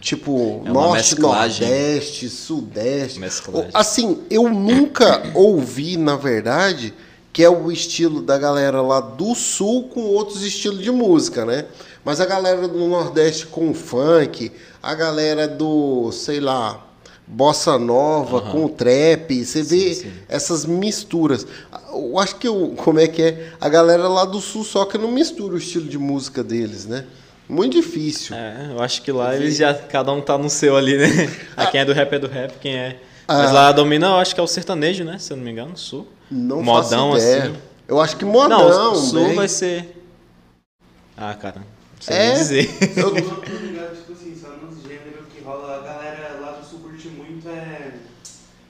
[0.00, 1.68] Tipo, é norte, mesclagem.
[1.68, 3.20] nordeste, sudeste.
[3.20, 3.70] Mesclagem.
[3.74, 6.94] Assim, eu nunca ouvi, na verdade,
[7.32, 11.66] que é o estilo da galera lá do sul com outros estilos de música, né?
[12.04, 14.50] Mas a galera do nordeste com funk,
[14.82, 16.86] a galera do, sei lá,
[17.26, 21.46] bossa nova com trap, você vê essas misturas.
[21.92, 23.52] Eu acho que o como é que é?
[23.60, 27.04] A galera lá do sul só que não mistura o estilo de música deles, né?
[27.50, 28.34] Muito difícil.
[28.36, 29.74] É, eu acho que lá eles já.
[29.74, 31.06] Cada um tá no seu ali, né?
[31.56, 33.00] A quem é do rap é do rap, quem é.
[33.26, 33.38] Ah.
[33.38, 35.18] Mas lá domina, eu acho que é o sertanejo, né?
[35.18, 36.06] Se eu não me engano, sul.
[36.30, 37.42] Não Modão, faço ideia.
[37.44, 37.56] assim.
[37.88, 39.34] Eu acho que Não, modão, o sul bem.
[39.34, 39.96] vai ser.
[41.16, 41.56] Ah, cara.
[41.58, 41.66] Não
[42.00, 42.26] sei É?
[42.28, 42.70] nem dizer.
[42.96, 47.48] Eu- tipo assim, só nos gêneros que rola, a galera lá do sul curte muito
[47.48, 47.94] é.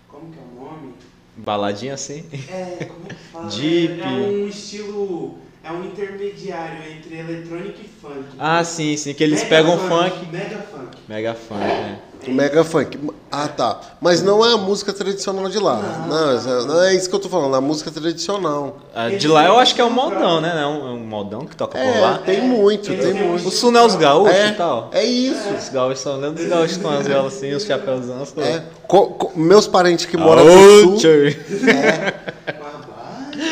[0.08, 0.94] Como que é o nome?
[1.36, 2.24] Baladinha assim.
[2.50, 3.44] É, como é que fala?
[3.54, 4.00] Deep.
[4.02, 5.38] É, é um estilo.
[5.62, 8.24] É um intermediário entre eletrônica e funk.
[8.38, 9.12] Ah, sim, sim.
[9.12, 10.26] Que eles Mega pegam funk.
[10.32, 10.96] Mega funk.
[11.06, 11.98] Mega funk, né?
[12.28, 12.98] Mega funk.
[13.30, 13.78] Ah, tá.
[14.00, 15.76] Mas não é a música tradicional de lá.
[16.08, 18.78] Não, é- não é isso que eu tô falando, a música tradicional.
[18.94, 20.50] Ah, De lá eu acho que é um modão, né?
[20.62, 22.18] É um, é um modão que toca por É, lá.
[22.18, 23.46] tem muito, Eles tem um muito.
[23.48, 24.88] O sul não é os gaúchos É, e tal.
[24.92, 25.48] é isso.
[25.58, 28.16] Os gaúchos são lembra dos gaúchos com as violas assim, os chapéuzão.
[28.26, 28.56] coisas.
[28.56, 28.62] É.
[28.86, 31.38] Co- co- meus parentes que moram Aô, no sul, tchê.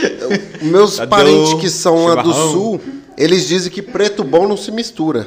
[0.63, 2.81] meus Cadê parentes o que são lá do sul,
[3.17, 5.27] eles dizem que preto bom não se mistura.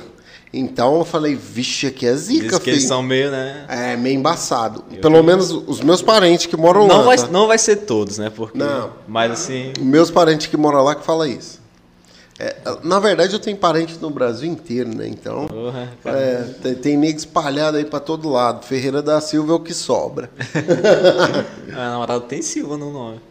[0.54, 2.90] Então eu falei, vixe, aqui é zica, Diz que eles filho.
[2.90, 3.66] são meio, né?
[3.70, 4.84] É, meio embaçado.
[5.02, 7.04] Pelo menos os meus parentes que moram Não lá.
[7.04, 7.28] vai, tá?
[7.28, 8.30] não vai ser todos, né?
[8.30, 8.92] Porque, Não.
[9.08, 9.72] Mas assim.
[9.80, 11.62] Meus parentes que moram lá que falam isso.
[12.38, 15.08] É, na verdade, eu tenho parentes no Brasil inteiro, né?
[15.08, 18.66] Então, Porra, é, tem, tem nego espalhado aí pra todo lado.
[18.66, 20.30] Ferreira da Silva é o que sobra.
[21.72, 23.22] A namorada tem Silva no nome.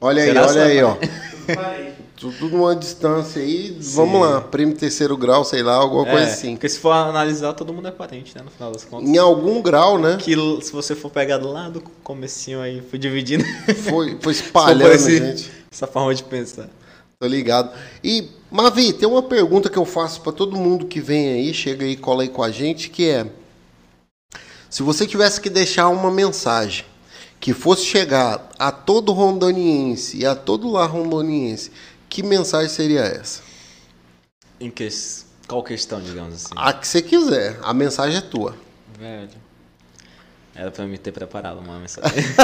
[0.00, 0.96] Olha aí, Será olha só, aí, ó.
[2.16, 3.76] Tudo numa distância aí.
[3.80, 6.52] Vamos lá, primo terceiro grau, sei lá, alguma coisa É, assim.
[6.52, 8.42] Porque se for analisar, todo mundo é parente, né?
[8.44, 9.08] No final das contas.
[9.08, 10.18] Em algum grau, né?
[10.20, 13.44] Que se você for pegar do lado, comecinho aí, foi dividindo.
[13.88, 15.50] Foi, foi espalhando, esse- gente.
[15.72, 16.68] Essa forma de pensar.
[17.18, 17.70] Tô ligado.
[18.02, 21.84] E, Mavi, tem uma pergunta que eu faço pra todo mundo que vem aí, chega
[21.84, 23.26] aí, cola aí com a gente, que é:
[24.68, 26.84] se você tivesse que deixar uma mensagem
[27.40, 31.72] que fosse chegar a todo rondoniense e a todo lar rondoniense,
[32.08, 33.42] que mensagem seria essa?
[34.60, 34.86] Em que...
[35.48, 36.54] Qual questão, digamos assim?
[36.54, 38.54] A que você quiser, a mensagem é tua.
[38.98, 39.30] Velho.
[40.54, 42.22] Era pra me ter preparado uma mensagem.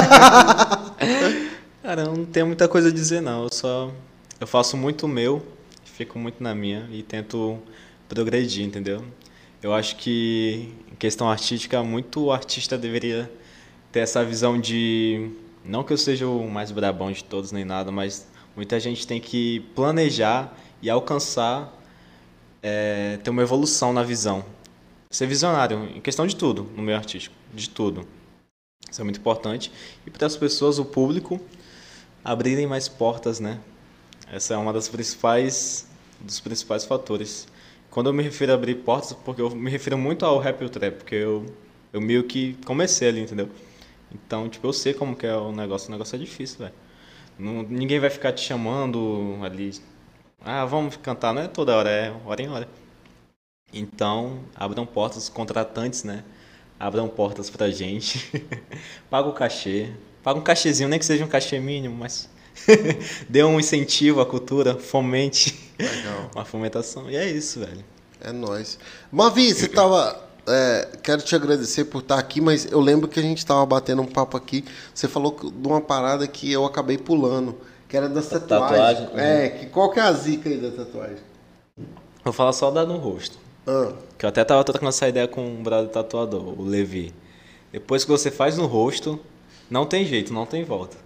[1.83, 3.43] Cara, eu não tenho muita coisa a dizer não.
[3.43, 3.93] Eu só.
[4.39, 5.45] Eu faço muito o meu,
[5.85, 7.59] fico muito na minha e tento
[8.09, 9.05] progredir, entendeu?
[9.61, 13.31] Eu acho que em questão artística, muito artista deveria
[13.97, 15.31] ter essa visão de.
[15.65, 19.19] Não que eu seja o mais brabão de todos nem nada, mas muita gente tem
[19.19, 21.73] que planejar e alcançar,
[22.61, 24.45] é, ter uma evolução na visão
[25.09, 28.05] ser visionário em questão de tudo no meio artístico, de tudo.
[28.89, 29.71] Isso é muito importante.
[30.05, 31.39] E para as pessoas, o público,
[32.23, 33.59] abrirem mais portas, né?
[34.31, 35.87] Essa é uma das principais
[36.19, 37.47] dos principais fatores.
[37.89, 40.63] Quando eu me refiro a abrir portas, porque eu me refiro muito ao rap e
[40.65, 41.45] ao trap, porque eu
[41.91, 43.49] eu meio que comecei ali, entendeu?
[44.11, 46.73] Então, tipo, eu sei como que é o negócio, o negócio é difícil, velho.
[47.37, 49.71] Ninguém vai ficar te chamando ali.
[50.43, 52.67] Ah, vamos cantar, não é toda hora, é hora em hora.
[53.73, 56.23] Então, abram portas, os contratantes, né?
[56.79, 58.31] Abram portas pra gente.
[59.09, 59.91] Paga o cachê.
[60.23, 62.29] Paga um cachezinho, nem que seja um cachê mínimo, mas
[63.29, 66.31] dê um incentivo à cultura, fomente Legal.
[66.35, 67.09] uma fomentação.
[67.09, 67.83] E é isso, velho.
[68.19, 68.79] É nóis.
[69.11, 70.26] Mavi, você tava.
[70.47, 74.01] É, quero te agradecer por estar aqui, mas eu lembro que a gente tava batendo
[74.01, 74.63] um papo aqui.
[74.93, 77.57] Você falou de uma parada que eu acabei pulando,
[77.87, 78.99] que era das tatuagens.
[78.99, 81.17] Tatuagem, É, que, qual que é a zica aí da tatuagem?
[82.23, 83.39] Vou falar só da no rosto.
[83.65, 87.13] Ah, Que eu até tava trocando essa ideia com um brother tatuador, o Levi.
[87.71, 89.19] Depois que você faz no rosto,
[89.69, 90.97] não tem jeito, não tem volta.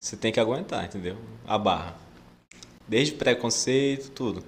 [0.00, 1.16] Você tem que aguentar, entendeu?
[1.46, 1.96] A barra.
[2.88, 4.44] Desde preconceito, tudo.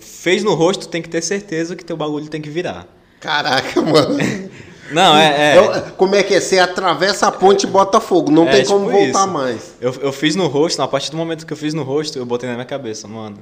[0.00, 2.86] Fez no rosto, tem que ter certeza que teu bagulho tem que virar.
[3.20, 4.16] caraca, mano.
[4.90, 5.54] Não, é.
[5.54, 5.58] é.
[5.58, 6.40] Eu- como é que é?
[6.40, 8.30] Você atravessa a ponte e bota fogo.
[8.30, 9.28] Não É, tem como tipo voltar isso.
[9.28, 9.74] mais.
[9.80, 12.24] Eu, eu fiz no rosto, a partir do momento que eu fiz no rosto, eu
[12.24, 13.36] botei na minha cabeça, mano.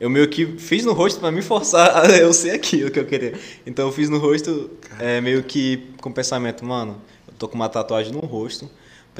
[0.00, 3.04] Eu meio que fiz no rosto pra me forçar a eu ser aquilo que eu
[3.04, 3.34] queria.
[3.66, 6.96] Então eu fiz no rosto é, meio que com o pensamento, mano,
[7.28, 8.70] eu tô com uma tatuagem no rosto.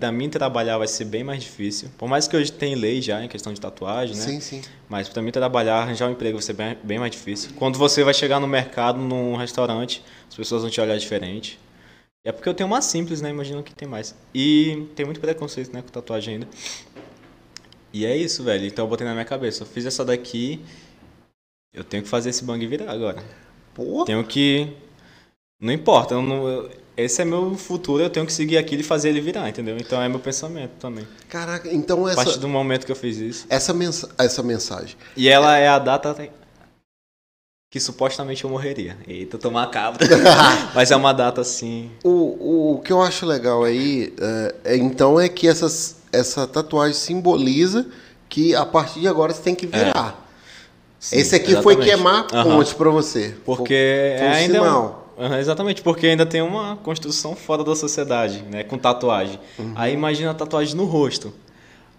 [0.00, 1.90] Pra mim trabalhar vai ser bem mais difícil.
[1.98, 4.22] Por mais que hoje tem lei já em questão de tatuagem, né?
[4.22, 4.62] Sim, sim.
[4.88, 7.50] Mas pra mim trabalhar, arranjar um emprego vai ser bem, bem mais difícil.
[7.56, 11.58] Quando você vai chegar no mercado, num restaurante, as pessoas vão te olhar diferente.
[12.24, 13.30] É porque eu tenho uma simples, né?
[13.30, 14.14] Imagino que tem mais.
[14.34, 16.48] E tem muito preconceito, né, com tatuagem ainda.
[17.92, 18.66] E é isso, velho.
[18.66, 19.62] Então eu botei na minha cabeça.
[19.62, 20.60] Eu fiz essa daqui.
[21.74, 23.22] Eu tenho que fazer esse bang virar agora.
[23.74, 24.68] Pô, Tenho que.
[25.60, 26.14] Não importa.
[26.14, 26.70] eu não- eu-
[27.04, 28.02] Esse é meu futuro.
[28.02, 29.76] Eu tenho que seguir aquilo e fazer ele virar, entendeu?
[29.78, 31.06] Então é meu pensamento também.
[31.28, 33.46] caraca, então A essa, partir do momento que eu fiz isso.
[33.48, 34.96] essa, mensa essa mensagem.
[35.16, 36.14] E ela é a data
[37.70, 38.96] que supostamente eu morreria.
[39.06, 40.04] Eita, tô macabro.
[40.74, 41.88] Mas é uma data assim.
[42.02, 46.94] O, o, que eu acho legal aí, é, é, então, é que essas, essa tatuagem
[46.94, 47.86] simboliza
[48.28, 50.20] que a partir de agora você tem que virar.
[50.26, 50.30] É.
[50.98, 51.76] Sim, Esse aqui exatamente.
[51.76, 52.76] foi queimar a ponte uhum.
[52.76, 53.34] para você.
[53.44, 54.56] Porque foi, foi um ainda.
[54.56, 54.99] É sinal.
[55.20, 58.64] Uhum, exatamente, porque ainda tem uma construção fora da sociedade, né?
[58.64, 59.38] Com tatuagem.
[59.58, 59.74] Uhum.
[59.76, 61.32] Aí imagina a tatuagem no rosto.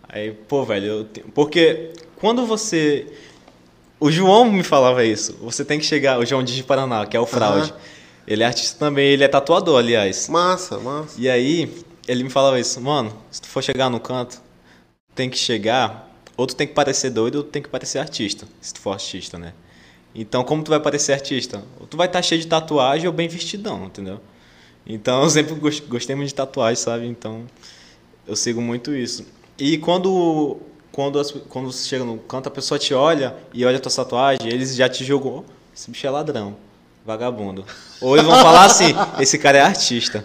[0.10, 1.22] Aí, pô, velho, te...
[1.34, 3.08] porque quando você
[4.02, 5.38] o João me falava isso.
[5.42, 6.18] Você tem que chegar.
[6.18, 7.72] O João de Paraná, que é o Fraude.
[7.72, 7.78] Uhum.
[8.26, 10.28] Ele é artista também, ele é tatuador, aliás.
[10.28, 11.22] Massa, massa.
[11.22, 11.72] E aí,
[12.08, 12.82] ele me falava isso.
[12.82, 14.42] Mano, se tu for chegar no canto,
[15.14, 16.10] tem que chegar.
[16.36, 18.48] Ou tu tem que parecer doido, ou tu tem que parecer artista.
[18.60, 19.54] Se tu for artista, né?
[20.14, 21.64] Então, como tu vai parecer artista?
[21.80, 24.20] Ou tu vai estar tá cheio de tatuagem ou bem vestidão, entendeu?
[24.86, 25.56] Então, eu sempre
[25.88, 27.08] gostei muito de tatuagem, sabe?
[27.08, 27.46] Então,
[28.28, 29.26] eu sigo muito isso.
[29.58, 30.60] E quando
[30.92, 33.92] quando, as, quando você chega no canto, a pessoa te olha e olha a tua
[33.92, 35.46] tatuagem, eles já te jogou.
[35.74, 36.56] Esse bicho é ladrão,
[37.06, 37.66] vagabundo.
[38.02, 40.24] Ou eles vão falar assim: esse cara é artista.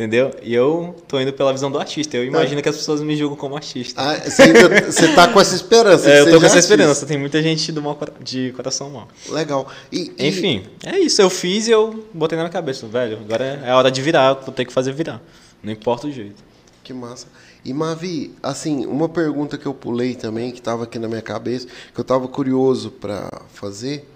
[0.00, 0.30] Entendeu?
[0.42, 2.16] E eu tô indo pela visão do artista.
[2.16, 4.00] Eu imagino que as pessoas me julgam como artista.
[4.00, 6.10] Ah, você, ainda, você tá com essa esperança.
[6.10, 6.72] É, eu tô com essa artista.
[6.72, 7.04] esperança.
[7.04, 9.08] Tem muita gente do mal, de coração mal.
[9.28, 9.68] Legal.
[9.92, 10.26] E, e...
[10.26, 11.20] Enfim, é isso.
[11.20, 13.18] Eu fiz e eu botei na minha cabeça, velho.
[13.18, 14.32] Agora é a hora de virar.
[14.32, 15.20] Vou ter que fazer virar.
[15.62, 16.42] Não importa o jeito.
[16.82, 17.26] Que massa.
[17.62, 21.66] E Mavi, assim, uma pergunta que eu pulei também, que estava aqui na minha cabeça,
[21.66, 24.08] que eu estava curioso para fazer,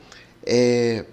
[0.47, 1.05] é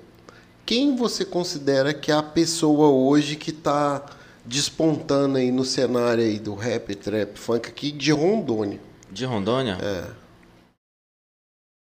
[0.66, 4.06] quem você considera que é a pessoa hoje que está
[4.46, 8.80] despontando aí no cenário aí do rap, trap, funk aqui de Rondônia?
[9.10, 9.78] De Rondônia?
[9.82, 10.10] É.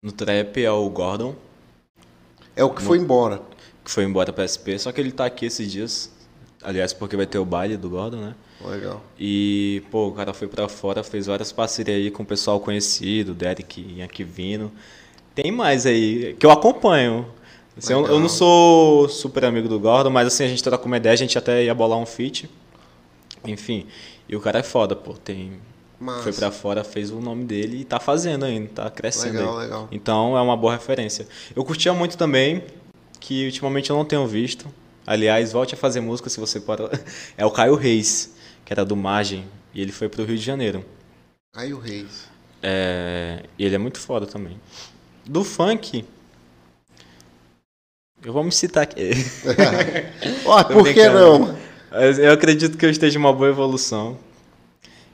[0.03, 1.35] No trap é o Gordon.
[2.55, 2.87] É o que no...
[2.87, 3.41] foi embora.
[3.83, 6.11] Que foi embora para SP, só que ele está aqui esses dias.
[6.63, 8.35] Aliás, porque vai ter o baile do Gordon, né?
[8.63, 9.01] Legal.
[9.19, 13.33] E, pô, o cara foi para fora, fez várias parcerias aí com o pessoal conhecido,
[13.33, 14.71] Derek aqui vindo.
[15.33, 17.25] Tem mais aí, que eu acompanho.
[17.77, 20.97] Assim, eu, eu, não sou super amigo do Gordon, mas assim, a gente troca uma
[20.97, 22.49] ideia, a gente até ia bolar um feat.
[23.45, 23.87] Enfim,
[24.27, 25.13] e o cara é foda, pô.
[25.13, 25.53] Tem,
[25.99, 26.23] Massa.
[26.23, 29.65] foi para fora, fez o nome dele e tá fazendo ainda, tá crescendo legal, aí.
[29.65, 29.87] Legal.
[29.91, 31.27] Então é uma boa referência.
[31.55, 32.63] Eu curtia muito também,
[33.19, 34.67] que ultimamente eu não tenho visto.
[35.07, 36.83] Aliás, volte a fazer música se você pode.
[37.37, 38.31] É o Caio Reis
[38.71, 40.85] que era do Margem, e ele foi pro Rio de Janeiro.
[41.53, 42.29] Caio Reis.
[42.63, 44.59] É, e ele é muito foda também.
[45.25, 46.05] Do funk,
[48.23, 49.11] eu vou me citar aqui.
[50.45, 51.55] Ó, por que não?
[51.91, 54.17] Eu acredito que eu esteja em uma boa evolução.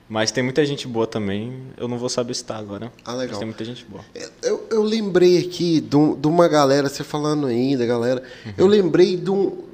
[0.08, 1.60] Mas tem muita gente boa também.
[1.76, 2.90] Eu não vou saber citar agora.
[3.04, 3.28] Ah, legal.
[3.28, 4.02] Mas tem muita gente boa.
[4.42, 8.22] Eu, eu lembrei aqui de, de uma galera, você falando ainda, galera.
[8.46, 8.52] Uhum.
[8.56, 9.64] Eu lembrei de, um,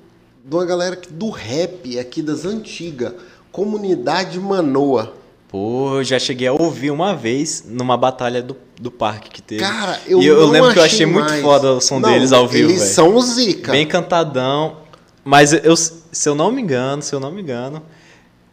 [0.45, 3.13] de uma galera do rap aqui das antigas.
[3.53, 5.15] Comunidade Manoa.
[5.55, 9.61] Pô, eu já cheguei a ouvir uma vez numa batalha do, do parque que teve.
[9.61, 11.31] Cara, eu E eu lembro que eu achei mais.
[11.31, 12.93] muito foda o som não, deles ao vivo, Eles véio.
[12.93, 13.71] são zica.
[13.71, 14.79] Bem cantadão.
[15.25, 17.81] Mas eu, se eu não me engano, se eu não me engano,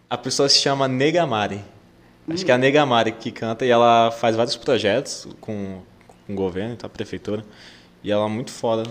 [0.08, 1.62] a pessoa se chama Negamari.
[2.30, 2.46] Acho hum.
[2.46, 6.76] que é a Negamari que canta e ela faz vários projetos com, com o governo,
[6.76, 6.86] tá?
[6.86, 7.44] A prefeitura.
[8.04, 8.84] E ela é muito foda.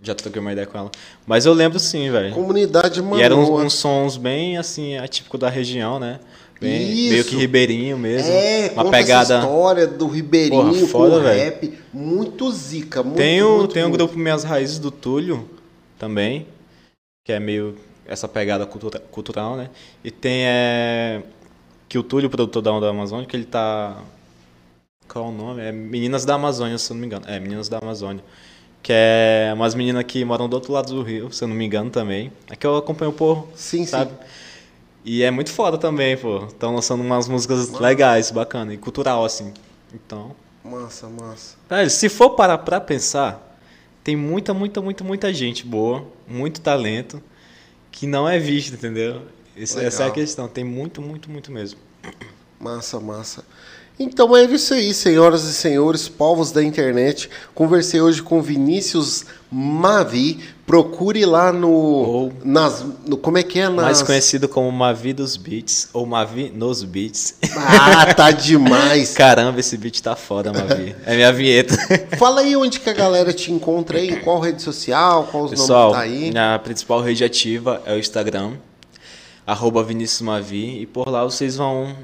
[0.00, 0.90] Já troquei uma ideia com ela.
[1.26, 2.32] Mas eu lembro sim, velho.
[2.32, 3.18] Comunidade Manoa.
[3.18, 6.20] E eram uns, uns, sons bem, assim, atípico da região, né?
[6.60, 7.12] Bem, Isso.
[7.12, 8.30] Meio que ribeirinho mesmo.
[8.30, 9.34] É, uma pegada.
[9.34, 11.78] Essa história do ribeirinho Porra, foda, com rap.
[11.92, 13.96] Muito zica, muito, tem o, muito, tem muito.
[13.96, 15.48] grupo Minhas Raízes do Túlio
[15.98, 16.46] também,
[17.24, 17.76] que é meio
[18.06, 19.70] essa pegada cultura, cultural, né?
[20.02, 21.22] E tem é,
[21.88, 24.02] que o Túlio, produtor da Onda Amazônia, que ele tá...
[25.08, 25.62] Qual é o nome?
[25.62, 27.24] É Meninas da Amazônia, se eu não me engano.
[27.28, 28.22] É, Meninas da Amazônia
[28.84, 31.64] que é umas meninas que moram do outro lado do rio, se eu não me
[31.64, 32.30] engano também.
[32.50, 34.10] É que eu acompanho o porro, sim, sabe?
[34.10, 34.16] Sim.
[35.04, 36.46] E é muito foda também, pô.
[36.46, 37.82] Estão lançando umas músicas massa.
[37.82, 39.52] legais, bacana, e cultural, assim.
[39.92, 40.34] Então.
[40.64, 41.56] Massa, massa.
[41.68, 43.58] Velho, se for parar pra pensar,
[44.02, 47.22] tem muita, muita, muita, muita gente boa, muito talento,
[47.92, 49.22] que não é visto, entendeu?
[49.56, 50.48] Essa, essa é a questão.
[50.48, 51.78] Tem muito, muito, muito mesmo.
[52.58, 53.44] Massa, massa.
[53.98, 57.30] Então é isso aí, senhoras e senhores, povos da internet.
[57.54, 60.40] Conversei hoje com Vinícius Mavi.
[60.66, 61.70] Procure lá no.
[61.70, 63.68] Ou, nas, no como é que é?
[63.68, 63.84] Nas...
[63.84, 67.36] Mais conhecido como Mavi dos Beats, ou Mavi nos Beats.
[67.56, 69.14] Ah, tá demais.
[69.14, 70.96] Caramba, esse beat tá foda, Mavi.
[71.06, 71.76] É minha vinheta.
[72.18, 75.92] Fala aí onde que a galera te encontra aí, qual rede social, qual os Pessoal,
[75.92, 76.30] nomes que tá aí.
[76.30, 78.54] Minha principal rede ativa é o Instagram,
[79.46, 81.94] arroba Vinícius Mavi, e por lá vocês vão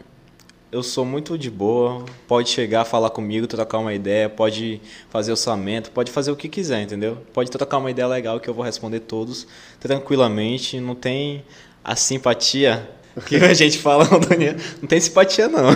[0.72, 2.04] eu sou muito de boa.
[2.28, 6.82] Pode chegar, falar comigo, trocar uma ideia, pode fazer orçamento, pode fazer o que quiser,
[6.82, 7.18] entendeu?
[7.32, 9.46] Pode trocar uma ideia legal que eu vou responder todos
[9.80, 10.78] tranquilamente.
[10.80, 11.44] Não tem
[11.82, 12.88] a simpatia
[13.26, 14.54] que a gente fala, Daniel.
[14.80, 15.70] Não tem simpatia, não.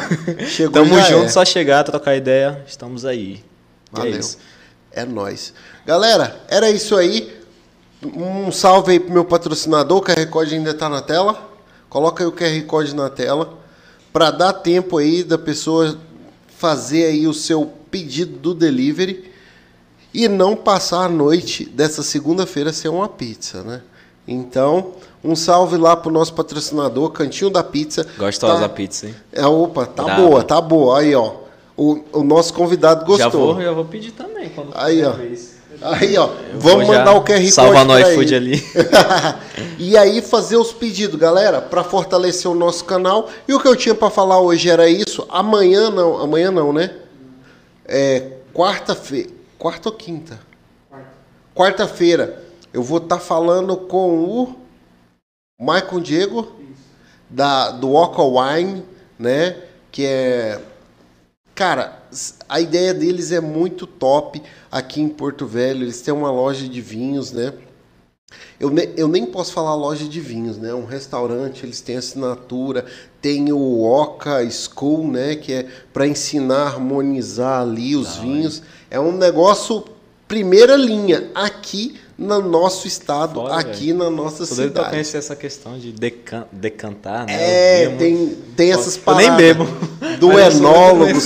[0.46, 1.28] Chegou Tamo junto, é.
[1.28, 3.42] só chegar, trocar ideia, estamos aí.
[3.90, 4.14] Valeu.
[4.14, 4.38] É isso.
[4.92, 5.52] É nós.
[5.84, 7.42] Galera, era isso aí.
[8.04, 11.50] Um salve aí pro meu patrocinador, o QR Code ainda está na tela.
[11.88, 13.63] Coloca aí o QR Code na tela
[14.14, 15.98] para dar tempo aí da pessoa
[16.46, 19.28] fazer aí o seu pedido do delivery
[20.14, 23.82] e não passar a noite dessa segunda-feira sem uma pizza, né?
[24.26, 24.92] Então,
[25.22, 28.06] um salve lá pro nosso patrocinador, Cantinho da Pizza.
[28.16, 28.66] Gostosa tá...
[28.66, 29.16] a pizza, hein?
[29.32, 31.00] É, opa, tá boa, tá boa.
[31.00, 31.34] Aí, ó.
[31.76, 33.48] O, o nosso convidado gostou.
[33.48, 35.10] Já vou, já vou pedir também quando Aí, ó.
[35.10, 35.53] Vez.
[35.82, 36.26] Aí, ó.
[36.26, 37.52] Eu vamos mandar o QR Code.
[37.52, 38.62] Salva no iFood ali.
[39.78, 43.28] e aí fazer os pedidos, galera, para fortalecer o nosso canal.
[43.46, 45.26] E o que eu tinha para falar hoje era isso.
[45.28, 46.94] Amanhã não, amanhã não, né?
[47.86, 50.40] É quarta-feira, quarta ou quinta?
[51.54, 52.42] Quarta-feira
[52.72, 54.56] eu vou estar tá falando com o
[55.60, 56.52] Michael Diego
[57.30, 58.84] da do Oca Wine,
[59.18, 59.56] né?
[59.92, 60.60] Que é
[61.54, 62.02] cara,
[62.48, 65.82] a ideia deles é muito top aqui em Porto Velho.
[65.82, 67.52] Eles têm uma loja de vinhos, né?
[68.58, 70.72] Eu, ne, eu nem posso falar loja de vinhos, né?
[70.74, 72.84] Um restaurante, eles têm assinatura,
[73.20, 75.34] tem o Oca School, né?
[75.36, 78.62] Que é para ensinar a harmonizar ali os Não, vinhos.
[78.90, 78.96] É.
[78.96, 79.84] é um negócio
[80.26, 81.30] primeira linha.
[81.34, 83.96] Aqui no nosso estado, Fora, aqui véio.
[83.96, 84.90] na nossa Poder cidade.
[84.90, 87.34] conhecer essa questão de decan decantar, né?
[87.82, 89.26] É, tem, tem essas paradas.
[89.26, 89.68] Eu nem bebo.
[90.20, 91.20] Do enólogo,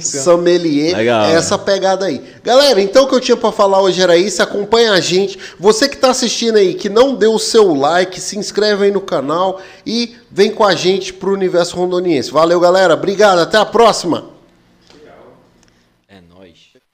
[0.00, 1.62] sommelier, Legal, essa né?
[1.64, 2.22] pegada aí.
[2.42, 4.42] Galera, então o que eu tinha para falar hoje era isso.
[4.42, 5.38] Acompanha a gente.
[5.58, 9.00] Você que está assistindo aí, que não deu o seu like, se inscreve aí no
[9.00, 12.30] canal e vem com a gente pro Universo Rondoniense.
[12.30, 12.94] Valeu, galera.
[12.94, 13.40] Obrigado.
[13.40, 14.39] Até a próxima.